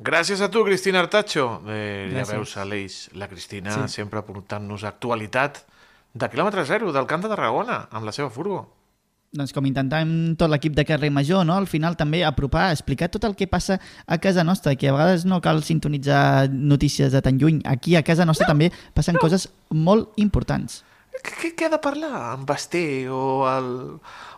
Gràcies 0.00 0.40
a 0.42 0.48
tu, 0.50 0.64
Cristina 0.64 1.04
Artacho. 1.04 1.60
Eh, 1.68 2.10
ja 2.16 2.24
veus, 2.32 2.56
Aleix, 2.58 2.98
la 3.14 3.28
Cristina 3.28 3.76
sí. 3.84 4.00
sempre 4.00 4.18
aportant-nos 4.18 4.86
actualitat 4.88 5.62
de 6.12 6.26
quilòmetre 6.32 6.64
zero 6.66 6.90
del 6.90 7.06
Camp 7.06 7.22
de 7.22 7.30
Tarragona 7.30 7.84
amb 7.92 8.08
la 8.08 8.16
seva 8.16 8.32
furgo 8.32 8.64
doncs 9.30 9.52
com 9.54 9.66
intentàvem 9.68 10.34
tot 10.38 10.50
l'equip 10.50 10.74
de 10.74 10.84
carrer 10.86 11.10
major, 11.14 11.44
no? 11.46 11.54
al 11.54 11.68
final 11.70 11.94
també 11.98 12.24
apropar, 12.26 12.70
explicar 12.74 13.10
tot 13.14 13.24
el 13.28 13.36
que 13.38 13.46
passa 13.46 13.78
a 14.06 14.18
casa 14.18 14.42
nostra, 14.44 14.74
que 14.74 14.90
a 14.90 14.94
vegades 14.96 15.24
no 15.24 15.38
cal 15.44 15.62
sintonitzar 15.62 16.50
notícies 16.50 17.12
de 17.14 17.22
tan 17.22 17.38
lluny. 17.38 17.60
Aquí 17.64 17.94
a 17.94 18.02
casa 18.02 18.26
nostra 18.26 18.48
no, 18.48 18.54
també 18.54 18.70
passen 18.94 19.18
no. 19.18 19.22
coses 19.22 19.46
molt 19.70 20.18
importants. 20.18 20.82
Què, 21.20 21.52
què 21.54 21.68
ha 21.68 21.74
de 21.76 21.78
parlar? 21.82 22.10
En 22.34 22.48
Basté 22.48 22.82
o 23.12 23.44
al, 23.46 23.70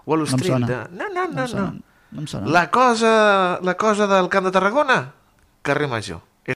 o 0.04 0.14
a 0.14 0.18
l'Ostrell? 0.18 0.60
No, 0.60 0.68
de... 0.68 0.82
no, 0.92 1.08
no, 1.08 1.24
no, 1.30 1.46
no. 1.46 1.48
no. 1.56 1.70
no 2.12 2.26
em 2.26 2.28
sona. 2.28 2.52
La 2.52 2.66
cosa, 2.74 3.14
la 3.64 3.78
cosa 3.80 4.10
del 4.10 4.28
Camp 4.28 4.50
de 4.50 4.52
Tarragona? 4.52 5.00
Carrer 5.62 5.88
Major. 5.88 6.20